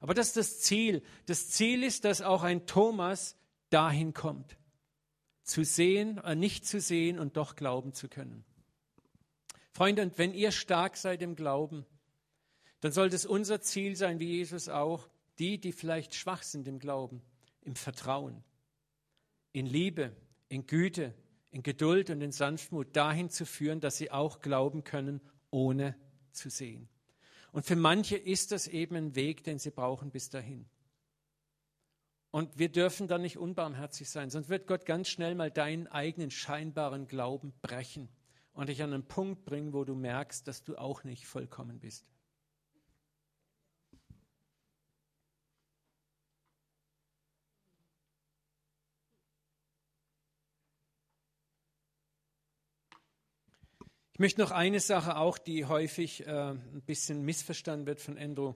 Aber 0.00 0.14
das 0.14 0.28
ist 0.28 0.36
das 0.38 0.60
Ziel. 0.60 1.02
Das 1.26 1.50
Ziel 1.50 1.82
ist, 1.82 2.06
dass 2.06 2.22
auch 2.22 2.42
ein 2.42 2.64
Thomas 2.64 3.36
dahin 3.68 4.14
kommt. 4.14 4.56
Zu 5.42 5.62
sehen, 5.62 6.16
äh, 6.24 6.34
nicht 6.34 6.66
zu 6.66 6.80
sehen 6.80 7.18
und 7.18 7.36
doch 7.36 7.54
glauben 7.54 7.92
zu 7.92 8.08
können. 8.08 8.46
Freunde, 9.80 10.02
und 10.02 10.18
wenn 10.18 10.34
ihr 10.34 10.52
stark 10.52 10.98
seid 10.98 11.22
im 11.22 11.36
Glauben, 11.36 11.86
dann 12.80 12.92
sollte 12.92 13.16
es 13.16 13.24
unser 13.24 13.62
Ziel 13.62 13.96
sein, 13.96 14.20
wie 14.20 14.26
Jesus 14.26 14.68
auch, 14.68 15.08
die, 15.38 15.58
die 15.58 15.72
vielleicht 15.72 16.14
schwach 16.14 16.42
sind 16.42 16.68
im 16.68 16.78
Glauben, 16.78 17.22
im 17.62 17.74
Vertrauen, 17.74 18.44
in 19.52 19.64
Liebe, 19.64 20.14
in 20.50 20.66
Güte, 20.66 21.14
in 21.50 21.62
Geduld 21.62 22.10
und 22.10 22.20
in 22.20 22.30
Sanftmut 22.30 22.94
dahin 22.94 23.30
zu 23.30 23.46
führen, 23.46 23.80
dass 23.80 23.96
sie 23.96 24.10
auch 24.10 24.40
glauben 24.40 24.84
können, 24.84 25.22
ohne 25.50 25.96
zu 26.30 26.50
sehen. 26.50 26.90
Und 27.50 27.64
für 27.64 27.74
manche 27.74 28.18
ist 28.18 28.52
das 28.52 28.66
eben 28.66 28.96
ein 28.96 29.14
Weg, 29.14 29.44
den 29.44 29.58
sie 29.58 29.70
brauchen 29.70 30.10
bis 30.10 30.28
dahin. 30.28 30.68
Und 32.30 32.58
wir 32.58 32.68
dürfen 32.68 33.08
da 33.08 33.16
nicht 33.16 33.38
unbarmherzig 33.38 34.10
sein, 34.10 34.28
sonst 34.28 34.50
wird 34.50 34.66
Gott 34.66 34.84
ganz 34.84 35.08
schnell 35.08 35.34
mal 35.34 35.50
deinen 35.50 35.86
eigenen 35.86 36.30
scheinbaren 36.30 37.06
Glauben 37.06 37.54
brechen 37.62 38.10
und 38.60 38.68
dich 38.68 38.82
an 38.82 38.92
einen 38.92 39.08
Punkt 39.08 39.46
bringen, 39.46 39.72
wo 39.72 39.84
du 39.84 39.94
merkst, 39.94 40.46
dass 40.46 40.62
du 40.62 40.76
auch 40.76 41.02
nicht 41.02 41.26
vollkommen 41.26 41.80
bist. 41.80 42.04
Ich 54.12 54.18
möchte 54.18 54.42
noch 54.42 54.50
eine 54.50 54.80
Sache 54.80 55.16
auch, 55.16 55.38
die 55.38 55.64
häufig 55.64 56.26
äh, 56.26 56.50
ein 56.50 56.82
bisschen 56.84 57.22
missverstanden 57.22 57.86
wird 57.86 58.02
von 58.02 58.18
Andrew, 58.18 58.52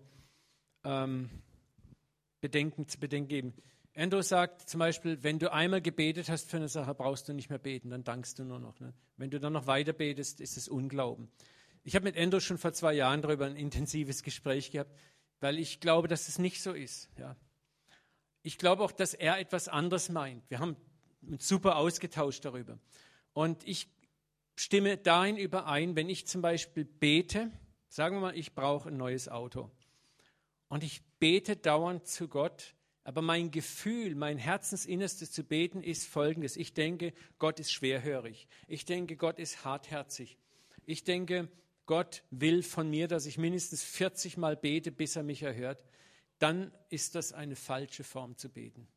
ähm, 0.85 1.31
bedenken, 2.43 2.89
zu 2.89 3.01
bedenken 3.01 3.29
geben. 3.29 3.55
Andrew 3.97 4.23
sagt 4.23 4.69
zum 4.69 4.81
Beispiel, 4.81 5.23
wenn 5.23 5.39
du 5.39 5.53
einmal 5.53 5.81
gebetet 5.81 6.29
hast 6.29 6.51
für 6.51 6.57
eine 6.57 6.69
Sache, 6.69 6.95
brauchst 6.95 7.29
du 7.29 7.33
nicht 7.33 7.49
mehr 7.49 7.61
beten, 7.61 7.91
dann 7.91 8.03
dankst 8.03 8.39
du 8.39 8.45
nur 8.45 8.59
noch. 8.59 8.81
Ne? 8.81 8.93
Wenn 9.17 9.31
du 9.31 9.39
dann 9.39 9.53
noch 9.53 9.69
weiter 9.69 9.93
betest, 9.93 10.41
ist 10.41 10.57
es 10.57 10.67
Unglauben. 10.69 11.31
Ich 11.85 11.95
habe 11.95 12.05
mit 12.05 12.17
Andrew 12.17 12.41
schon 12.41 12.59
vor 12.59 12.73
zwei 12.73 12.95
Jahren 12.95 13.23
darüber 13.23 13.47
ein 13.47 13.57
intensives 13.57 14.23
Gespräch 14.23 14.73
gehabt, 14.73 14.91
weil 15.41 15.59
ich 15.59 15.79
glaube, 15.79 16.09
dass 16.09 16.29
es 16.29 16.39
nicht 16.39 16.61
so 16.61 16.73
ist. 16.73 17.09
Ja. 17.19 17.37
Ich 18.43 18.59
glaube 18.59 18.83
auch, 18.83 18.91
dass 18.91 19.15
er 19.15 19.39
etwas 19.39 19.69
anderes 19.69 20.09
meint. 20.09 20.43
Wir 20.51 20.59
haben 20.59 20.77
uns 21.23 21.47
super 21.47 21.77
ausgetauscht 21.77 22.45
darüber. 22.45 22.79
Und 23.33 23.67
ich 23.67 23.89
stimme 24.57 24.97
dahin 24.97 25.37
überein, 25.37 25.95
wenn 25.95 26.09
ich 26.09 26.27
zum 26.27 26.43
Beispiel 26.43 26.85
bete, 26.85 27.51
sagen 27.89 28.17
wir 28.17 28.21
mal, 28.21 28.37
ich 28.37 28.55
brauche 28.55 28.89
ein 28.89 28.97
neues 28.97 29.29
Auto. 29.29 29.71
Und 30.69 30.83
ich 30.83 31.03
bete 31.21 31.57
dauernd 31.57 32.07
zu 32.07 32.27
Gott, 32.27 32.74
aber 33.05 33.21
mein 33.21 33.51
Gefühl, 33.51 34.15
mein 34.15 34.39
Herzensinnerstes 34.39 35.31
zu 35.31 35.45
beten 35.45 35.83
ist 35.83 36.07
folgendes. 36.07 36.57
Ich 36.57 36.73
denke, 36.73 37.13
Gott 37.39 37.61
ist 37.61 37.71
schwerhörig. 37.71 38.49
Ich 38.67 38.87
denke, 38.87 39.17
Gott 39.17 39.39
ist 39.39 39.65
hartherzig. 39.65 40.39
Ich 40.87 41.05
denke, 41.05 41.49
Gott 41.85 42.23
will 42.31 42.63
von 42.63 42.89
mir, 42.89 43.07
dass 43.07 43.27
ich 43.27 43.37
mindestens 43.37 43.85
40 43.85 44.39
Mal 44.39 44.57
bete, 44.57 44.91
bis 44.91 45.17
er 45.17 45.23
mich 45.23 45.43
erhört. 45.43 45.85
Dann 46.39 46.73
ist 46.89 47.15
das 47.15 47.35
eine 47.35 47.57
falsche 47.57 48.05
Form 48.05 48.37
zu 48.39 48.49
beten. 48.49 48.89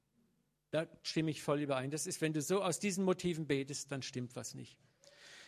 Da 0.72 0.88
stimme 1.04 1.32
ich 1.32 1.41
voll 1.41 1.62
überein. 1.62 1.91
Das 1.91 2.08
ist, 2.08 2.22
wenn 2.22 2.34
du 2.34 2.41
so 2.41 2.62
aus 2.62 2.80
diesen 2.80 3.04
Motiven 3.04 3.46
betest, 3.46 3.91
dann 3.91 4.02
stimmt 4.02 4.36
was 4.38 4.56
nicht. 4.56 4.78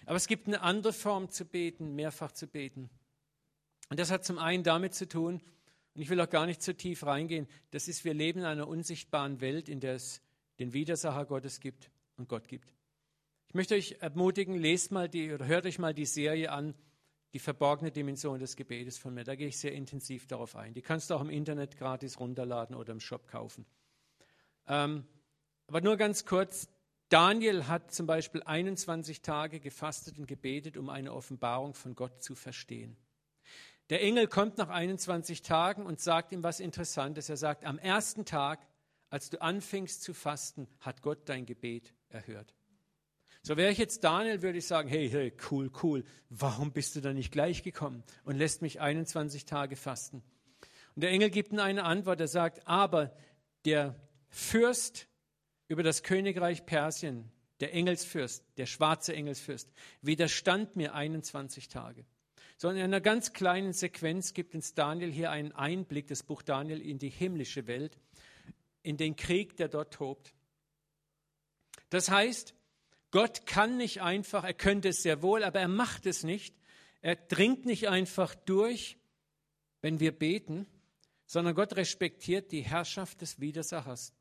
Aber 0.06 0.16
es 0.16 0.28
gibt 0.28 0.48
eine 0.48 0.62
andere 0.62 0.94
Form 0.94 1.30
zu 1.30 1.46
beten, 1.46 1.96
mehrfach 1.96 2.32
zu 2.34 2.48
beten. 2.48 2.90
Und 3.90 4.00
das 4.00 4.12
hat 4.12 4.26
zum 4.26 4.38
einen 4.38 4.64
damit 4.64 4.94
zu 4.94 5.08
tun, 5.08 5.42
und 5.94 6.02
ich 6.02 6.10
will 6.10 6.22
auch 6.22 6.30
gar 6.30 6.46
nicht 6.46 6.62
zu 6.62 6.76
tief 6.76 7.06
reingehen, 7.06 7.48
das 7.72 7.88
ist, 7.88 8.06
wir 8.06 8.14
leben 8.14 8.40
in 8.40 8.46
einer 8.46 8.68
unsichtbaren 8.68 9.42
Welt, 9.42 9.70
in 9.70 9.80
der 9.80 9.96
es 9.96 10.22
den 10.60 10.74
Widersacher 10.74 11.26
Gottes 11.26 11.60
gibt 11.60 11.92
und 12.18 12.30
Gott 12.30 12.48
gibt. 12.48 12.74
Ich 13.48 13.56
möchte 13.56 13.76
euch 13.76 13.98
ermutigen, 14.00 14.56
lest 14.56 14.92
mal 14.92 15.10
die 15.10 15.34
oder 15.34 15.48
hört 15.48 15.66
euch 15.66 15.80
mal 15.80 15.94
die 15.94 16.06
Serie 16.06 16.52
an, 16.52 16.76
die 17.34 17.40
verborgene 17.40 17.92
Dimension 17.92 18.40
des 18.40 18.56
Gebetes 18.56 18.98
von 18.98 19.14
mir. 19.14 19.24
Da 19.24 19.36
gehe 19.36 19.48
ich 19.48 19.58
sehr 19.58 19.74
intensiv 19.74 20.28
darauf 20.28 20.56
ein. 20.56 20.74
Die 20.74 20.82
kannst 20.82 21.10
du 21.10 21.16
auch 21.16 21.22
im 21.22 21.30
Internet 21.30 21.78
gratis 21.78 22.20
runterladen 22.20 22.76
oder 22.76 22.92
im 22.92 23.00
Shop 23.00 23.28
kaufen. 23.28 23.66
Ähm, 24.68 25.06
aber 25.68 25.82
nur 25.82 25.98
ganz 25.98 26.26
kurz, 26.26 26.70
Daniel 27.10 27.68
hat 27.68 27.92
zum 27.92 28.06
Beispiel 28.06 28.44
21 28.44 29.22
Tage 29.22 29.60
gefastet 29.60 30.20
und 30.20 30.28
gebetet, 30.28 30.78
um 30.78 30.90
eine 30.90 31.14
Offenbarung 31.14 31.74
von 31.74 31.96
Gott 31.96 32.22
zu 32.22 32.36
verstehen. 32.36 32.98
Der 33.90 34.02
Engel 34.02 34.28
kommt 34.28 34.58
nach 34.58 34.70
21 34.70 35.42
Tagen 35.42 35.86
und 35.86 36.00
sagt 36.00 36.32
ihm 36.32 36.44
was 36.44 36.60
Interessantes. 36.60 37.30
Er 37.30 37.38
sagt, 37.38 37.66
am 37.66 37.80
ersten 37.80 38.26
Tag, 38.26 38.68
als 39.10 39.30
du 39.30 39.42
anfingst 39.42 40.04
zu 40.04 40.14
fasten, 40.14 40.68
hat 40.80 41.02
Gott 41.02 41.28
dein 41.28 41.46
Gebet 41.46 41.94
erhört. 42.10 42.54
So 43.42 43.58
wäre 43.58 43.72
ich 43.72 43.78
jetzt 43.78 44.04
Daniel, 44.04 44.42
würde 44.42 44.58
ich 44.58 44.68
sagen, 44.68 44.90
hey, 44.90 45.10
hey, 45.10 45.34
cool, 45.50 45.72
cool, 45.82 46.04
warum 46.30 46.72
bist 46.72 46.96
du 46.96 47.02
da 47.02 47.14
nicht 47.14 47.32
gleich 47.32 47.64
gekommen 47.64 48.04
und 48.26 48.36
lässt 48.36 48.62
mich 48.62 48.80
21 48.80 49.46
Tage 49.46 49.76
fasten? 49.76 50.22
Und 50.96 51.04
der 51.04 51.12
Engel 51.12 51.30
gibt 51.30 51.54
ihm 51.54 51.60
eine 51.60 51.84
Antwort, 51.84 52.20
er 52.20 52.28
sagt, 52.28 52.68
aber 52.68 53.16
der 53.66 53.96
Fürst 54.28 55.08
über 55.68 55.84
das 55.84 56.04
Königreich 56.04 56.66
Persien, 56.66 57.32
der 57.62 57.74
Engelsfürst, 57.74 58.44
der 58.58 58.66
schwarze 58.66 59.16
Engelsfürst, 59.16 59.72
widerstand 60.02 60.76
mir 60.76 60.94
21 60.94 61.70
Tage. 61.70 62.06
So 62.62 62.70
in 62.70 62.78
einer 62.78 63.00
ganz 63.00 63.32
kleinen 63.32 63.72
Sequenz 63.72 64.34
gibt 64.34 64.54
uns 64.54 64.74
Daniel 64.74 65.14
hier 65.14 65.32
einen 65.32 65.54
Einblick, 65.54 66.08
das 66.08 66.24
Buch 66.24 66.42
Daniel, 66.42 66.82
in 66.82 67.00
die 67.00 67.08
himmlische 67.08 67.68
Welt, 67.68 67.98
in 68.84 68.98
den 68.98 69.16
Krieg, 69.16 69.56
der 69.56 69.70
dort 69.70 69.94
tobt. 69.94 70.34
Das 71.90 72.12
heißt, 72.12 72.54
Gott 73.12 73.46
kann 73.46 73.78
nicht 73.78 74.02
einfach, 74.02 74.44
er 74.44 74.54
könnte 74.54 74.90
es 74.90 75.04
sehr 75.04 75.22
wohl, 75.22 75.46
aber 75.46 75.62
er 75.62 75.70
macht 75.70 76.06
es 76.06 76.26
nicht. 76.26 76.54
Er 77.00 77.16
dringt 77.16 77.64
nicht 77.64 77.88
einfach 77.88 78.36
durch, 78.36 78.98
wenn 79.80 80.02
wir 80.02 80.12
beten, 80.12 80.68
sondern 81.28 81.56
Gott 81.56 81.78
respektiert 81.78 82.52
die 82.52 82.64
Herrschaft 82.64 83.22
des 83.22 83.40
Widersachers, 83.40 84.14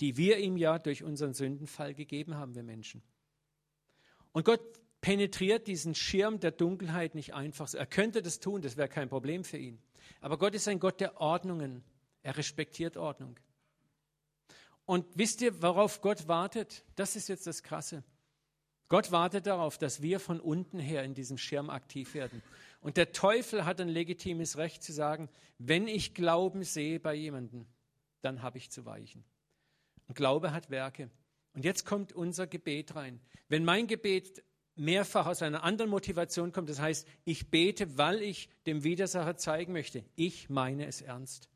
die 0.00 0.16
wir 0.16 0.38
ihm 0.38 0.56
ja 0.56 0.78
durch 0.78 1.02
unseren 1.02 1.34
Sündenfall 1.34 1.92
gegeben 1.92 2.34
haben, 2.34 2.54
wir 2.54 2.62
Menschen. 2.62 3.02
Und 4.32 4.46
Gott 4.46 4.80
penetriert 5.04 5.66
diesen 5.66 5.94
Schirm 5.94 6.40
der 6.40 6.50
Dunkelheit 6.50 7.14
nicht 7.14 7.34
einfach. 7.34 7.74
Er 7.74 7.84
könnte 7.84 8.22
das 8.22 8.40
tun, 8.40 8.62
das 8.62 8.78
wäre 8.78 8.88
kein 8.88 9.10
Problem 9.10 9.44
für 9.44 9.58
ihn. 9.58 9.78
Aber 10.22 10.38
Gott 10.38 10.54
ist 10.54 10.66
ein 10.66 10.80
Gott 10.80 10.98
der 10.98 11.20
Ordnungen. 11.20 11.84
Er 12.22 12.38
respektiert 12.38 12.96
Ordnung. 12.96 13.38
Und 14.86 15.04
wisst 15.14 15.42
ihr, 15.42 15.60
worauf 15.60 16.00
Gott 16.00 16.26
wartet? 16.26 16.86
Das 16.94 17.16
ist 17.16 17.28
jetzt 17.28 17.46
das 17.46 17.62
Krasse. 17.62 18.02
Gott 18.88 19.12
wartet 19.12 19.44
darauf, 19.44 19.76
dass 19.76 20.00
wir 20.00 20.20
von 20.20 20.40
unten 20.40 20.78
her 20.78 21.04
in 21.04 21.12
diesem 21.12 21.36
Schirm 21.36 21.68
aktiv 21.68 22.14
werden. 22.14 22.42
Und 22.80 22.96
der 22.96 23.12
Teufel 23.12 23.66
hat 23.66 23.82
ein 23.82 23.90
legitimes 23.90 24.56
Recht 24.56 24.82
zu 24.82 24.94
sagen, 24.94 25.28
wenn 25.58 25.86
ich 25.86 26.14
Glauben 26.14 26.64
sehe 26.64 26.98
bei 26.98 27.12
jemandem, 27.12 27.66
dann 28.22 28.40
habe 28.40 28.56
ich 28.56 28.70
zu 28.70 28.86
weichen. 28.86 29.22
Und 30.08 30.14
Glaube 30.14 30.52
hat 30.52 30.70
Werke. 30.70 31.10
Und 31.52 31.62
jetzt 31.62 31.84
kommt 31.84 32.14
unser 32.14 32.46
Gebet 32.46 32.94
rein. 32.94 33.20
Wenn 33.48 33.66
mein 33.66 33.86
Gebet 33.86 34.42
mehrfach 34.76 35.26
aus 35.26 35.42
einer 35.42 35.62
anderen 35.62 35.90
Motivation 35.90 36.52
kommt, 36.52 36.68
das 36.68 36.80
heißt, 36.80 37.06
ich 37.24 37.50
bete, 37.50 37.96
weil 37.96 38.22
ich 38.22 38.48
dem 38.66 38.84
Widersacher 38.84 39.36
zeigen 39.36 39.72
möchte, 39.72 40.04
ich 40.16 40.50
meine 40.50 40.86
es 40.86 41.00
ernst. 41.00 41.48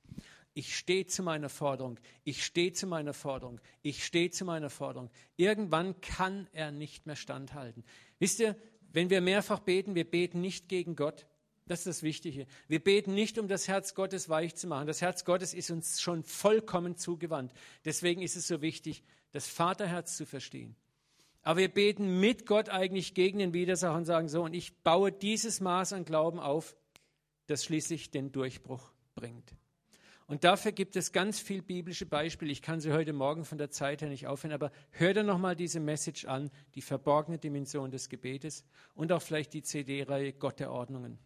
Ich 0.54 0.76
stehe 0.76 1.06
zu 1.06 1.22
meiner 1.22 1.48
Forderung, 1.48 2.00
ich 2.24 2.44
stehe 2.44 2.72
zu 2.72 2.86
meiner 2.86 3.14
Forderung, 3.14 3.60
ich 3.82 4.04
stehe 4.04 4.30
zu 4.30 4.44
meiner 4.44 4.70
Forderung. 4.70 5.10
Irgendwann 5.36 6.00
kann 6.00 6.48
er 6.52 6.72
nicht 6.72 7.06
mehr 7.06 7.16
standhalten. 7.16 7.84
Wisst 8.18 8.40
ihr, 8.40 8.56
wenn 8.92 9.10
wir 9.10 9.20
mehrfach 9.20 9.60
beten, 9.60 9.94
wir 9.94 10.08
beten 10.08 10.40
nicht 10.40 10.68
gegen 10.68 10.96
Gott, 10.96 11.26
das 11.68 11.80
ist 11.80 11.86
das 11.86 12.02
Wichtige. 12.02 12.46
Wir 12.66 12.82
beten 12.82 13.14
nicht, 13.14 13.38
um 13.38 13.46
das 13.46 13.68
Herz 13.68 13.94
Gottes 13.94 14.30
weich 14.30 14.56
zu 14.56 14.66
machen. 14.66 14.86
Das 14.86 15.02
Herz 15.02 15.24
Gottes 15.24 15.52
ist 15.52 15.70
uns 15.70 16.00
schon 16.00 16.24
vollkommen 16.24 16.96
zugewandt. 16.96 17.52
Deswegen 17.84 18.22
ist 18.22 18.36
es 18.36 18.48
so 18.48 18.62
wichtig, 18.62 19.04
das 19.32 19.46
Vaterherz 19.46 20.16
zu 20.16 20.24
verstehen. 20.24 20.74
Aber 21.48 21.60
wir 21.60 21.72
beten 21.72 22.20
mit 22.20 22.44
Gott 22.44 22.68
eigentlich 22.68 23.14
gegen 23.14 23.38
den 23.38 23.54
Widersacher 23.54 23.96
und 23.96 24.04
sagen 24.04 24.28
so, 24.28 24.42
und 24.42 24.52
ich 24.52 24.82
baue 24.82 25.10
dieses 25.10 25.62
Maß 25.62 25.94
an 25.94 26.04
Glauben 26.04 26.40
auf, 26.40 26.76
das 27.46 27.64
schließlich 27.64 28.10
den 28.10 28.32
Durchbruch 28.32 28.92
bringt. 29.14 29.54
Und 30.26 30.44
dafür 30.44 30.72
gibt 30.72 30.94
es 30.94 31.10
ganz 31.10 31.40
viele 31.40 31.62
biblische 31.62 32.04
Beispiele. 32.04 32.52
Ich 32.52 32.60
kann 32.60 32.80
sie 32.80 32.92
heute 32.92 33.14
Morgen 33.14 33.46
von 33.46 33.56
der 33.56 33.70
Zeit 33.70 34.02
her 34.02 34.10
nicht 34.10 34.26
aufhören, 34.26 34.52
aber 34.52 34.70
hör 34.90 35.14
dir 35.14 35.22
nochmal 35.22 35.56
diese 35.56 35.80
Message 35.80 36.26
an, 36.26 36.50
die 36.74 36.82
verborgene 36.82 37.38
Dimension 37.38 37.90
des 37.90 38.10
Gebetes 38.10 38.62
und 38.94 39.10
auch 39.10 39.22
vielleicht 39.22 39.54
die 39.54 39.62
CD-Reihe 39.62 40.34
Gott 40.34 40.60
der 40.60 40.70
Ordnungen. 40.70 41.18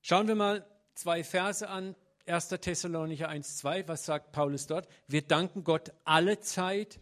Schauen 0.00 0.26
wir 0.26 0.36
mal 0.36 0.66
zwei 0.94 1.22
Verse 1.22 1.68
an. 1.68 1.94
1. 2.24 2.48
Thessalonicher 2.48 3.28
1, 3.28 3.58
2. 3.58 3.88
Was 3.88 4.06
sagt 4.06 4.32
Paulus 4.32 4.66
dort? 4.66 4.88
Wir 5.06 5.20
danken 5.20 5.64
Gott 5.64 5.92
alle 6.04 6.40
Zeit 6.40 6.98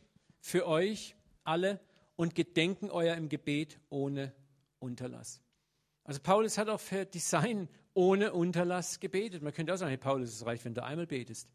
für 0.46 0.68
euch 0.68 1.16
alle 1.42 1.80
und 2.14 2.36
gedenken 2.36 2.88
euer 2.88 3.16
im 3.16 3.28
Gebet 3.28 3.80
ohne 3.88 4.32
Unterlass. 4.78 5.42
Also 6.04 6.20
Paulus 6.20 6.56
hat 6.56 6.68
auch 6.68 6.78
für 6.78 7.04
Design 7.04 7.68
ohne 7.94 8.32
Unterlass 8.32 9.00
gebetet. 9.00 9.42
Man 9.42 9.52
könnte 9.52 9.74
auch 9.74 9.76
sagen, 9.76 9.88
hey 9.88 9.98
Paulus, 9.98 10.32
es 10.32 10.46
reicht, 10.46 10.64
wenn 10.64 10.74
du 10.74 10.84
einmal 10.84 11.08
betest. 11.08 11.50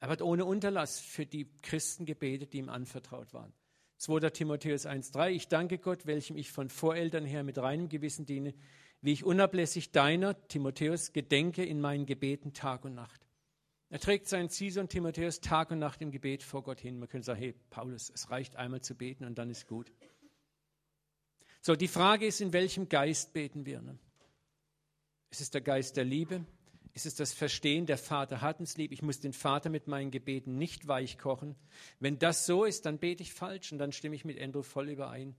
Er 0.00 0.08
hat 0.08 0.22
ohne 0.22 0.46
Unterlass 0.46 0.98
für 0.98 1.26
die 1.26 1.46
Christen 1.60 2.06
gebetet, 2.06 2.54
die 2.54 2.58
ihm 2.58 2.70
anvertraut 2.70 3.34
waren. 3.34 3.52
2. 3.98 4.30
Timotheus 4.30 4.86
1,3 4.86 5.30
Ich 5.32 5.48
danke 5.48 5.76
Gott, 5.76 6.06
welchem 6.06 6.38
ich 6.38 6.50
von 6.50 6.70
Voreltern 6.70 7.26
her 7.26 7.44
mit 7.44 7.58
reinem 7.58 7.90
Gewissen 7.90 8.24
diene, 8.24 8.54
wie 9.02 9.12
ich 9.12 9.24
unablässig 9.24 9.92
deiner, 9.92 10.48
Timotheus, 10.48 11.12
gedenke 11.12 11.62
in 11.62 11.82
meinen 11.82 12.06
Gebeten 12.06 12.54
Tag 12.54 12.86
und 12.86 12.94
Nacht. 12.94 13.26
Er 13.94 14.00
trägt 14.00 14.26
seinen 14.26 14.48
Zison 14.48 14.88
Timotheus 14.88 15.40
Tag 15.40 15.70
und 15.70 15.78
Nacht 15.78 16.02
im 16.02 16.10
Gebet 16.10 16.42
vor 16.42 16.64
Gott 16.64 16.80
hin. 16.80 16.98
Man 16.98 17.08
könnte 17.08 17.26
sagen, 17.26 17.38
hey, 17.38 17.54
Paulus, 17.70 18.10
es 18.12 18.28
reicht 18.28 18.56
einmal 18.56 18.80
zu 18.80 18.96
beten 18.96 19.24
und 19.24 19.38
dann 19.38 19.50
ist 19.50 19.68
gut. 19.68 19.92
So, 21.60 21.76
die 21.76 21.86
Frage 21.86 22.26
ist, 22.26 22.40
in 22.40 22.52
welchem 22.52 22.88
Geist 22.88 23.32
beten 23.32 23.66
wir? 23.66 23.80
Ne? 23.82 23.96
Ist 25.30 25.42
es 25.42 25.50
der 25.52 25.60
Geist 25.60 25.96
der 25.96 26.02
Liebe? 26.02 26.44
Ist 26.92 27.06
es 27.06 27.14
das 27.14 27.32
Verstehen, 27.32 27.86
der 27.86 27.96
Vater 27.96 28.40
hat 28.40 28.58
uns 28.58 28.76
lieb, 28.76 28.90
ich 28.90 29.02
muss 29.02 29.20
den 29.20 29.32
Vater 29.32 29.70
mit 29.70 29.86
meinen 29.86 30.10
Gebeten 30.10 30.58
nicht 30.58 30.88
weich 30.88 31.16
kochen? 31.16 31.54
Wenn 32.00 32.18
das 32.18 32.46
so 32.46 32.64
ist, 32.64 32.86
dann 32.86 32.98
bete 32.98 33.22
ich 33.22 33.32
falsch 33.32 33.70
und 33.70 33.78
dann 33.78 33.92
stimme 33.92 34.16
ich 34.16 34.24
mit 34.24 34.42
Andrew 34.42 34.64
voll 34.64 34.88
überein. 34.88 35.36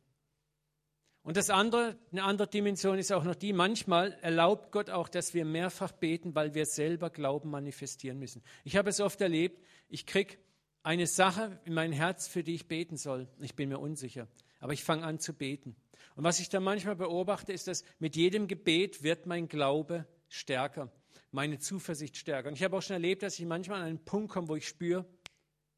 Und 1.25 1.37
das 1.37 1.49
andere, 1.49 1.97
eine 2.11 2.23
andere 2.23 2.47
Dimension 2.47 2.99
ist 2.99 3.11
auch 3.11 3.23
noch 3.23 3.33
die, 3.33 3.51
manchmal 3.51 4.13
erlaubt 4.21 4.71
Gott 4.71 4.91
auch, 4.91 5.09
dass 5.09 5.33
wir 5.33 5.43
mehrfach 5.43 5.91
beten, 5.91 6.35
weil 6.35 6.53
wir 6.53 6.67
selber 6.67 7.09
Glauben 7.09 7.49
manifestieren 7.49 8.19
müssen. 8.19 8.43
Ich 8.63 8.75
habe 8.75 8.91
es 8.91 8.99
oft 8.99 9.19
erlebt, 9.21 9.59
ich 9.89 10.05
kriege 10.05 10.37
eine 10.83 11.07
Sache 11.07 11.59
in 11.65 11.73
mein 11.73 11.91
Herz, 11.91 12.27
für 12.27 12.43
die 12.43 12.53
ich 12.53 12.67
beten 12.67 12.95
soll. 12.95 13.27
Ich 13.39 13.55
bin 13.55 13.69
mir 13.69 13.79
unsicher, 13.79 14.27
aber 14.59 14.73
ich 14.73 14.83
fange 14.83 15.03
an 15.03 15.17
zu 15.17 15.33
beten. 15.33 15.75
Und 16.15 16.23
was 16.23 16.39
ich 16.39 16.49
da 16.49 16.59
manchmal 16.59 16.95
beobachte, 16.95 17.53
ist, 17.53 17.67
dass 17.67 17.83
mit 17.97 18.15
jedem 18.15 18.47
Gebet 18.47 19.01
wird 19.01 19.25
mein 19.25 19.47
Glaube 19.47 20.05
stärker, 20.29 20.91
meine 21.31 21.57
Zuversicht 21.57 22.17
stärker. 22.17 22.49
Und 22.49 22.53
ich 22.53 22.63
habe 22.63 22.77
auch 22.77 22.83
schon 22.83 22.93
erlebt, 22.93 23.23
dass 23.23 23.39
ich 23.39 23.45
manchmal 23.47 23.81
an 23.81 23.87
einen 23.87 24.05
Punkt 24.05 24.31
komme, 24.31 24.47
wo 24.47 24.55
ich 24.55 24.67
spüre, 24.67 25.05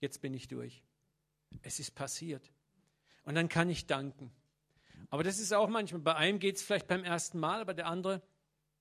jetzt 0.01 0.19
bin 0.19 0.33
ich 0.33 0.49
durch. 0.49 0.83
Es 1.61 1.79
ist 1.79 1.95
passiert. 1.95 2.51
Und 3.23 3.35
dann 3.35 3.47
kann 3.47 3.69
ich 3.69 3.85
danken. 3.85 4.29
Aber 5.09 5.23
das 5.23 5.39
ist 5.39 5.53
auch 5.53 5.69
manchmal, 5.69 6.01
bei 6.01 6.15
einem 6.15 6.39
geht 6.39 6.57
es 6.57 6.61
vielleicht 6.61 6.87
beim 6.87 7.03
ersten 7.03 7.39
Mal, 7.39 7.61
aber 7.61 7.73
der 7.73 7.87
andere 7.87 8.21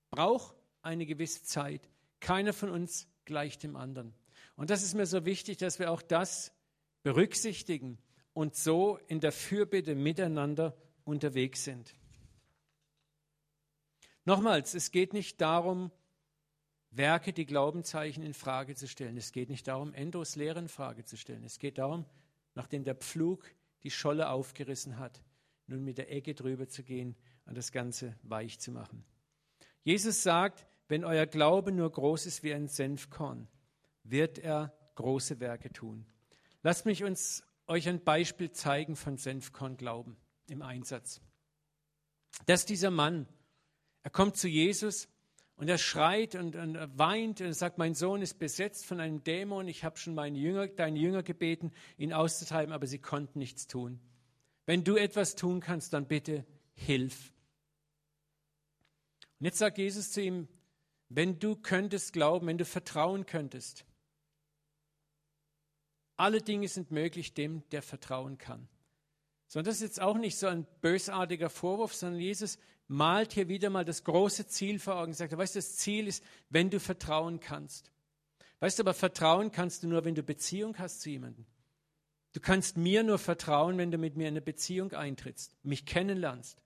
braucht 0.09 0.55
eine 0.81 1.05
gewisse 1.05 1.43
Zeit. 1.43 1.89
Keiner 2.19 2.53
von 2.53 2.69
uns 2.69 3.07
gleicht 3.25 3.63
dem 3.63 3.75
anderen. 3.75 4.13
Und 4.55 4.69
das 4.69 4.83
ist 4.83 4.93
mir 4.93 5.05
so 5.05 5.25
wichtig, 5.25 5.57
dass 5.57 5.79
wir 5.79 5.91
auch 5.91 6.01
das 6.01 6.51
berücksichtigen 7.03 7.97
und 8.33 8.55
so 8.55 8.97
in 9.07 9.19
der 9.19 9.31
Fürbitte 9.31 9.95
miteinander 9.95 10.75
unterwegs 11.05 11.63
sind. 11.63 11.95
Nochmals, 14.25 14.73
es 14.73 14.91
geht 14.91 15.13
nicht 15.13 15.39
darum, 15.39 15.91
Werke, 16.91 17.31
die 17.31 17.45
Glaubenzeichen 17.45 18.23
in 18.23 18.33
Frage 18.33 18.75
zu 18.75 18.87
stellen. 18.87 19.17
Es 19.17 19.31
geht 19.31 19.49
nicht 19.49 19.67
darum, 19.67 19.93
Endos 19.93 20.35
Lehre 20.35 20.59
in 20.59 20.67
Frage 20.67 21.05
zu 21.05 21.15
stellen. 21.15 21.43
Es 21.43 21.59
geht 21.59 21.77
darum, 21.77 22.05
nachdem 22.55 22.83
der 22.83 22.95
Pflug 22.95 23.49
die 23.83 23.91
Scholle 23.91 24.29
aufgerissen 24.29 24.97
hat, 24.97 25.21
nun 25.67 25.83
mit 25.83 25.97
der 25.97 26.11
Ecke 26.11 26.33
drüber 26.33 26.67
zu 26.67 26.83
gehen 26.83 27.15
und 27.45 27.57
das 27.57 27.71
Ganze 27.71 28.15
weich 28.23 28.59
zu 28.59 28.71
machen. 28.71 29.05
Jesus 29.83 30.23
sagt, 30.23 30.65
wenn 30.87 31.03
euer 31.03 31.25
Glaube 31.25 31.71
nur 31.71 31.91
groß 31.91 32.25
ist 32.25 32.43
wie 32.43 32.53
ein 32.53 32.67
Senfkorn, 32.67 33.47
wird 34.03 34.39
er 34.39 34.73
große 34.95 35.39
Werke 35.39 35.71
tun. 35.71 36.05
Lasst 36.63 36.85
mich 36.85 37.03
uns 37.03 37.43
euch 37.67 37.87
ein 37.87 38.03
Beispiel 38.03 38.51
zeigen 38.51 38.95
von 38.95 39.17
Senfkorn-Glauben 39.17 40.17
im 40.47 40.61
Einsatz. 40.61 41.21
Dass 42.45 42.65
dieser 42.65 42.91
Mann, 42.91 43.27
er 44.03 44.11
kommt 44.11 44.37
zu 44.37 44.47
Jesus 44.47 45.09
und 45.57 45.67
er 45.67 45.77
schreit 45.77 46.35
und, 46.35 46.55
und 46.55 46.75
er 46.75 46.97
weint 46.97 47.41
und 47.41 47.47
er 47.47 47.53
sagt, 47.53 47.77
mein 47.77 47.93
Sohn 47.93 48.21
ist 48.21 48.39
besetzt 48.39 48.85
von 48.85 48.99
einem 48.99 49.23
Dämon, 49.23 49.67
ich 49.67 49.83
habe 49.83 49.97
schon 49.97 50.15
meine 50.15 50.37
Jünger, 50.37 50.67
deine 50.67 50.99
Jünger 50.99 51.23
gebeten, 51.23 51.71
ihn 51.97 52.13
auszutreiben, 52.13 52.73
aber 52.73 52.87
sie 52.87 52.99
konnten 52.99 53.39
nichts 53.39 53.67
tun. 53.67 53.99
Wenn 54.67 54.83
du 54.83 54.97
etwas 54.97 55.35
tun 55.35 55.61
kannst, 55.61 55.93
dann 55.93 56.07
bitte 56.07 56.45
hilf. 56.75 57.33
Und 59.39 59.45
jetzt 59.45 59.57
sagt 59.57 59.77
Jesus 59.77 60.11
zu 60.11 60.21
ihm, 60.21 60.47
wenn 61.09 61.39
du 61.39 61.55
könntest 61.55 62.11
glauben, 62.13 62.47
wenn 62.47 62.57
du 62.57 62.65
vertrauen 62.65 63.25
könntest, 63.25 63.85
alle 66.17 66.41
Dinge 66.41 66.67
sind 66.67 66.91
möglich 66.91 67.33
dem, 67.33 67.67
der 67.69 67.81
vertrauen 67.81 68.37
kann. 68.37 68.67
So, 69.47 69.61
das 69.61 69.75
ist 69.75 69.81
jetzt 69.81 70.01
auch 70.01 70.17
nicht 70.17 70.37
so 70.37 70.47
ein 70.47 70.67
bösartiger 70.81 71.49
Vorwurf, 71.49 71.93
sondern 71.93 72.19
Jesus 72.19 72.57
malt 72.87 73.33
hier 73.33 73.47
wieder 73.47 73.69
mal 73.69 73.85
das 73.85 74.03
große 74.03 74.47
Ziel 74.47 74.79
vor 74.79 74.95
Augen. 74.95 75.13
Sagt, 75.13 75.37
weißt 75.37 75.55
du, 75.55 75.59
das 75.59 75.77
Ziel 75.77 76.07
ist, 76.07 76.23
wenn 76.49 76.69
du 76.69 76.81
vertrauen 76.81 77.39
kannst. 77.39 77.91
Weißt 78.59 78.79
du, 78.79 78.83
aber 78.83 78.93
vertrauen 78.93 79.51
kannst 79.51 79.83
du 79.83 79.87
nur, 79.87 80.03
wenn 80.03 80.15
du 80.15 80.23
Beziehung 80.23 80.77
hast 80.77 80.99
zu 81.01 81.09
jemandem. 81.09 81.45
Du 82.37 82.41
kannst 82.43 82.77
mir 82.77 83.01
nur 83.01 83.17
vertrauen, 83.17 83.79
wenn 83.79 83.89
du 83.89 83.97
mit 83.97 84.15
mir 84.15 84.27
in 84.27 84.35
eine 84.35 84.41
Beziehung 84.41 84.93
eintrittst, 84.93 85.57
mich 85.63 85.87
kennenlernst. 85.87 86.61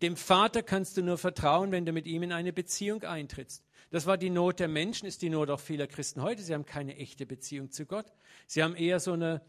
Dem 0.00 0.16
Vater 0.16 0.62
kannst 0.62 0.96
du 0.96 1.02
nur 1.02 1.18
vertrauen, 1.18 1.72
wenn 1.72 1.84
du 1.84 1.90
mit 1.90 2.06
ihm 2.06 2.22
in 2.22 2.30
eine 2.30 2.52
Beziehung 2.52 3.02
eintrittst. 3.02 3.64
Das 3.90 4.06
war 4.06 4.18
die 4.18 4.30
Not 4.30 4.60
der 4.60 4.68
Menschen, 4.68 5.08
ist 5.08 5.22
die 5.22 5.28
Not 5.28 5.50
auch 5.50 5.58
vieler 5.58 5.88
Christen 5.88 6.22
heute. 6.22 6.42
Sie 6.42 6.54
haben 6.54 6.64
keine 6.64 6.94
echte 6.94 7.26
Beziehung 7.26 7.72
zu 7.72 7.86
Gott. 7.86 8.06
Sie 8.46 8.62
haben 8.62 8.76
eher 8.76 9.00
so 9.00 9.14
eine 9.14 9.42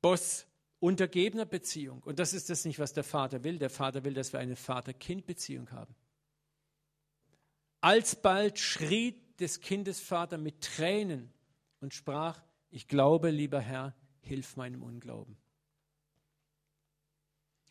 Boss-untergebener 0.00 1.46
Beziehung. 1.46 2.00
Und 2.04 2.20
das 2.20 2.32
ist 2.32 2.48
das 2.48 2.64
nicht, 2.64 2.78
was 2.78 2.92
der 2.92 3.02
Vater 3.02 3.42
will. 3.42 3.58
Der 3.58 3.70
Vater 3.70 4.04
will, 4.04 4.14
dass 4.14 4.32
wir 4.32 4.38
eine 4.38 4.54
Vater-Kind-Beziehung 4.54 5.72
haben. 5.72 5.96
Alsbald 7.80 8.60
schrie 8.60 9.20
des 9.40 9.60
Kindes 9.60 9.98
Vater 9.98 10.38
mit 10.38 10.60
Tränen 10.60 11.32
und 11.80 11.94
sprach, 11.94 12.40
ich 12.70 12.86
glaube, 12.86 13.30
lieber 13.30 13.58
Herr, 13.58 13.92
hilf 14.24 14.56
meinem 14.56 14.82
Unglauben. 14.82 15.36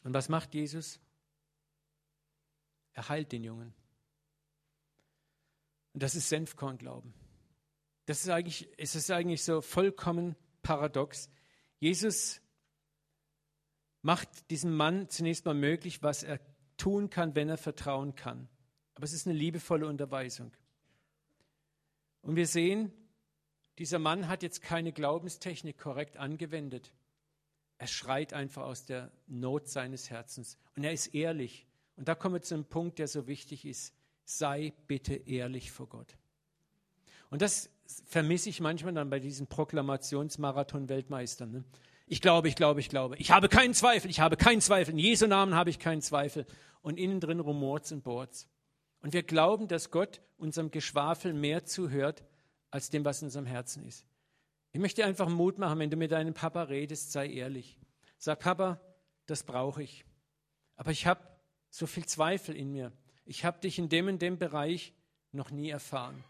Und 0.03 0.13
was 0.13 0.29
macht 0.29 0.53
Jesus? 0.53 0.99
Er 2.93 3.09
heilt 3.09 3.31
den 3.31 3.43
Jungen. 3.43 3.73
Und 5.93 6.03
das 6.03 6.15
ist 6.15 6.29
Senfkornglauben. 6.29 7.13
Das 8.05 8.21
ist 8.21 8.29
eigentlich, 8.29 8.67
es 8.77 8.95
ist 8.95 9.09
eigentlich 9.11 9.43
so 9.43 9.61
vollkommen 9.61 10.35
paradox. 10.61 11.29
Jesus 11.79 12.41
macht 14.01 14.49
diesem 14.49 14.75
Mann 14.75 15.09
zunächst 15.09 15.45
mal 15.45 15.53
möglich, 15.53 16.03
was 16.03 16.23
er 16.23 16.39
tun 16.77 17.09
kann, 17.09 17.35
wenn 17.35 17.49
er 17.49 17.57
vertrauen 17.57 18.15
kann. 18.15 18.49
Aber 18.95 19.05
es 19.05 19.13
ist 19.13 19.27
eine 19.27 19.37
liebevolle 19.37 19.87
Unterweisung. 19.87 20.51
Und 22.21 22.35
wir 22.35 22.47
sehen, 22.47 22.91
dieser 23.79 23.99
Mann 23.99 24.27
hat 24.27 24.43
jetzt 24.43 24.61
keine 24.61 24.91
Glaubenstechnik 24.91 25.77
korrekt 25.77 26.17
angewendet. 26.17 26.91
Er 27.77 27.87
schreit 27.87 28.33
einfach 28.33 28.63
aus 28.63 28.85
der 28.85 29.11
Not 29.27 29.67
seines 29.67 30.09
Herzens. 30.09 30.57
Und 30.75 30.83
er 30.83 30.93
ist 30.93 31.07
ehrlich. 31.07 31.65
Und 31.95 32.07
da 32.07 32.15
kommen 32.15 32.35
wir 32.35 32.41
zu 32.41 32.53
einem 32.53 32.65
Punkt, 32.65 32.99
der 32.99 33.07
so 33.07 33.27
wichtig 33.27 33.65
ist. 33.65 33.93
Sei 34.25 34.73
bitte 34.87 35.15
ehrlich 35.15 35.71
vor 35.71 35.87
Gott. 35.87 36.15
Und 37.29 37.41
das 37.41 37.69
vermisse 38.05 38.49
ich 38.49 38.61
manchmal 38.61 38.93
dann 38.93 39.09
bei 39.09 39.19
diesen 39.19 39.47
Proklamationsmarathon-Weltmeistern. 39.47 41.51
Ne? 41.51 41.63
Ich 42.05 42.21
glaube, 42.21 42.47
ich 42.47 42.55
glaube, 42.55 42.79
ich 42.79 42.89
glaube. 42.89 43.17
Ich 43.17 43.31
habe 43.31 43.49
keinen 43.49 43.73
Zweifel, 43.73 44.09
ich 44.09 44.19
habe 44.19 44.37
keinen 44.37 44.61
Zweifel. 44.61 44.91
In 44.91 44.99
Jesu 44.99 45.27
Namen 45.27 45.55
habe 45.55 45.69
ich 45.69 45.79
keinen 45.79 46.01
Zweifel. 46.01 46.45
Und 46.81 46.99
innen 46.99 47.19
drin 47.19 47.39
rumort 47.39 47.91
und 47.91 48.03
bohrt 48.03 48.47
Und 49.01 49.13
wir 49.13 49.23
glauben, 49.23 49.67
dass 49.67 49.89
Gott 49.89 50.21
unserem 50.37 50.69
Geschwafel 50.69 51.33
mehr 51.33 51.65
zuhört, 51.65 52.23
als 52.73 52.89
dem, 52.89 53.05
was 53.05 53.21
in 53.21 53.27
unserem 53.27 53.45
Herzen 53.45 53.85
ist. 53.85 54.03
Ich 54.71 54.79
möchte 54.79 55.05
einfach 55.05 55.29
Mut 55.29 55.59
machen, 55.59 55.77
wenn 55.77 55.91
du 55.91 55.95
mit 55.95 56.11
deinem 56.11 56.33
Papa 56.33 56.63
redest, 56.63 57.11
sei 57.11 57.29
ehrlich. 57.29 57.77
Sag, 58.17 58.39
Papa, 58.39 58.81
das 59.27 59.43
brauche 59.43 59.83
ich. 59.83 60.03
Aber 60.75 60.89
ich 60.89 61.05
habe 61.05 61.21
so 61.69 61.85
viel 61.85 62.05
Zweifel 62.05 62.55
in 62.55 62.71
mir. 62.71 62.91
Ich 63.25 63.45
habe 63.45 63.59
dich 63.59 63.77
in 63.77 63.89
dem 63.89 64.07
und 64.07 64.23
dem 64.23 64.39
Bereich 64.39 64.91
noch 65.31 65.51
nie 65.51 65.69
erfahren. 65.69 66.23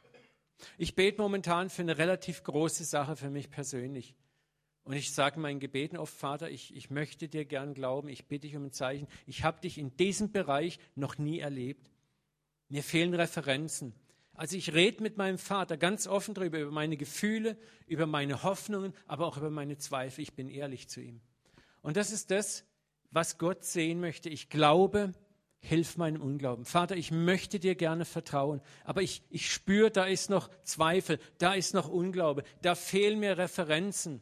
Ich 0.77 0.95
bete 0.95 1.21
momentan 1.21 1.69
für 1.69 1.81
eine 1.81 1.97
relativ 1.97 2.43
große 2.43 2.83
Sache 2.83 3.15
für 3.15 3.29
mich 3.29 3.49
persönlich. 3.49 4.13
Und 4.83 4.97
ich 4.97 5.13
sage 5.13 5.39
meinen 5.39 5.61
Gebeten 5.61 5.95
oft, 5.95 6.13
Vater, 6.13 6.49
ich, 6.49 6.75
ich 6.75 6.89
möchte 6.89 7.29
dir 7.29 7.45
gern 7.45 7.73
glauben, 7.73 8.09
ich 8.09 8.25
bitte 8.25 8.47
dich 8.47 8.57
um 8.57 8.65
ein 8.65 8.73
Zeichen. 8.73 9.07
Ich 9.27 9.45
habe 9.45 9.61
dich 9.61 9.77
in 9.77 9.95
diesem 9.95 10.33
Bereich 10.33 10.77
noch 10.95 11.17
nie 11.17 11.39
erlebt. 11.39 11.89
Mir 12.67 12.83
fehlen 12.83 13.13
Referenzen. 13.13 13.93
Also 14.35 14.57
ich 14.57 14.73
rede 14.73 15.03
mit 15.03 15.17
meinem 15.17 15.37
Vater 15.37 15.77
ganz 15.77 16.07
offen 16.07 16.33
darüber, 16.33 16.59
über 16.59 16.71
meine 16.71 16.97
Gefühle, 16.97 17.57
über 17.85 18.07
meine 18.07 18.43
Hoffnungen, 18.43 18.93
aber 19.05 19.27
auch 19.27 19.37
über 19.37 19.51
meine 19.51 19.77
Zweifel. 19.77 20.21
Ich 20.21 20.33
bin 20.33 20.49
ehrlich 20.49 20.89
zu 20.89 21.01
ihm. 21.01 21.21
Und 21.81 21.97
das 21.97 22.11
ist 22.11 22.31
das, 22.31 22.65
was 23.11 23.37
Gott 23.37 23.63
sehen 23.63 23.99
möchte. 23.99 24.29
Ich 24.29 24.49
glaube, 24.49 25.13
hilf 25.59 25.97
meinem 25.97 26.21
Unglauben. 26.21 26.65
Vater, 26.65 26.97
ich 26.97 27.11
möchte 27.11 27.59
dir 27.59 27.75
gerne 27.75 28.05
vertrauen, 28.05 28.61
aber 28.83 29.01
ich, 29.01 29.23
ich 29.29 29.51
spüre, 29.51 29.91
da 29.91 30.05
ist 30.05 30.29
noch 30.29 30.49
Zweifel, 30.63 31.19
da 31.37 31.53
ist 31.53 31.73
noch 31.73 31.87
Unglaube, 31.87 32.43
da 32.61 32.75
fehlen 32.75 33.19
mir 33.19 33.37
Referenzen. 33.37 34.21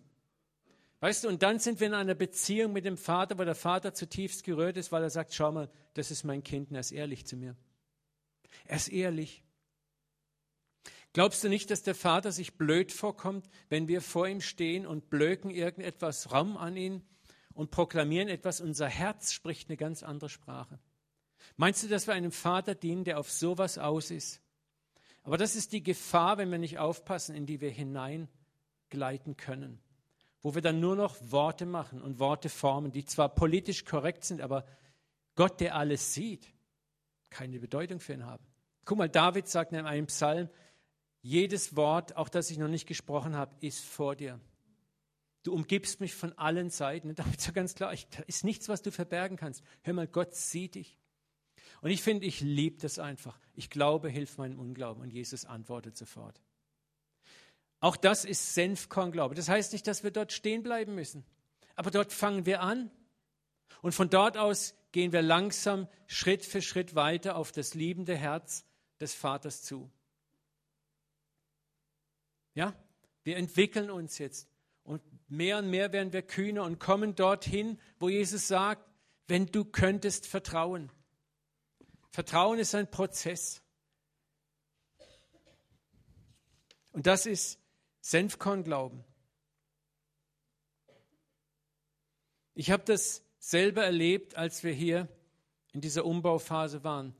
Weißt 1.00 1.24
du, 1.24 1.30
und 1.30 1.42
dann 1.42 1.58
sind 1.58 1.80
wir 1.80 1.88
in 1.88 1.96
einer 1.96 2.14
Beziehung 2.14 2.74
mit 2.74 2.86
dem 2.86 2.98
Vater, 2.98 3.40
wo 3.40 3.44
der 3.44 3.56
Vater 3.56 3.94
zutiefst 3.94 4.44
gerührt 4.44 4.78
ist, 4.78 4.92
weil 4.92 5.02
er 5.02 5.10
sagt, 5.10 5.34
schau 5.34 5.52
mal, 5.52 5.70
das 5.96 6.12
ist 6.12 6.24
mein 6.24 6.44
Kind 6.44 6.70
und 6.70 6.76
er 6.76 6.82
ist 6.82 6.92
ehrlich 6.92 7.26
zu 7.26 7.36
mir. 7.36 7.56
Er 8.66 8.76
ist 8.76 8.90
ehrlich. 8.90 9.44
Glaubst 11.14 11.44
du 11.44 11.50
nicht, 11.50 11.70
dass 11.70 11.84
der 11.84 11.96
Vater 11.96 12.32
sich 12.32 12.56
blöd 12.56 12.92
vorkommt, 12.92 13.50
wenn 13.70 13.88
wir 13.88 14.02
vor 14.02 14.28
ihm 14.28 14.40
stehen 14.40 14.86
und 14.86 15.10
blöken 15.10 15.52
irgendetwas 15.52 16.32
Raum 16.32 16.56
an 16.56 16.78
ihn 16.78 17.04
und 17.54 17.70
proklamieren 17.72 18.30
etwas? 18.30 18.62
Unser 18.62 18.88
Herz 18.88 19.34
spricht 19.34 19.70
eine 19.70 19.78
ganz 19.78 20.04
andere 20.04 20.30
Sprache. 20.30 20.80
Meinst 21.58 21.84
du, 21.84 21.88
dass 21.90 22.08
wir 22.08 22.14
einem 22.14 22.32
Vater 22.32 22.76
dienen, 22.76 23.04
der 23.04 23.20
auf 23.20 23.30
sowas 23.30 23.78
aus 23.78 24.10
ist? 24.10 24.42
Aber 25.24 25.38
das 25.38 25.56
ist 25.56 25.74
die 25.74 25.84
Gefahr, 25.84 26.38
wenn 26.38 26.50
wir 26.50 26.58
nicht 26.58 26.80
aufpassen, 26.80 27.36
in 27.36 27.46
die 27.46 27.62
wir 27.62 27.70
hineingleiten 27.70 29.38
können. 29.38 29.82
Wo 30.42 30.56
wir 30.56 30.62
dann 30.62 30.80
nur 30.80 30.96
noch 30.96 31.18
Worte 31.22 31.66
machen 31.66 32.02
und 32.02 32.20
Worte 32.20 32.50
formen, 32.50 32.92
die 32.92 33.06
zwar 33.06 33.30
politisch 33.30 33.86
korrekt 33.86 34.24
sind, 34.24 34.42
aber 34.42 34.66
Gott, 35.36 35.60
der 35.60 35.76
alles 35.76 36.14
sieht, 36.14 36.48
keine 37.30 37.60
Bedeutung 37.60 38.00
für 38.00 38.14
ihn 38.14 38.26
haben. 38.26 38.44
Guck 38.86 38.98
mal, 38.98 39.10
David 39.10 39.48
sagt 39.48 39.74
in 39.74 39.86
einem 39.86 40.08
Psalm, 40.08 40.50
jedes 41.22 41.76
Wort, 41.76 42.18
auch 42.18 42.30
das 42.30 42.50
ich 42.50 42.58
noch 42.58 42.68
nicht 42.68 42.88
gesprochen 42.88 43.36
habe, 43.36 43.56
ist 43.60 43.84
vor 43.84 44.16
dir. 44.16 44.40
Du 45.44 45.54
umgibst 45.54 46.00
mich 46.00 46.14
von 46.14 46.38
allen 46.38 46.70
Seiten. 46.70 47.10
Und 47.10 47.20
damit 47.20 47.38
ist 47.38 47.48
ja 47.48 47.52
ganz 47.52 47.76
klar, 47.76 47.94
da 48.12 48.24
ist 48.28 48.44
nichts, 48.44 48.70
was 48.70 48.82
du 48.82 48.92
verbergen 48.92 49.38
kannst. 49.38 49.64
Hör 49.82 49.94
mal, 49.94 50.08
Gott 50.08 50.36
sieht 50.36 50.76
dich. 50.76 50.98
Und 51.82 51.90
ich 51.90 52.04
finde, 52.04 52.28
ich 52.28 52.42
liebe 52.42 52.78
das 52.80 53.00
einfach. 53.00 53.40
Ich 53.56 53.70
glaube, 53.70 54.10
hilf 54.10 54.38
meinem 54.38 54.60
Unglauben. 54.60 55.02
Und 55.02 55.12
Jesus 55.12 55.46
antwortet 55.46 55.98
sofort. 55.98 56.42
Auch 57.80 57.98
das 57.98 58.26
ist 58.26 58.54
Senfkornglaube. 58.54 59.34
Das 59.34 59.50
heißt 59.50 59.74
nicht, 59.74 59.88
dass 59.88 60.04
wir 60.04 60.12
dort 60.12 60.32
stehen 60.32 60.62
bleiben 60.62 60.94
müssen. 60.94 61.26
Aber 61.76 61.90
dort 61.90 62.14
fangen 62.14 62.46
wir 62.46 62.62
an. 62.62 62.92
Und 63.82 63.94
von 63.94 64.10
dort 64.10 64.38
aus 64.38 64.76
gehen 64.92 65.12
wir 65.12 65.24
langsam 65.24 65.88
Schritt 66.06 66.46
für 66.46 66.62
Schritt 66.62 66.94
weiter 66.94 67.36
auf 67.36 67.52
das 67.52 67.74
liebende 67.74 68.16
Herz 68.16 68.66
des 69.00 69.16
Vaters 69.16 69.64
zu. 69.64 69.90
Ja, 72.54 72.76
wir 73.24 73.38
entwickeln 73.38 73.90
uns 73.90 74.18
jetzt 74.18 74.50
und 74.84 75.02
mehr 75.30 75.58
und 75.60 75.70
mehr 75.70 75.94
werden 75.94 76.12
wir 76.14 76.22
kühner 76.22 76.64
und 76.64 76.80
kommen 76.80 77.16
dorthin, 77.16 77.80
wo 78.00 78.10
Jesus 78.10 78.48
sagt, 78.48 78.86
wenn 79.28 79.46
du 79.46 79.64
könntest 79.64 80.28
vertrauen. 80.28 80.92
Vertrauen 82.10 82.60
ist 82.60 82.76
ein 82.76 82.90
Prozess. 82.90 83.62
Und 86.92 87.08
das 87.08 87.26
ist 87.26 87.60
Senfkornglauben. 88.02 89.06
Ich 92.54 92.70
habe 92.70 92.84
das 92.84 93.24
selber 93.40 93.86
erlebt, 93.86 94.36
als 94.36 94.64
wir 94.64 94.74
hier 94.74 95.08
in 95.72 95.80
dieser 95.80 96.06
Umbauphase 96.06 96.84
waren. 96.84 97.16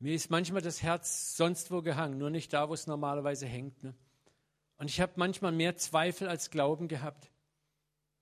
Mir 0.00 0.14
ist 0.14 0.28
manchmal 0.28 0.60
das 0.60 0.82
Herz 0.82 1.36
sonst 1.36 1.70
wo 1.70 1.82
gehangen, 1.82 2.18
nur 2.18 2.30
nicht 2.30 2.52
da, 2.52 2.68
wo 2.68 2.74
es 2.74 2.86
normalerweise 2.86 3.46
hängt. 3.46 3.82
Ne? 3.84 3.94
Und 4.78 4.90
ich 4.90 5.00
habe 5.00 5.12
manchmal 5.16 5.52
mehr 5.52 5.76
Zweifel 5.76 6.28
als 6.28 6.50
Glauben 6.50 6.88
gehabt. 6.88 7.30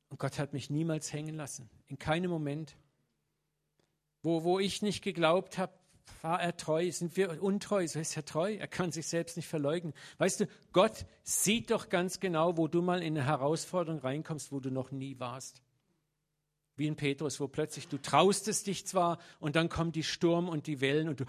Und 0.09 0.19
Gott 0.21 0.39
hat 0.39 0.53
mich 0.53 0.71
niemals 0.71 1.13
hängen 1.13 1.35
lassen, 1.35 1.69
in 1.87 1.99
keinem 1.99 2.31
Moment. 2.31 2.77
Wo, 4.23 4.45
wo 4.45 4.59
ich 4.59 4.81
nicht 4.81 5.03
geglaubt 5.03 5.59
habe, 5.59 5.73
war 6.23 6.41
er 6.41 6.57
treu, 6.57 6.91
sind 6.91 7.17
wir 7.17 7.43
untreu, 7.43 7.87
so 7.87 7.99
ist 7.99 8.17
er 8.17 8.25
treu, 8.25 8.55
er 8.55 8.69
kann 8.69 8.93
sich 8.93 9.07
selbst 9.07 9.37
nicht 9.37 9.49
verleugnen. 9.49 9.93
Weißt 10.19 10.41
du, 10.41 10.47
Gott 10.73 11.07
sieht 11.23 11.71
doch 11.71 11.89
ganz 11.89 12.21
genau, 12.21 12.57
wo 12.57 12.69
du 12.69 12.83
mal 12.83 13.03
in 13.03 13.17
eine 13.17 13.27
Herausforderung 13.27 14.01
reinkommst, 14.01 14.53
wo 14.53 14.61
du 14.61 14.71
noch 14.71 14.91
nie 14.91 15.19
warst. 15.19 15.63
Wie 16.77 16.87
in 16.87 16.97
Petrus, 16.97 17.41
wo 17.41 17.49
plötzlich 17.49 17.89
du 17.89 17.99
traust 17.99 18.49
es 18.49 18.65
dich 18.65 18.87
zwar 18.87 19.19
und 19.39 19.57
dann 19.57 19.69
kommen 19.69 19.93
die 19.93 20.03
Sturm 20.03 20.49
und 20.49 20.67
die 20.67 20.81
Wellen 20.81 21.09
und 21.09 21.21
du, 21.21 21.25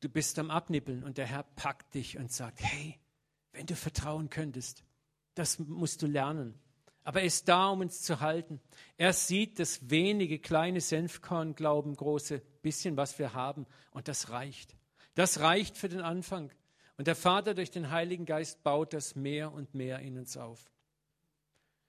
du 0.00 0.08
bist 0.08 0.38
am 0.38 0.50
Abnippeln 0.50 1.02
und 1.02 1.18
der 1.18 1.26
Herr 1.26 1.42
packt 1.42 1.94
dich 1.94 2.18
und 2.18 2.32
sagt, 2.32 2.62
hey, 2.62 2.98
wenn 3.52 3.66
du 3.66 3.76
vertrauen 3.76 4.30
könntest, 4.30 4.84
das 5.34 5.58
musst 5.58 6.02
du 6.02 6.06
lernen. 6.06 6.58
Aber 7.04 7.20
er 7.20 7.26
ist 7.26 7.48
da, 7.48 7.68
um 7.68 7.80
uns 7.80 8.02
zu 8.02 8.20
halten. 8.20 8.60
Er 8.96 9.12
sieht 9.12 9.58
das 9.58 9.90
wenige 9.90 10.38
kleine 10.38 10.80
Senfkorn, 10.80 11.54
Glauben, 11.54 11.96
große 11.96 12.40
bisschen, 12.62 12.96
was 12.96 13.18
wir 13.18 13.34
haben. 13.34 13.66
Und 13.90 14.08
das 14.08 14.30
reicht. 14.30 14.76
Das 15.14 15.40
reicht 15.40 15.76
für 15.76 15.88
den 15.88 16.00
Anfang. 16.00 16.50
Und 16.96 17.06
der 17.08 17.16
Vater 17.16 17.54
durch 17.54 17.70
den 17.70 17.90
Heiligen 17.90 18.24
Geist 18.24 18.62
baut 18.62 18.92
das 18.92 19.16
mehr 19.16 19.52
und 19.52 19.74
mehr 19.74 19.98
in 19.98 20.16
uns 20.16 20.36
auf. 20.36 20.70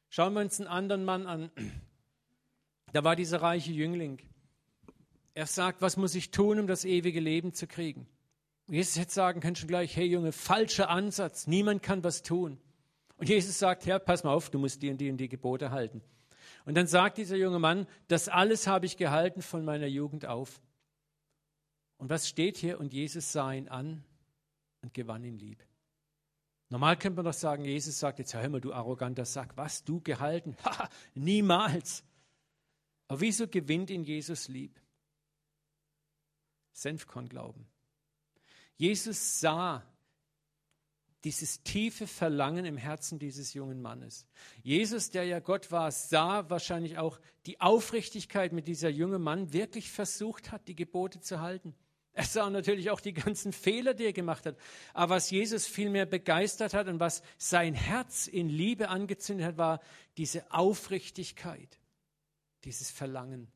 Schauen 0.10 0.34
wir 0.34 0.42
uns 0.42 0.60
einen 0.60 0.68
anderen 0.68 1.06
Mann 1.06 1.28
an. 1.28 1.52
Da 2.92 3.04
war 3.04 3.16
dieser 3.16 3.42
reiche 3.42 3.72
Jüngling. 3.72 4.20
Er 5.36 5.48
sagt, 5.48 5.82
was 5.82 5.98
muss 5.98 6.16
ich 6.16 6.32
tun, 6.32 6.60
um 6.60 6.68
das 6.68 6.86
ewige 6.86 7.20
Leben 7.20 7.54
zu 7.54 7.68
kriegen? 7.68 8.08
Jesus 8.68 8.98
hätte 8.98 9.12
sagen 9.12 9.42
können 9.42 9.56
schon 9.56 9.68
gleich, 9.68 9.96
hey 9.96 10.06
Junge, 10.06 10.32
falscher 10.32 10.90
Ansatz, 10.90 11.48
niemand 11.48 11.84
kann 11.84 12.04
was 12.04 12.24
tun. 12.24 12.58
Und 13.18 13.30
Jesus 13.30 13.60
sagt, 13.60 13.86
Herr, 13.86 14.00
pass 14.00 14.24
mal 14.24 14.34
auf, 14.34 14.50
du 14.50 14.60
musst 14.60 14.82
die 14.82 14.90
und 14.90 14.98
die 14.98 15.10
und 15.10 15.18
die 15.18 15.30
Gebote 15.30 15.72
halten. 15.72 16.02
Und 16.66 16.76
dann 16.76 16.88
sagt 16.88 17.18
dieser 17.18 17.36
junge 17.36 17.60
Mann, 17.60 17.88
das 18.08 18.30
alles 18.30 18.68
habe 18.68 18.86
ich 18.86 18.98
gehalten 18.98 19.42
von 19.42 19.66
meiner 19.66 19.88
Jugend 19.88 20.26
auf. 20.26 20.62
Und 21.98 22.10
was 22.10 22.28
steht 22.28 22.58
hier? 22.58 22.80
Und 22.80 22.94
Jesus 22.94 23.32
sah 23.32 23.52
ihn 23.52 23.68
an 23.68 24.04
und 24.82 24.94
gewann 24.94 25.24
ihn 25.24 25.38
lieb. 25.38 25.64
Normal 26.70 26.98
könnte 26.98 27.18
man 27.18 27.26
doch 27.26 27.34
sagen, 27.34 27.66
Jesus 27.66 28.00
sagt 28.00 28.20
jetzt, 28.20 28.34
hör 28.34 28.50
mal, 28.50 28.62
du 28.62 28.74
arroganter 28.74 29.26
Sack, 29.26 29.56
was, 29.58 29.84
du 29.84 30.02
gehalten? 30.02 30.58
Ha, 30.66 30.90
niemals. 31.14 32.04
Aber 33.08 33.22
wieso 33.22 33.48
gewinnt 33.48 33.90
ihn 33.90 34.04
Jesus 34.04 34.48
lieb? 34.48 34.82
Senfkorn-Glauben. 36.72 37.68
Jesus 38.78 39.40
sah 39.40 39.84
dieses 41.24 41.64
tiefe 41.64 42.06
Verlangen 42.06 42.66
im 42.66 42.76
Herzen 42.76 43.18
dieses 43.18 43.54
jungen 43.54 43.82
Mannes. 43.82 44.26
Jesus, 44.62 45.10
der 45.10 45.24
ja 45.24 45.40
Gott 45.40 45.72
war, 45.72 45.92
sah 45.92 46.50
wahrscheinlich 46.50 46.98
auch 46.98 47.20
die 47.46 47.62
Aufrichtigkeit, 47.62 48.52
mit 48.52 48.68
dieser 48.68 48.90
junge 48.90 49.20
Mann 49.20 49.54
wirklich 49.54 49.90
versucht 49.90 50.52
hat, 50.52 50.68
die 50.68 50.76
Gebote 50.76 51.22
zu 51.22 51.40
halten. 51.40 51.76
Er 52.12 52.26
sah 52.26 52.50
natürlich 52.50 52.92
auch 52.92 53.00
die 53.00 53.14
ganzen 53.14 53.54
Fehler, 53.54 53.94
die 53.94 54.06
er 54.06 54.14
gemacht 54.14 54.46
hat. 54.46 54.58
Aber 54.94 55.16
was 55.16 55.32
Jesus 55.32 55.66
vielmehr 55.66 56.06
begeistert 56.06 56.74
hat 56.74 56.88
und 56.88 57.00
was 57.00 57.24
sein 57.38 57.74
Herz 57.74 58.28
in 58.28 58.50
Liebe 58.50 58.90
angezündet 58.90 59.48
hat, 59.48 59.58
war 59.58 59.82
diese 60.18 60.52
Aufrichtigkeit, 60.52 61.80
dieses 62.66 62.92
Verlangen. 62.92 63.52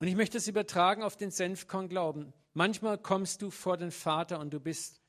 Und 0.00 0.08
ich 0.08 0.16
möchte 0.16 0.38
es 0.38 0.48
übertragen 0.48 1.02
auf 1.02 1.16
den 1.16 1.30
Senfkorn-Glauben. 1.30 2.32
Manchmal 2.52 2.98
kommst 2.98 3.42
du 3.42 3.50
vor 3.50 3.76
den 3.76 3.90
Vater 3.90 4.40
und 4.40 4.52
du 4.52 4.60
bist 4.60 5.00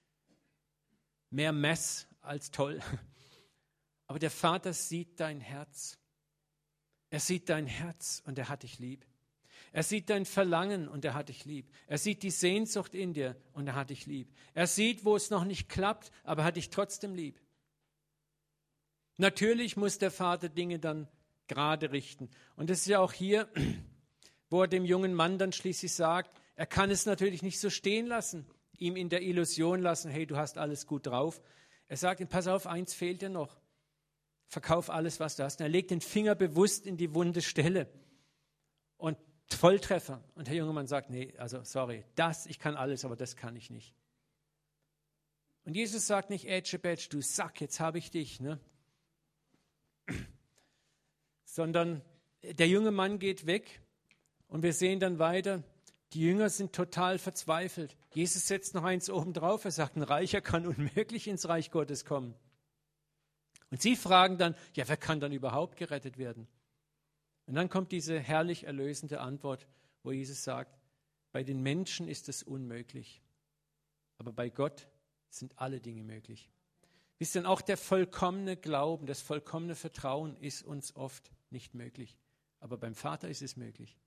mehr 1.30 1.52
Mess 1.52 2.08
als 2.22 2.52
toll. 2.52 2.82
Aber 4.08 4.20
der 4.20 4.32
Vater 4.32 4.74
sieht 4.74 5.20
dein 5.20 5.40
Herz. 5.40 5.98
Er 7.10 7.20
sieht 7.20 7.50
dein 7.50 7.66
Herz 7.66 8.22
und 8.26 8.38
er 8.38 8.50
hat 8.50 8.64
dich 8.64 8.80
lieb. 8.80 9.06
Er 9.74 9.84
sieht 9.84 10.10
dein 10.10 10.26
Verlangen 10.26 10.88
und 10.88 11.06
er 11.06 11.14
hat 11.14 11.30
dich 11.30 11.46
lieb. 11.46 11.72
Er 11.88 11.98
sieht 11.98 12.24
die 12.24 12.32
Sehnsucht 12.32 12.94
in 12.94 13.14
dir 13.14 13.38
und 13.54 13.68
er 13.68 13.76
hat 13.76 13.90
dich 13.90 14.06
lieb. 14.06 14.34
Er 14.54 14.68
sieht, 14.68 15.06
wo 15.06 15.16
es 15.16 15.30
noch 15.30 15.46
nicht 15.46 15.70
klappt, 15.70 16.12
aber 16.24 16.42
er 16.42 16.46
hat 16.46 16.58
dich 16.58 16.70
trotzdem 16.70 17.16
lieb. 17.16 17.40
Natürlich 19.18 19.78
muss 19.78 19.98
der 19.98 20.12
Vater 20.12 20.50
Dinge 20.50 20.80
dann 20.80 21.08
gerade 21.48 21.92
richten. 21.92 22.30
Und 22.56 22.70
das 22.70 22.80
ist 22.80 22.88
ja 22.88 23.00
auch 23.00 23.14
hier, 23.14 23.50
wo 24.50 24.62
er 24.62 24.68
dem 24.68 24.84
jungen 24.84 25.14
Mann 25.14 25.38
dann 25.38 25.54
schließlich 25.54 25.94
sagt, 25.94 26.41
er 26.62 26.68
kann 26.68 26.92
es 26.92 27.08
natürlich 27.08 27.42
nicht 27.42 27.60
so 27.60 27.72
stehen 27.72 28.06
lassen 28.06 28.46
ihm 28.82 28.96
in 28.96 29.10
der 29.10 29.22
Illusion 29.22 29.82
lassen, 29.82 30.12
hey, 30.12 30.28
du 30.28 30.38
hast 30.38 30.60
alles 30.60 30.86
gut 30.86 31.08
drauf. 31.08 31.42
Er 31.88 31.98
sagt 31.98 32.20
ihm, 32.20 32.28
pass 32.28 32.48
auf, 32.48 32.68
eins 32.68 32.94
fehlt 32.94 33.24
dir 33.24 33.30
noch. 33.30 33.60
Verkauf 34.48 34.92
alles, 34.92 35.20
was 35.20 35.36
du 35.36 35.44
hast. 35.44 35.60
Und 35.60 35.66
er 35.66 35.70
legt 35.70 35.92
den 35.92 36.02
Finger 36.02 36.36
bewusst 36.36 36.88
in 36.88 36.98
die 36.98 37.14
wunde 37.14 37.42
Stelle. 37.42 37.88
Und 38.98 39.18
Volltreffer. 39.50 40.24
Und 40.36 40.48
der 40.48 40.56
junge 40.56 40.74
Mann 40.74 40.88
sagt, 40.88 41.10
nee, 41.10 41.34
also 41.38 41.64
sorry, 41.64 42.04
das, 42.16 42.46
ich 42.46 42.60
kann 42.60 42.76
alles, 42.76 43.06
aber 43.06 43.16
das 43.16 43.36
kann 43.36 43.56
ich 43.56 43.70
nicht. 43.70 43.94
Und 45.64 45.76
Jesus 45.76 46.08
sagt 46.08 46.30
nicht, 46.30 46.46
Bätsch, 46.82 47.10
du 47.10 47.22
Sack, 47.22 47.62
jetzt 47.62 47.80
habe 47.80 47.98
ich 47.98 48.10
dich, 48.10 48.40
ne? 48.40 48.60
Sondern 51.44 52.02
der 52.44 52.68
junge 52.68 52.92
Mann 52.92 53.20
geht 53.20 53.46
weg 53.46 53.82
und 54.48 54.64
wir 54.64 54.74
sehen 54.74 55.00
dann 55.00 55.20
weiter, 55.20 55.64
die 56.14 56.22
Jünger 56.22 56.50
sind 56.50 56.74
total 56.74 57.18
verzweifelt. 57.20 57.96
Jesus 58.14 58.48
setzt 58.48 58.74
noch 58.74 58.84
eins 58.84 59.10
oben 59.10 59.34
drauf. 59.34 59.64
Er 59.66 59.72
sagt, 59.72 59.96
ein 59.96 60.04
Reicher 60.04 60.42
kann 60.42 60.66
unmöglich 60.68 61.28
ins 61.28 61.48
Reich 61.48 61.72
Gottes 61.72 62.06
kommen. 62.06 62.36
Und 63.70 63.82
sie 63.82 63.96
fragen 63.96 64.38
dann, 64.38 64.56
ja, 64.74 64.88
wer 64.88 64.98
kann 64.98 65.22
dann 65.22 65.32
überhaupt 65.32 65.78
gerettet 65.78 66.18
werden? 66.18 66.48
Und 67.46 67.56
dann 67.56 67.70
kommt 67.70 67.92
diese 67.92 68.20
herrlich 68.20 68.66
erlösende 68.66 69.22
Antwort, 69.22 69.68
wo 70.04 70.12
Jesus 70.12 70.44
sagt, 70.44 70.78
bei 71.32 71.44
den 71.44 71.62
Menschen 71.62 72.08
ist 72.08 72.28
es 72.28 72.44
unmöglich, 72.44 73.22
aber 74.18 74.34
bei 74.34 74.50
Gott 74.50 74.88
sind 75.30 75.58
alle 75.58 75.80
Dinge 75.80 76.04
möglich. 76.04 76.50
Wisst 77.20 77.36
ihr, 77.36 77.48
auch 77.48 77.62
der 77.62 77.78
vollkommene 77.78 78.58
Glauben, 78.58 79.06
das 79.06 79.22
vollkommene 79.22 79.76
Vertrauen 79.76 80.36
ist 80.38 80.64
uns 80.64 80.96
oft 80.96 81.32
nicht 81.50 81.74
möglich, 81.74 82.18
aber 82.60 82.78
beim 82.78 82.96
Vater 82.96 83.30
ist 83.30 83.42
es 83.42 83.56
möglich. 83.56 83.98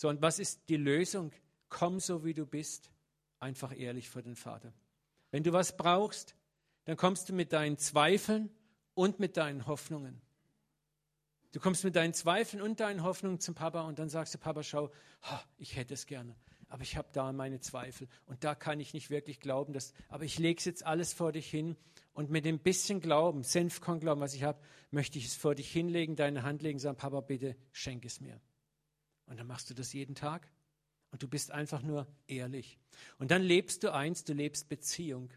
So, 0.00 0.08
und 0.08 0.22
was 0.22 0.38
ist 0.38 0.70
die 0.70 0.78
Lösung? 0.78 1.30
Komm 1.68 2.00
so, 2.00 2.24
wie 2.24 2.32
du 2.32 2.46
bist, 2.46 2.90
einfach 3.38 3.78
ehrlich 3.78 4.08
vor 4.08 4.22
den 4.22 4.34
Vater. 4.34 4.72
Wenn 5.30 5.42
du 5.42 5.52
was 5.52 5.76
brauchst, 5.76 6.34
dann 6.86 6.96
kommst 6.96 7.28
du 7.28 7.34
mit 7.34 7.52
deinen 7.52 7.76
Zweifeln 7.76 8.48
und 8.94 9.20
mit 9.20 9.36
deinen 9.36 9.66
Hoffnungen. 9.66 10.22
Du 11.52 11.60
kommst 11.60 11.84
mit 11.84 11.96
deinen 11.96 12.14
Zweifeln 12.14 12.62
und 12.62 12.80
deinen 12.80 13.02
Hoffnungen 13.02 13.40
zum 13.40 13.54
Papa 13.54 13.82
und 13.82 13.98
dann 13.98 14.08
sagst 14.08 14.32
du, 14.32 14.38
Papa, 14.38 14.62
schau, 14.62 14.90
ich 15.58 15.76
hätte 15.76 15.92
es 15.92 16.06
gerne, 16.06 16.34
aber 16.68 16.80
ich 16.80 16.96
habe 16.96 17.08
da 17.12 17.30
meine 17.34 17.60
Zweifel 17.60 18.08
und 18.24 18.42
da 18.42 18.54
kann 18.54 18.80
ich 18.80 18.94
nicht 18.94 19.10
wirklich 19.10 19.38
glauben, 19.38 19.74
dass, 19.74 19.92
aber 20.08 20.24
ich 20.24 20.38
lege 20.38 20.60
es 20.60 20.64
jetzt 20.64 20.86
alles 20.86 21.12
vor 21.12 21.32
dich 21.32 21.50
hin 21.50 21.76
und 22.14 22.30
mit 22.30 22.46
dem 22.46 22.58
bisschen 22.58 23.02
Glauben, 23.02 23.42
Senfkorn-Glauben, 23.42 24.22
was 24.22 24.32
ich 24.32 24.44
habe, 24.44 24.62
möchte 24.90 25.18
ich 25.18 25.26
es 25.26 25.34
vor 25.34 25.54
dich 25.54 25.70
hinlegen, 25.70 26.16
deine 26.16 26.42
Hand 26.42 26.62
legen, 26.62 26.78
sagen, 26.78 26.96
Papa, 26.96 27.20
bitte 27.20 27.54
schenk 27.70 28.06
es 28.06 28.22
mir. 28.22 28.40
Und 29.30 29.38
dann 29.38 29.46
machst 29.46 29.70
du 29.70 29.74
das 29.74 29.92
jeden 29.92 30.16
Tag. 30.16 30.50
Und 31.12 31.22
du 31.22 31.28
bist 31.28 31.52
einfach 31.52 31.82
nur 31.82 32.08
ehrlich. 32.26 32.78
Und 33.18 33.30
dann 33.30 33.42
lebst 33.42 33.84
du 33.84 33.94
eins, 33.94 34.24
du 34.24 34.32
lebst 34.32 34.68
Beziehung. 34.68 35.30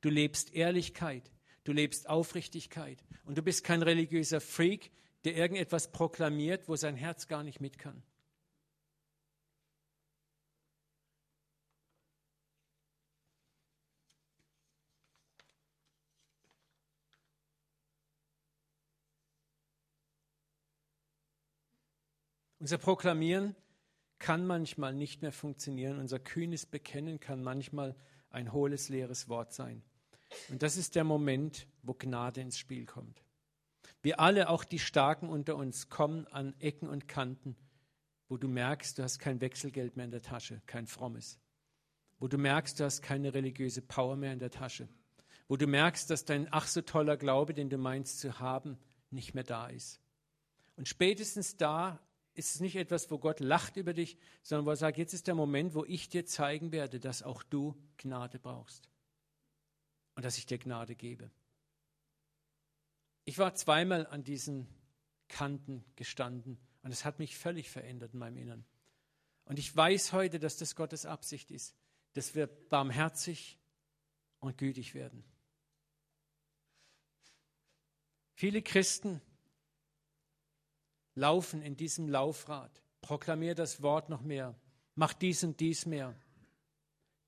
Du 0.00 0.10
lebst 0.10 0.54
Ehrlichkeit. 0.54 1.32
Du 1.64 1.72
lebst 1.72 2.08
Aufrichtigkeit. 2.08 3.04
Und 3.24 3.36
du 3.36 3.42
bist 3.42 3.64
kein 3.64 3.82
religiöser 3.82 4.40
Freak, 4.40 4.92
der 5.24 5.36
irgendetwas 5.36 5.90
proklamiert, 5.90 6.68
wo 6.68 6.76
sein 6.76 6.94
Herz 6.94 7.26
gar 7.26 7.42
nicht 7.42 7.60
mit 7.60 7.78
kann. 7.78 8.04
Unser 22.62 22.78
Proklamieren 22.78 23.56
kann 24.20 24.46
manchmal 24.46 24.94
nicht 24.94 25.20
mehr 25.20 25.32
funktionieren. 25.32 25.98
Unser 25.98 26.20
kühnes 26.20 26.64
Bekennen 26.64 27.18
kann 27.18 27.42
manchmal 27.42 27.96
ein 28.30 28.52
hohles, 28.52 28.88
leeres 28.88 29.28
Wort 29.28 29.52
sein. 29.52 29.82
Und 30.48 30.62
das 30.62 30.76
ist 30.76 30.94
der 30.94 31.02
Moment, 31.02 31.66
wo 31.82 31.92
Gnade 31.92 32.40
ins 32.40 32.56
Spiel 32.56 32.86
kommt. 32.86 33.20
Wir 34.00 34.20
alle, 34.20 34.48
auch 34.48 34.62
die 34.62 34.78
Starken 34.78 35.28
unter 35.28 35.56
uns, 35.56 35.88
kommen 35.88 36.28
an 36.28 36.54
Ecken 36.60 36.88
und 36.88 37.08
Kanten, 37.08 37.56
wo 38.28 38.36
du 38.36 38.46
merkst, 38.46 38.96
du 38.96 39.02
hast 39.02 39.18
kein 39.18 39.40
Wechselgeld 39.40 39.96
mehr 39.96 40.04
in 40.04 40.12
der 40.12 40.22
Tasche, 40.22 40.62
kein 40.66 40.86
frommes. 40.86 41.40
Wo 42.20 42.28
du 42.28 42.38
merkst, 42.38 42.78
du 42.78 42.84
hast 42.84 43.02
keine 43.02 43.34
religiöse 43.34 43.82
Power 43.82 44.14
mehr 44.14 44.32
in 44.32 44.38
der 44.38 44.52
Tasche. 44.52 44.86
Wo 45.48 45.56
du 45.56 45.66
merkst, 45.66 46.08
dass 46.10 46.24
dein 46.24 46.46
ach 46.52 46.68
so 46.68 46.80
toller 46.80 47.16
Glaube, 47.16 47.54
den 47.54 47.70
du 47.70 47.76
meinst 47.76 48.20
zu 48.20 48.38
haben, 48.38 48.78
nicht 49.10 49.34
mehr 49.34 49.42
da 49.42 49.66
ist. 49.66 49.98
Und 50.76 50.86
spätestens 50.86 51.56
da 51.56 51.98
ist 52.34 52.54
es 52.54 52.60
nicht 52.60 52.76
etwas, 52.76 53.10
wo 53.10 53.18
Gott 53.18 53.40
lacht 53.40 53.76
über 53.76 53.92
dich, 53.92 54.16
sondern 54.42 54.66
wo 54.66 54.70
er 54.70 54.76
sagt, 54.76 54.98
jetzt 54.98 55.12
ist 55.12 55.26
der 55.26 55.34
Moment, 55.34 55.74
wo 55.74 55.84
ich 55.84 56.08
dir 56.08 56.24
zeigen 56.24 56.72
werde, 56.72 56.98
dass 56.98 57.22
auch 57.22 57.42
du 57.42 57.76
Gnade 57.98 58.38
brauchst 58.38 58.88
und 60.14 60.24
dass 60.24 60.38
ich 60.38 60.46
dir 60.46 60.58
Gnade 60.58 60.94
gebe. 60.94 61.30
Ich 63.24 63.38
war 63.38 63.54
zweimal 63.54 64.06
an 64.06 64.24
diesen 64.24 64.66
Kanten 65.28 65.84
gestanden 65.96 66.58
und 66.82 66.90
es 66.90 67.04
hat 67.04 67.18
mich 67.18 67.36
völlig 67.36 67.70
verändert 67.70 68.14
in 68.14 68.18
meinem 68.18 68.36
Innern. 68.36 68.64
Und 69.44 69.58
ich 69.58 69.74
weiß 69.74 70.12
heute, 70.12 70.38
dass 70.38 70.56
das 70.56 70.74
Gottes 70.74 71.06
Absicht 71.06 71.50
ist, 71.50 71.76
dass 72.14 72.34
wir 72.34 72.46
barmherzig 72.46 73.58
und 74.40 74.58
gütig 74.58 74.94
werden. 74.94 75.24
Viele 78.34 78.62
Christen 78.62 79.20
laufen 81.14 81.62
in 81.62 81.76
diesem 81.76 82.08
Laufrad. 82.08 82.82
Proklamier 83.00 83.54
das 83.54 83.82
Wort 83.82 84.08
noch 84.08 84.22
mehr. 84.22 84.54
Mach 84.94 85.12
dies 85.12 85.42
und 85.44 85.60
dies 85.60 85.86
mehr. 85.86 86.14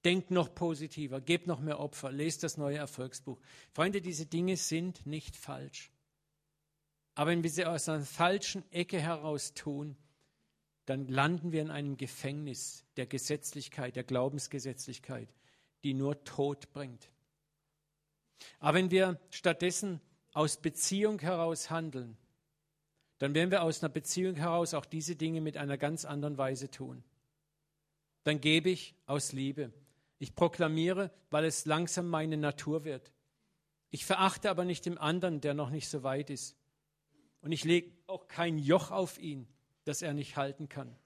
Denk 0.04 0.30
noch 0.30 0.54
positiver, 0.54 1.20
gebt 1.20 1.46
noch 1.46 1.60
mehr 1.60 1.80
Opfer, 1.80 2.12
lest 2.12 2.42
das 2.42 2.58
neue 2.58 2.76
Erfolgsbuch. 2.76 3.40
Freunde, 3.72 4.02
diese 4.02 4.26
Dinge 4.26 4.56
sind 4.56 5.06
nicht 5.06 5.34
falsch. 5.34 5.90
Aber 7.14 7.30
wenn 7.30 7.42
wir 7.42 7.50
sie 7.50 7.64
aus 7.64 7.88
einer 7.88 8.04
falschen 8.04 8.70
Ecke 8.70 9.00
heraus 9.00 9.54
tun, 9.54 9.96
dann 10.84 11.08
landen 11.08 11.52
wir 11.52 11.62
in 11.62 11.70
einem 11.70 11.96
Gefängnis 11.96 12.84
der 12.96 13.06
Gesetzlichkeit, 13.06 13.96
der 13.96 14.04
Glaubensgesetzlichkeit, 14.04 15.32
die 15.84 15.94
nur 15.94 16.22
Tod 16.24 16.70
bringt. 16.72 17.10
Aber 18.58 18.76
wenn 18.76 18.90
wir 18.90 19.18
stattdessen 19.30 20.00
aus 20.32 20.58
Beziehung 20.58 21.20
heraus 21.20 21.70
handeln, 21.70 22.18
dann 23.18 23.34
werden 23.34 23.50
wir 23.50 23.62
aus 23.62 23.82
einer 23.82 23.92
Beziehung 23.92 24.36
heraus 24.36 24.74
auch 24.74 24.84
diese 24.84 25.16
Dinge 25.16 25.40
mit 25.40 25.56
einer 25.56 25.78
ganz 25.78 26.04
anderen 26.04 26.36
Weise 26.36 26.70
tun. 26.70 27.04
Dann 28.24 28.40
gebe 28.40 28.70
ich 28.70 28.94
aus 29.06 29.32
Liebe. 29.32 29.72
Ich 30.18 30.34
proklamiere, 30.34 31.10
weil 31.30 31.44
es 31.44 31.66
langsam 31.66 32.08
meine 32.08 32.36
Natur 32.36 32.84
wird. 32.84 33.12
Ich 33.90 34.06
verachte 34.06 34.50
aber 34.50 34.64
nicht 34.64 34.86
den 34.86 34.98
anderen, 34.98 35.40
der 35.40 35.54
noch 35.54 35.70
nicht 35.70 35.88
so 35.88 36.02
weit 36.02 36.30
ist. 36.30 36.56
Und 37.40 37.52
ich 37.52 37.64
lege 37.64 37.92
auch 38.06 38.26
kein 38.26 38.58
Joch 38.58 38.90
auf 38.90 39.18
ihn, 39.18 39.46
das 39.84 40.02
er 40.02 40.14
nicht 40.14 40.36
halten 40.36 40.68
kann. 40.68 40.96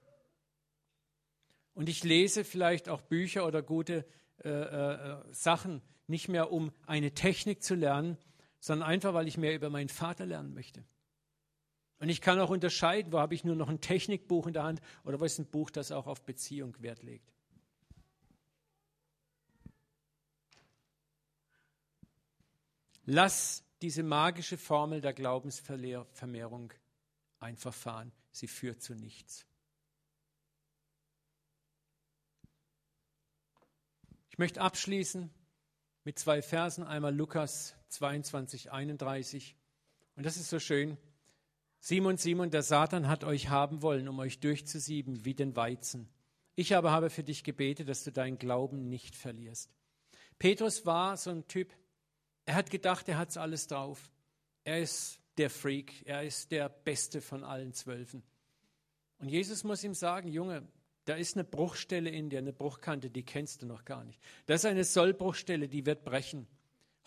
Und 1.73 1.89
ich 1.89 2.03
lese 2.03 2.43
vielleicht 2.43 2.89
auch 2.89 3.01
Bücher 3.01 3.45
oder 3.45 3.61
gute 3.61 4.05
äh, 4.43 4.49
äh, 4.49 5.17
Sachen 5.31 5.81
nicht 6.07 6.29
mehr, 6.29 6.51
um 6.51 6.71
eine 6.87 7.13
Technik 7.13 7.61
zu 7.61 7.75
lernen, 7.75 8.17
sondern 8.59 8.87
einfach, 8.87 9.13
weil 9.13 9.27
ich 9.27 9.37
mehr 9.37 9.53
über 9.53 9.69
meinen 9.69 9.89
Vater 9.89 10.25
lernen 10.25 10.53
möchte. 10.53 10.83
Und 11.99 12.07
ich 12.07 12.21
kann 12.21 12.39
auch 12.39 12.49
unterscheiden, 12.49 13.11
wo 13.11 13.19
habe 13.19 13.35
ich 13.35 13.43
nur 13.43 13.55
noch 13.55 13.67
ein 13.67 13.81
Technikbuch 13.81 14.47
in 14.47 14.53
der 14.53 14.63
Hand 14.63 14.81
oder 15.03 15.19
wo 15.19 15.25
ist 15.25 15.37
ein 15.37 15.45
Buch, 15.45 15.69
das 15.69 15.91
auch 15.91 16.07
auf 16.07 16.23
Beziehung 16.23 16.75
Wert 16.81 17.03
legt. 17.03 17.33
Lass 23.05 23.63
diese 23.81 24.03
magische 24.03 24.57
Formel 24.57 25.01
der 25.01 25.13
Glaubensvermehrung 25.13 26.73
einfach 27.39 27.73
fahren. 27.73 28.11
Sie 28.31 28.47
führt 28.47 28.81
zu 28.81 28.93
nichts. 28.93 29.45
Ich 34.29 34.37
möchte 34.37 34.61
abschließen 34.61 35.29
mit 36.03 36.19
zwei 36.19 36.41
Versen, 36.41 36.85
einmal 36.85 37.13
Lukas 37.13 37.75
22, 37.89 38.71
31. 38.71 39.55
Und 40.15 40.25
das 40.25 40.37
ist 40.37 40.49
so 40.49 40.59
schön. 40.59 40.97
Simon, 41.79 42.17
Simon, 42.17 42.51
der 42.51 42.63
Satan 42.63 43.07
hat 43.07 43.23
euch 43.23 43.49
haben 43.49 43.81
wollen, 43.81 44.07
um 44.07 44.19
euch 44.19 44.39
durchzusieben 44.39 45.25
wie 45.25 45.33
den 45.33 45.55
Weizen. 45.55 46.09
Ich 46.55 46.75
aber 46.75 46.91
habe 46.91 47.09
für 47.09 47.23
dich 47.23 47.43
gebetet, 47.43 47.87
dass 47.87 48.03
du 48.03 48.11
deinen 48.11 48.37
Glauben 48.37 48.89
nicht 48.89 49.15
verlierst. 49.15 49.71
Petrus 50.37 50.85
war 50.85 51.15
so 51.15 51.29
ein 51.29 51.47
Typ, 51.47 51.73
er 52.45 52.55
hat 52.55 52.69
gedacht, 52.69 53.07
er 53.07 53.17
hat 53.17 53.35
alles 53.37 53.67
drauf. 53.67 54.11
Er 54.63 54.81
ist 54.81 55.19
der 55.37 55.49
Freak, 55.49 56.05
er 56.05 56.23
ist 56.23 56.51
der 56.51 56.67
Beste 56.67 57.21
von 57.21 57.43
allen 57.43 57.73
Zwölfen. 57.73 58.23
Und 59.19 59.29
Jesus 59.29 59.63
muss 59.63 59.83
ihm 59.83 59.93
sagen, 59.93 60.29
Junge, 60.29 60.67
da 61.05 61.15
ist 61.15 61.35
eine 61.35 61.43
Bruchstelle 61.43 62.09
in 62.09 62.29
dir, 62.29 62.39
eine 62.39 62.53
Bruchkante, 62.53 63.09
die 63.09 63.23
kennst 63.23 63.61
du 63.61 63.65
noch 63.65 63.85
gar 63.85 64.03
nicht. 64.03 64.21
Da 64.47 64.55
ist 64.55 64.65
eine 64.65 64.83
Sollbruchstelle, 64.83 65.67
die 65.67 65.85
wird 65.85 66.03
brechen. 66.03 66.47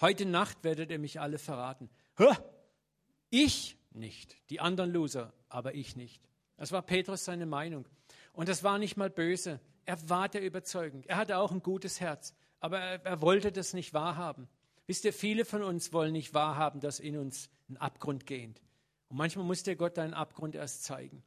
Heute 0.00 0.26
Nacht 0.26 0.64
werdet 0.64 0.90
ihr 0.90 0.98
mich 0.98 1.20
alle 1.20 1.38
verraten. 1.38 1.90
Hör, 2.16 2.36
ich 3.30 3.76
nicht. 3.94 4.36
Die 4.50 4.60
anderen 4.60 4.90
Loser, 4.90 5.32
aber 5.48 5.74
ich 5.74 5.96
nicht. 5.96 6.22
Das 6.56 6.72
war 6.72 6.82
Petrus 6.82 7.24
seine 7.24 7.46
Meinung. 7.46 7.88
Und 8.32 8.48
das 8.48 8.62
war 8.62 8.78
nicht 8.78 8.96
mal 8.96 9.10
böse. 9.10 9.60
Er 9.84 10.08
war 10.08 10.28
der 10.28 10.42
Überzeugung. 10.42 11.02
Er 11.04 11.16
hatte 11.16 11.38
auch 11.38 11.52
ein 11.52 11.62
gutes 11.62 12.00
Herz. 12.00 12.34
Aber 12.60 12.78
er, 12.78 13.04
er 13.04 13.20
wollte 13.20 13.50
das 13.52 13.74
nicht 13.74 13.94
wahrhaben. 13.94 14.48
Wisst 14.86 15.04
ihr, 15.04 15.12
viele 15.12 15.44
von 15.44 15.62
uns 15.62 15.92
wollen 15.92 16.12
nicht 16.12 16.34
wahrhaben, 16.34 16.80
dass 16.80 17.00
in 17.00 17.16
uns 17.16 17.50
ein 17.68 17.76
Abgrund 17.76 18.26
geht. 18.26 18.60
Und 19.08 19.16
manchmal 19.16 19.44
muss 19.44 19.62
der 19.62 19.76
Gott 19.76 19.96
deinen 19.96 20.14
Abgrund 20.14 20.54
erst 20.54 20.84
zeigen. 20.84 21.22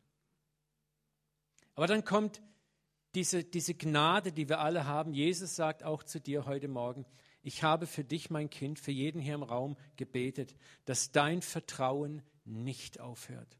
Aber 1.76 1.88
dann 1.88 2.06
kommt 2.06 2.42
diese, 3.16 3.44
diese 3.44 3.74
Gnade, 3.74 4.32
die 4.32 4.50
wir 4.50 4.60
alle 4.60 4.86
haben. 4.86 5.14
Jesus 5.14 5.56
sagt 5.56 5.84
auch 5.84 6.04
zu 6.04 6.20
dir 6.20 6.46
heute 6.46 6.68
Morgen, 6.68 7.06
ich 7.42 7.64
habe 7.64 7.86
für 7.86 8.04
dich, 8.04 8.30
mein 8.30 8.50
Kind, 8.50 8.80
für 8.80 8.92
jeden 8.92 9.22
hier 9.22 9.36
im 9.36 9.44
Raum 9.44 9.78
gebetet, 9.98 10.56
dass 10.86 11.12
dein 11.12 11.42
Vertrauen 11.42 12.24
nicht 12.46 13.00
aufhört. 13.00 13.58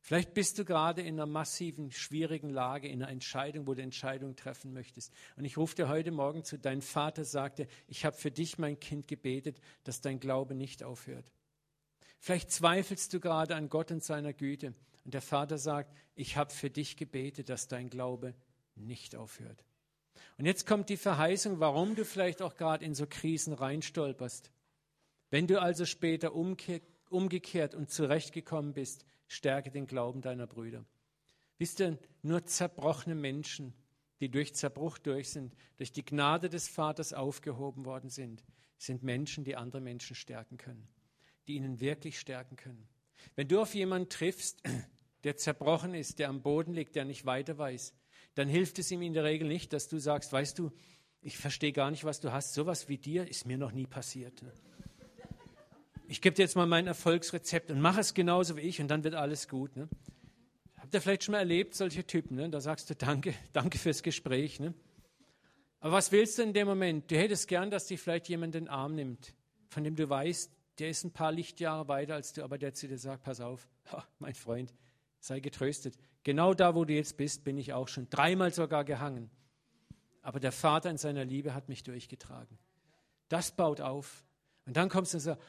Vielleicht 0.00 0.34
bist 0.34 0.58
du 0.58 0.66
gerade 0.66 1.00
in 1.00 1.14
einer 1.14 1.24
massiven, 1.24 1.90
schwierigen 1.90 2.50
Lage, 2.50 2.88
in 2.88 3.02
einer 3.02 3.10
Entscheidung, 3.10 3.66
wo 3.66 3.72
du 3.72 3.80
Entscheidungen 3.80 4.36
treffen 4.36 4.74
möchtest. 4.74 5.14
Und 5.36 5.46
ich 5.46 5.56
rufe 5.56 5.76
dir 5.76 5.88
heute 5.88 6.10
Morgen 6.10 6.44
zu, 6.44 6.58
dein 6.58 6.82
Vater 6.82 7.24
sagte, 7.24 7.66
ich 7.88 8.04
habe 8.04 8.14
für 8.14 8.30
dich, 8.30 8.58
mein 8.58 8.78
Kind, 8.78 9.08
gebetet, 9.08 9.62
dass 9.84 10.02
dein 10.02 10.20
Glaube 10.20 10.54
nicht 10.54 10.82
aufhört. 10.82 11.32
Vielleicht 12.18 12.50
zweifelst 12.50 13.14
du 13.14 13.20
gerade 13.20 13.56
an 13.56 13.70
Gott 13.70 13.90
und 13.92 14.04
seiner 14.04 14.34
Güte. 14.34 14.74
Und 15.06 15.14
der 15.14 15.22
Vater 15.22 15.56
sagt, 15.56 15.94
ich 16.14 16.36
habe 16.36 16.52
für 16.52 16.68
dich 16.68 16.98
gebetet, 16.98 17.48
dass 17.48 17.68
dein 17.68 17.88
Glaube 17.88 18.34
nicht 18.74 19.16
aufhört. 19.16 19.64
Und 20.36 20.44
jetzt 20.44 20.66
kommt 20.66 20.90
die 20.90 20.98
Verheißung, 20.98 21.60
warum 21.60 21.94
du 21.94 22.04
vielleicht 22.04 22.42
auch 22.42 22.56
gerade 22.56 22.84
in 22.84 22.94
so 22.94 23.06
Krisen 23.06 23.54
reinstolperst. 23.54 24.50
Wenn 25.30 25.46
du 25.46 25.60
also 25.60 25.86
später 25.86 26.34
umgekehrt 27.14 27.74
und 27.74 27.90
zurechtgekommen 27.90 28.74
bist, 28.74 29.06
stärke 29.28 29.70
den 29.70 29.86
Glauben 29.86 30.20
deiner 30.20 30.46
Brüder. 30.46 30.84
Wisst 31.58 31.80
ihr, 31.80 31.98
nur 32.22 32.44
zerbrochene 32.44 33.14
Menschen, 33.14 33.72
die 34.20 34.30
durch 34.30 34.54
Zerbruch 34.54 34.98
durch 34.98 35.30
sind, 35.30 35.54
durch 35.76 35.92
die 35.92 36.04
Gnade 36.04 36.48
des 36.48 36.68
Vaters 36.68 37.12
aufgehoben 37.12 37.84
worden 37.84 38.10
sind, 38.10 38.44
sind 38.76 39.02
Menschen, 39.02 39.44
die 39.44 39.56
andere 39.56 39.80
Menschen 39.80 40.16
stärken 40.16 40.56
können, 40.56 40.88
die 41.46 41.54
ihnen 41.54 41.80
wirklich 41.80 42.18
stärken 42.18 42.56
können. 42.56 42.88
Wenn 43.36 43.48
du 43.48 43.60
auf 43.60 43.74
jemanden 43.74 44.08
triffst, 44.08 44.62
der 45.24 45.36
zerbrochen 45.36 45.94
ist, 45.94 46.18
der 46.18 46.28
am 46.28 46.42
Boden 46.42 46.74
liegt, 46.74 46.96
der 46.96 47.04
nicht 47.04 47.24
weiter 47.24 47.56
weiß, 47.56 47.94
dann 48.34 48.48
hilft 48.48 48.78
es 48.78 48.90
ihm 48.90 49.02
in 49.02 49.14
der 49.14 49.24
Regel 49.24 49.46
nicht, 49.46 49.72
dass 49.72 49.88
du 49.88 49.98
sagst, 49.98 50.32
weißt 50.32 50.58
du, 50.58 50.72
ich 51.20 51.38
verstehe 51.38 51.72
gar 51.72 51.90
nicht, 51.90 52.04
was 52.04 52.20
du 52.20 52.32
hast. 52.32 52.52
Sowas 52.52 52.88
wie 52.88 52.98
dir 52.98 53.26
ist 53.26 53.46
mir 53.46 53.56
noch 53.56 53.72
nie 53.72 53.86
passiert. 53.86 54.44
Ich 56.06 56.20
gebe 56.20 56.36
dir 56.36 56.42
jetzt 56.42 56.54
mal 56.54 56.66
mein 56.66 56.86
Erfolgsrezept 56.86 57.70
und 57.70 57.80
mach 57.80 57.96
es 57.96 58.12
genauso 58.12 58.56
wie 58.56 58.62
ich 58.62 58.80
und 58.80 58.88
dann 58.88 59.04
wird 59.04 59.14
alles 59.14 59.48
gut. 59.48 59.74
Ne? 59.76 59.88
Habt 60.76 60.92
ihr 60.92 61.00
vielleicht 61.00 61.24
schon 61.24 61.32
mal 61.32 61.38
erlebt, 61.38 61.74
solche 61.74 62.06
Typen? 62.06 62.36
Ne? 62.36 62.50
Da 62.50 62.60
sagst 62.60 62.90
du 62.90 62.94
Danke, 62.94 63.34
danke 63.52 63.78
fürs 63.78 64.02
Gespräch. 64.02 64.60
Ne? 64.60 64.74
Aber 65.80 65.92
was 65.92 66.12
willst 66.12 66.38
du 66.38 66.42
in 66.42 66.52
dem 66.52 66.66
Moment? 66.66 67.10
Du 67.10 67.16
hättest 67.16 67.48
gern, 67.48 67.70
dass 67.70 67.86
dich 67.86 68.00
vielleicht 68.00 68.28
jemand 68.28 68.54
den 68.54 68.68
Arm 68.68 68.94
nimmt, 68.94 69.34
von 69.68 69.82
dem 69.82 69.96
du 69.96 70.08
weißt, 70.08 70.50
der 70.78 70.90
ist 70.90 71.04
ein 71.04 71.12
paar 71.12 71.32
Lichtjahre 71.32 71.88
weiter 71.88 72.14
als 72.14 72.32
du, 72.32 72.42
aber 72.42 72.58
der 72.58 72.74
zu 72.74 72.86
dir 72.86 72.98
sagt, 72.98 73.22
pass 73.22 73.40
auf, 73.40 73.66
mein 74.18 74.34
Freund, 74.34 74.74
sei 75.20 75.40
getröstet. 75.40 75.96
Genau 76.22 76.52
da, 76.52 76.74
wo 76.74 76.84
du 76.84 76.92
jetzt 76.92 77.16
bist, 77.16 77.44
bin 77.44 77.56
ich 77.56 77.72
auch 77.72 77.88
schon 77.88 78.08
dreimal 78.10 78.52
sogar 78.52 78.84
gehangen. 78.84 79.30
Aber 80.20 80.40
der 80.40 80.52
Vater 80.52 80.90
in 80.90 80.98
seiner 80.98 81.24
Liebe 81.24 81.54
hat 81.54 81.68
mich 81.68 81.82
durchgetragen. 81.82 82.58
Das 83.28 83.52
baut 83.52 83.80
auf. 83.80 84.24
Und 84.66 84.76
dann 84.76 84.88
kommst 84.88 85.12
du 85.12 85.18
und 85.18 85.20
sagst, 85.20 85.42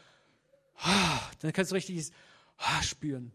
dann 1.40 1.54
kannst 1.54 1.72
du 1.72 1.76
richtig 1.76 2.12
ah, 2.58 2.82
spüren. 2.82 3.32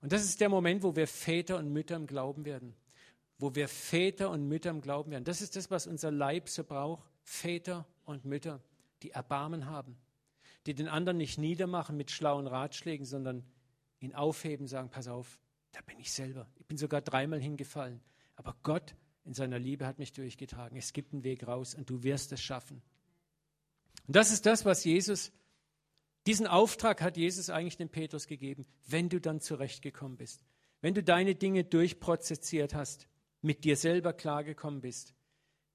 Und 0.00 0.12
das 0.12 0.24
ist 0.24 0.40
der 0.40 0.48
Moment, 0.48 0.82
wo 0.82 0.94
wir 0.94 1.06
Väter 1.06 1.58
und 1.58 1.72
Mütter 1.72 1.96
im 1.96 2.06
Glauben 2.06 2.44
werden. 2.44 2.74
Wo 3.38 3.54
wir 3.54 3.68
Väter 3.68 4.30
und 4.30 4.48
Mütter 4.48 4.70
im 4.70 4.80
Glauben 4.80 5.10
werden. 5.10 5.24
Das 5.24 5.40
ist 5.40 5.56
das, 5.56 5.70
was 5.70 5.86
unser 5.86 6.10
Leib 6.10 6.48
so 6.48 6.64
braucht. 6.64 7.08
Väter 7.22 7.86
und 8.04 8.24
Mütter, 8.24 8.60
die 9.02 9.10
Erbarmen 9.10 9.66
haben. 9.66 9.96
Die 10.66 10.74
den 10.74 10.88
anderen 10.88 11.18
nicht 11.18 11.38
niedermachen 11.38 11.96
mit 11.96 12.10
schlauen 12.10 12.46
Ratschlägen, 12.46 13.06
sondern 13.06 13.44
ihn 14.00 14.14
aufheben, 14.14 14.66
sagen, 14.66 14.90
pass 14.90 15.08
auf, 15.08 15.38
da 15.72 15.80
bin 15.82 15.98
ich 15.98 16.12
selber. 16.12 16.48
Ich 16.56 16.66
bin 16.66 16.78
sogar 16.78 17.00
dreimal 17.00 17.40
hingefallen. 17.40 18.00
Aber 18.36 18.56
Gott 18.62 18.94
in 19.24 19.34
seiner 19.34 19.58
Liebe 19.58 19.86
hat 19.86 19.98
mich 19.98 20.12
durchgetragen. 20.12 20.76
Es 20.78 20.92
gibt 20.92 21.12
einen 21.12 21.24
Weg 21.24 21.46
raus 21.46 21.74
und 21.74 21.90
du 21.90 22.02
wirst 22.02 22.32
es 22.32 22.40
schaffen. 22.40 22.82
Und 24.06 24.16
das 24.16 24.30
ist 24.30 24.46
das, 24.46 24.64
was 24.64 24.84
Jesus, 24.84 25.32
diesen 26.28 26.46
Auftrag 26.46 27.00
hat 27.00 27.16
Jesus 27.16 27.48
eigentlich 27.48 27.78
dem 27.78 27.88
Petrus 27.88 28.26
gegeben, 28.26 28.66
wenn 28.86 29.08
du 29.08 29.18
dann 29.18 29.40
zurechtgekommen 29.40 30.18
bist. 30.18 30.44
Wenn 30.82 30.92
du 30.92 31.02
deine 31.02 31.34
Dinge 31.34 31.64
durchprozessiert 31.64 32.74
hast, 32.74 33.08
mit 33.40 33.64
dir 33.64 33.78
selber 33.78 34.12
klargekommen 34.12 34.82
bist, 34.82 35.14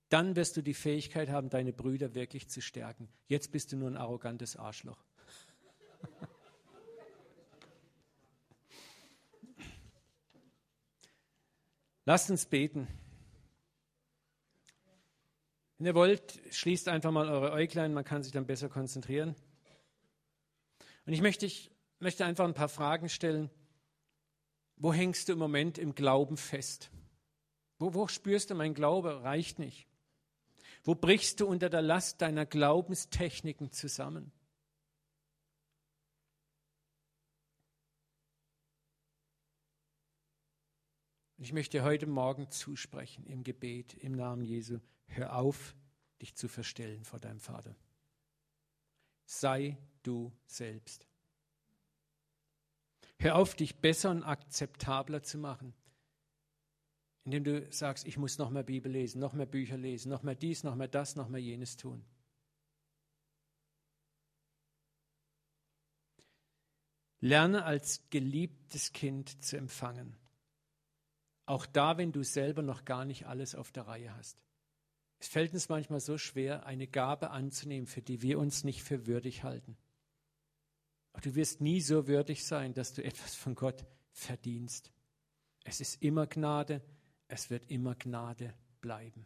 dann 0.10 0.36
wirst 0.36 0.56
du 0.56 0.62
die 0.62 0.76
Fähigkeit 0.76 1.30
haben, 1.30 1.50
deine 1.50 1.74
Brüder 1.74 2.14
wirklich 2.14 2.50
zu 2.50 2.62
stärken. 2.62 3.10
Jetzt 3.26 3.52
bist 3.52 3.72
du 3.72 3.78
nur 3.78 3.90
ein 3.90 3.98
arrogantes 3.98 4.56
Arschloch. 4.56 5.04
Lasst 12.06 12.30
uns 12.30 12.46
beten. 12.46 12.88
Wenn 15.80 15.88
ihr 15.88 15.96
wollt, 15.96 16.40
schließt 16.52 16.90
einfach 16.90 17.10
mal 17.10 17.28
eure 17.28 17.54
Äuglein, 17.54 17.92
man 17.92 18.06
kann 18.06 18.22
sich 18.22 18.34
dann 18.34 18.46
besser 18.46 18.70
konzentrieren. 18.70 19.36
Und 21.06 21.14
ich 21.14 21.22
möchte, 21.22 21.46
ich 21.46 21.72
möchte 22.00 22.26
einfach 22.26 22.46
ein 22.46 22.54
paar 22.54 22.70
Fragen 22.70 23.10
stellen. 23.10 23.50
Wo 24.78 24.94
hängst 24.94 25.28
du 25.28 25.34
im 25.34 25.40
Moment 25.40 25.78
im 25.78 25.96
Glauben 25.96 26.38
fest? 26.38 26.90
Wo, 27.80 27.94
wo 27.94 28.08
spürst 28.08 28.50
du, 28.50 28.56
mein 28.56 28.74
Glaube 28.74 29.24
reicht 29.24 29.60
nicht? 29.60 29.88
Wo 30.84 30.96
brichst 30.96 31.40
du 31.40 31.48
unter 31.48 31.70
der 31.70 31.82
Last 31.82 32.22
deiner 32.22 32.46
Glaubenstechniken 32.46 33.72
zusammen? 33.72 34.32
Ich 41.38 41.52
möchte 41.52 41.84
heute 41.84 42.08
Morgen 42.08 42.50
zusprechen 42.52 43.26
im 43.26 43.44
Gebet 43.44 43.94
im 43.96 44.14
Namen 44.14 44.44
Jesu. 44.44 44.80
Hör 45.08 45.36
auf, 45.36 45.76
dich 46.22 46.36
zu 46.36 46.48
verstellen 46.48 47.04
vor 47.04 47.20
deinem 47.20 47.42
Vater. 47.42 47.76
Sei 49.26 49.78
du 50.04 50.32
selbst. 50.46 51.08
Hör 53.18 53.36
auf, 53.36 53.56
dich 53.56 53.80
besser 53.80 54.12
und 54.12 54.24
akzeptabler 54.24 55.24
zu 55.24 55.38
machen, 55.38 55.74
indem 57.24 57.44
du 57.44 57.72
sagst, 57.72 58.06
ich 58.06 58.18
muss 58.18 58.38
noch 58.38 58.50
mehr 58.50 58.64
Bibel 58.64 58.92
lesen, 58.92 59.20
noch 59.20 59.34
mehr 59.34 59.46
Bücher 59.46 59.78
lesen, 59.78 60.10
noch 60.10 60.24
mehr 60.24 60.36
dies, 60.36 60.64
noch 60.64 60.76
mehr 60.76 60.90
das, 60.90 61.16
noch 61.16 61.30
mehr 61.30 61.42
jenes 61.42 61.78
tun. 61.78 62.04
Lerne 67.22 67.64
als 67.64 68.10
geliebtes 68.10 68.92
Kind 68.92 69.42
zu 69.42 69.56
empfangen. 69.56 70.18
Auch 71.46 71.66
da, 71.66 71.98
wenn 71.98 72.12
du 72.12 72.24
selber 72.24 72.62
noch 72.62 72.84
gar 72.84 73.06
nicht 73.06 73.28
alles 73.28 73.56
auf 73.56 73.72
der 73.72 73.88
Reihe 73.88 74.14
hast. 74.14 74.38
Es 75.24 75.30
fällt 75.30 75.54
uns 75.54 75.70
manchmal 75.70 76.02
so 76.02 76.18
schwer, 76.18 76.66
eine 76.66 76.86
Gabe 76.86 77.30
anzunehmen, 77.30 77.88
für 77.88 78.02
die 78.02 78.22
wir 78.22 78.38
uns 78.40 78.66
nicht 78.66 78.84
für 78.84 79.08
würdig 79.08 79.44
halten. 79.44 79.78
Aber 81.14 81.22
du 81.22 81.34
wirst 81.36 81.62
nie 81.62 81.80
so 81.80 82.08
würdig 82.08 82.44
sein, 82.44 82.74
dass 82.74 82.92
du 82.92 83.02
etwas 83.02 83.34
von 83.34 83.56
Gott 83.56 83.86
verdienst. 84.12 84.92
Es 85.64 85.80
ist 85.80 86.04
immer 86.04 86.28
Gnade, 86.28 86.82
es 87.30 87.50
wird 87.50 87.72
immer 87.72 87.96
Gnade 87.96 88.54
bleiben. 88.82 89.26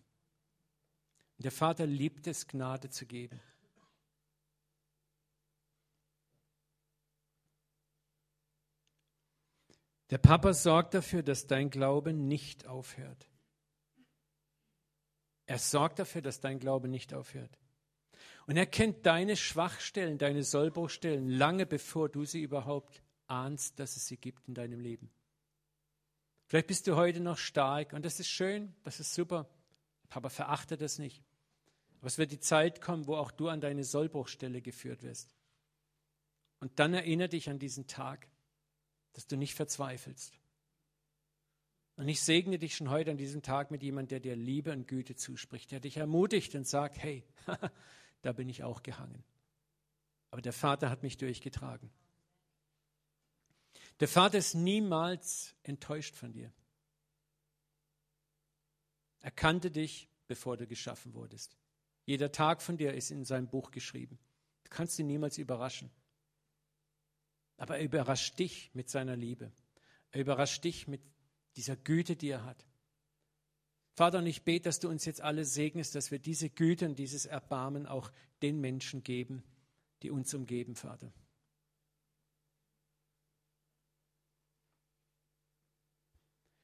Und 1.38 1.46
der 1.46 1.52
Vater 1.52 1.88
liebt 1.88 2.28
es, 2.28 2.48
Gnade 2.48 2.92
zu 2.92 3.08
geben. 3.08 3.40
Der 10.12 10.20
Papa 10.20 10.54
sorgt 10.54 10.94
dafür, 10.94 11.24
dass 11.24 11.48
dein 11.48 11.72
Glaube 11.72 12.14
nicht 12.14 12.68
aufhört. 12.68 13.28
Er 15.48 15.58
sorgt 15.58 15.98
dafür, 15.98 16.22
dass 16.22 16.40
dein 16.40 16.60
Glaube 16.60 16.88
nicht 16.88 17.14
aufhört. 17.14 17.58
Und 18.46 18.56
er 18.56 18.68
kennt 18.68 19.06
deine 19.06 19.36
Schwachstellen, 19.36 20.20
deine 20.20 20.44
Sollbruchstellen, 20.44 21.30
lange 21.30 21.66
bevor 21.66 22.08
du 22.08 22.24
sie 22.24 22.42
überhaupt 22.42 23.02
ahnst, 23.26 23.80
dass 23.80 23.98
es 23.98 24.06
sie 24.06 24.18
gibt 24.18 24.48
in 24.48 24.54
deinem 24.54 24.80
Leben. 24.80 25.10
Vielleicht 26.46 26.68
bist 26.68 26.88
du 26.88 26.96
heute 26.96 27.20
noch 27.20 27.40
stark 27.40 27.94
und 27.94 28.06
das 28.06 28.20
ist 28.20 28.30
schön, 28.30 28.74
das 28.84 29.00
ist 29.00 29.14
super. 29.14 29.50
Papa 30.08 30.30
verachte 30.30 30.78
das 30.78 31.00
nicht. 31.00 31.24
Aber 31.98 32.08
es 32.08 32.20
wird 32.20 32.32
die 32.32 32.40
Zeit 32.40 32.80
kommen, 32.80 33.08
wo 33.08 33.16
auch 33.16 33.32
du 33.32 33.50
an 33.50 33.60
deine 33.60 33.84
Sollbruchstelle 33.84 34.62
geführt 34.62 35.02
wirst. 35.02 35.34
Und 36.60 36.80
dann 36.80 36.94
erinnere 36.94 37.30
dich 37.30 37.50
an 37.50 37.60
diesen 37.60 37.88
Tag 37.88 38.28
dass 39.18 39.26
du 39.26 39.36
nicht 39.36 39.56
verzweifelst. 39.56 40.40
Und 41.98 42.08
ich 42.08 42.22
segne 42.22 42.60
dich 42.60 42.76
schon 42.76 42.92
heute 42.92 43.10
an 43.10 43.18
diesem 43.18 43.42
Tag 43.42 43.72
mit 43.72 43.82
jemandem, 43.82 44.10
der 44.10 44.20
dir 44.20 44.36
Liebe 44.36 44.72
und 44.72 44.88
Güte 44.88 45.16
zuspricht, 45.16 45.72
der 45.72 45.80
dich 45.80 45.98
ermutigt 45.98 46.54
und 46.54 46.68
sagt, 46.68 47.00
hey, 47.00 47.24
da 48.22 48.34
bin 48.34 48.48
ich 48.50 48.64
auch 48.64 48.84
gehangen. 48.84 49.24
Aber 50.30 50.44
der 50.44 50.54
Vater 50.54 50.92
hat 50.92 51.02
mich 51.02 51.18
durchgetragen. 51.18 51.90
Der 54.00 54.08
Vater 54.08 54.38
ist 54.38 54.54
niemals 54.54 55.56
enttäuscht 55.64 56.16
von 56.16 56.32
dir. 56.32 56.54
Er 59.22 59.32
kannte 59.32 59.72
dich, 59.72 60.08
bevor 60.28 60.56
du 60.56 60.68
geschaffen 60.68 61.16
wurdest. 61.16 61.58
Jeder 62.06 62.32
Tag 62.32 62.62
von 62.62 62.78
dir 62.78 62.94
ist 62.94 63.10
in 63.10 63.26
seinem 63.26 63.48
Buch 63.48 63.72
geschrieben. 63.72 64.20
Du 64.66 64.70
kannst 64.70 65.00
ihn 65.00 65.08
niemals 65.08 65.40
überraschen. 65.40 65.90
Aber 67.58 67.80
er 67.80 67.84
überrascht 67.84 68.38
dich 68.38 68.70
mit 68.76 68.88
seiner 68.88 69.16
Liebe. 69.16 69.52
Er 70.12 70.22
überrascht 70.22 70.64
dich 70.64 70.88
mit 70.88 71.02
dieser 71.58 71.76
Güte, 71.76 72.16
die 72.16 72.30
er 72.30 72.46
hat. 72.46 72.66
Vater, 73.96 74.20
und 74.20 74.28
ich 74.28 74.44
bete, 74.44 74.66
dass 74.66 74.80
du 74.80 74.90
uns 74.90 75.06
jetzt 75.06 75.22
alle 75.22 75.44
segnest, 75.44 75.96
dass 75.96 76.12
wir 76.12 76.20
diese 76.20 76.50
Güte 76.50 76.86
und 76.86 77.00
dieses 77.00 77.26
Erbarmen 77.26 77.88
auch 77.88 78.12
den 78.44 78.62
Menschen 78.62 79.04
geben, 79.04 79.44
die 80.04 80.12
uns 80.12 80.34
umgeben, 80.34 80.76
Vater. 80.76 81.12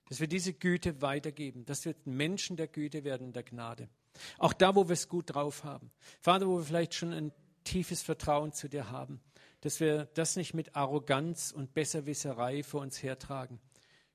Dass 0.10 0.20
wir 0.20 0.28
diese 0.28 0.54
Güte 0.54 1.02
weitergeben, 1.02 1.66
dass 1.66 1.86
wir 1.86 1.96
Menschen 2.06 2.56
der 2.56 2.68
Güte 2.68 3.04
werden, 3.04 3.34
der 3.34 3.44
Gnade. 3.44 3.90
Auch 4.38 4.54
da, 4.54 4.76
wo 4.76 4.88
wir 4.88 4.94
es 4.94 5.10
gut 5.10 5.34
drauf 5.34 5.64
haben. 5.64 5.92
Vater, 6.22 6.48
wo 6.48 6.58
wir 6.58 6.64
vielleicht 6.64 6.94
schon 6.94 7.14
ein 7.14 7.32
tiefes 7.64 8.04
Vertrauen 8.04 8.54
zu 8.54 8.70
dir 8.70 8.92
haben 8.92 9.20
dass 9.64 9.80
wir 9.80 10.10
das 10.14 10.36
nicht 10.36 10.54
mit 10.54 10.76
Arroganz 10.76 11.54
und 11.54 11.74
Besserwisserei 11.74 12.64
vor 12.64 12.82
uns 12.82 13.02
hertragen, 13.02 13.62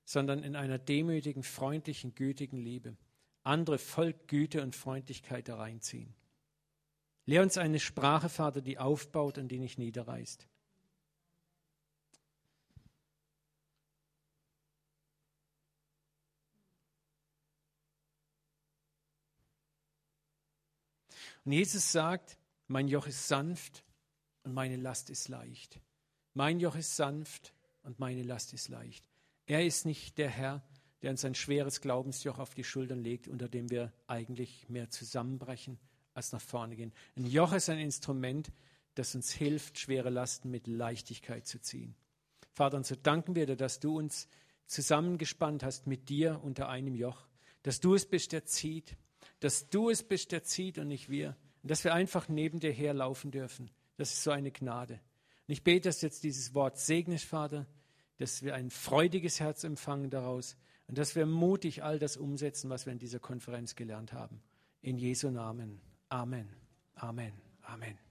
sondern 0.09 0.43
in 0.43 0.57
einer 0.57 0.79
demütigen, 0.79 1.43
freundlichen, 1.43 2.15
gütigen 2.15 2.57
Liebe 2.57 2.97
andere 3.45 3.79
voll 3.79 4.15
Güte 4.27 4.63
und 4.63 4.75
Freundlichkeit 4.75 5.49
hereinziehen. 5.49 6.15
Lehr 7.27 7.43
uns 7.43 7.59
eine 7.59 7.79
Sprache, 7.79 8.29
Vater, 8.29 8.61
die 8.61 8.79
aufbaut 8.79 9.39
und 9.39 9.49
die 9.49 9.59
nicht 9.59 9.79
niederreißt. 9.79 10.47
Und 21.45 21.53
Jesus 21.53 21.93
sagt, 21.93 22.39
mein 22.67 22.89
Joch 22.89 23.07
ist 23.07 23.29
sanft 23.29 23.83
und 24.43 24.53
meine 24.53 24.77
Last 24.77 25.09
ist 25.09 25.29
leicht. 25.29 25.81
Mein 26.35 26.61
Joch 26.61 26.77
ist 26.77 26.97
sanft 26.97 27.55
und 27.83 27.99
meine 27.99 28.23
Last 28.23 28.53
ist 28.53 28.69
leicht. 28.69 29.08
Er 29.49 29.67
ist 29.67 29.85
nicht 29.87 30.19
der 30.19 30.29
Herr, 30.29 30.63
der 31.03 31.11
uns 31.11 31.25
ein 31.25 31.35
schweres 31.35 31.81
Glaubensjoch 31.81 32.39
auf 32.39 32.55
die 32.55 32.63
Schultern 32.63 33.03
legt, 33.03 33.27
unter 33.27 33.49
dem 33.49 33.71
wir 33.71 33.93
eigentlich 34.07 34.69
mehr 34.69 34.91
zusammenbrechen 34.91 35.79
als 36.15 36.33
nach 36.33 36.41
vorne 36.41 36.77
gehen. 36.77 36.93
Ein 37.17 37.27
Joch 37.27 37.53
ist 37.53 37.69
ein 37.69 37.81
Instrument, 37.81 38.53
das 38.95 39.15
uns 39.15 39.33
hilft, 39.33 39.79
schwere 39.79 40.11
Lasten 40.11 40.51
mit 40.51 40.67
Leichtigkeit 40.67 41.47
zu 41.47 41.61
ziehen. 41.61 41.97
Vater, 42.53 42.77
und 42.77 42.87
so 42.87 42.95
danken 42.95 43.35
wir 43.35 43.47
dir, 43.47 43.57
dass 43.57 43.81
du 43.81 43.99
uns 43.99 44.29
zusammengespannt 44.67 45.65
hast 45.65 45.87
mit 45.87 46.09
dir 46.09 46.41
unter 46.45 46.69
einem 46.69 46.95
Joch, 46.95 47.27
dass 47.63 47.81
du 47.81 47.95
es 47.95 48.07
bist, 48.07 48.33
der 48.33 48.45
zieht, 48.45 48.97
dass 49.41 49.69
du 49.71 49.91
es 49.91 50.03
bist, 50.03 50.31
der 50.31 50.45
zieht 50.45 50.79
und 50.79 50.89
nicht 50.89 51.09
wir, 51.09 51.37
und 51.63 51.71
dass 51.71 51.83
wir 51.83 51.95
einfach 51.95 52.29
neben 52.29 52.61
dir 52.61 52.73
herlaufen 52.73 53.33
dürfen 53.33 53.71
das 53.99 54.13
ist 54.13 54.23
so 54.23 54.31
eine 54.31 54.51
Gnade. 54.51 54.95
Und 54.95 55.53
ich 55.53 55.65
bete, 55.65 55.89
dass 55.89 56.01
du 56.01 56.07
jetzt 56.07 56.23
dieses 56.23 56.55
Wort 56.55 56.79
segnest, 56.79 57.25
Vater, 57.25 57.67
dass 58.19 58.43
wir 58.43 58.55
ein 58.55 58.71
freudiges 58.71 59.41
Herz 59.41 59.65
empfangen 59.65 60.11
daraus 60.11 60.57
und 60.87 60.99
dass 60.99 61.17
wir 61.17 61.27
mutig 61.27 61.83
all 61.83 61.99
das 61.99 62.17
umsetzen, 62.17 62.71
was 62.71 62.87
wir 62.87 62.93
in 62.93 62.99
dieser 62.99 63.21
Konferenz 63.21 63.77
gelernt 63.77 64.13
haben. 64.13 64.43
In 64.81 64.99
Jesu 64.99 65.31
Namen. 65.31 65.81
Amen. 66.09 66.49
Amen. 66.95 67.33
Amen. 67.63 68.08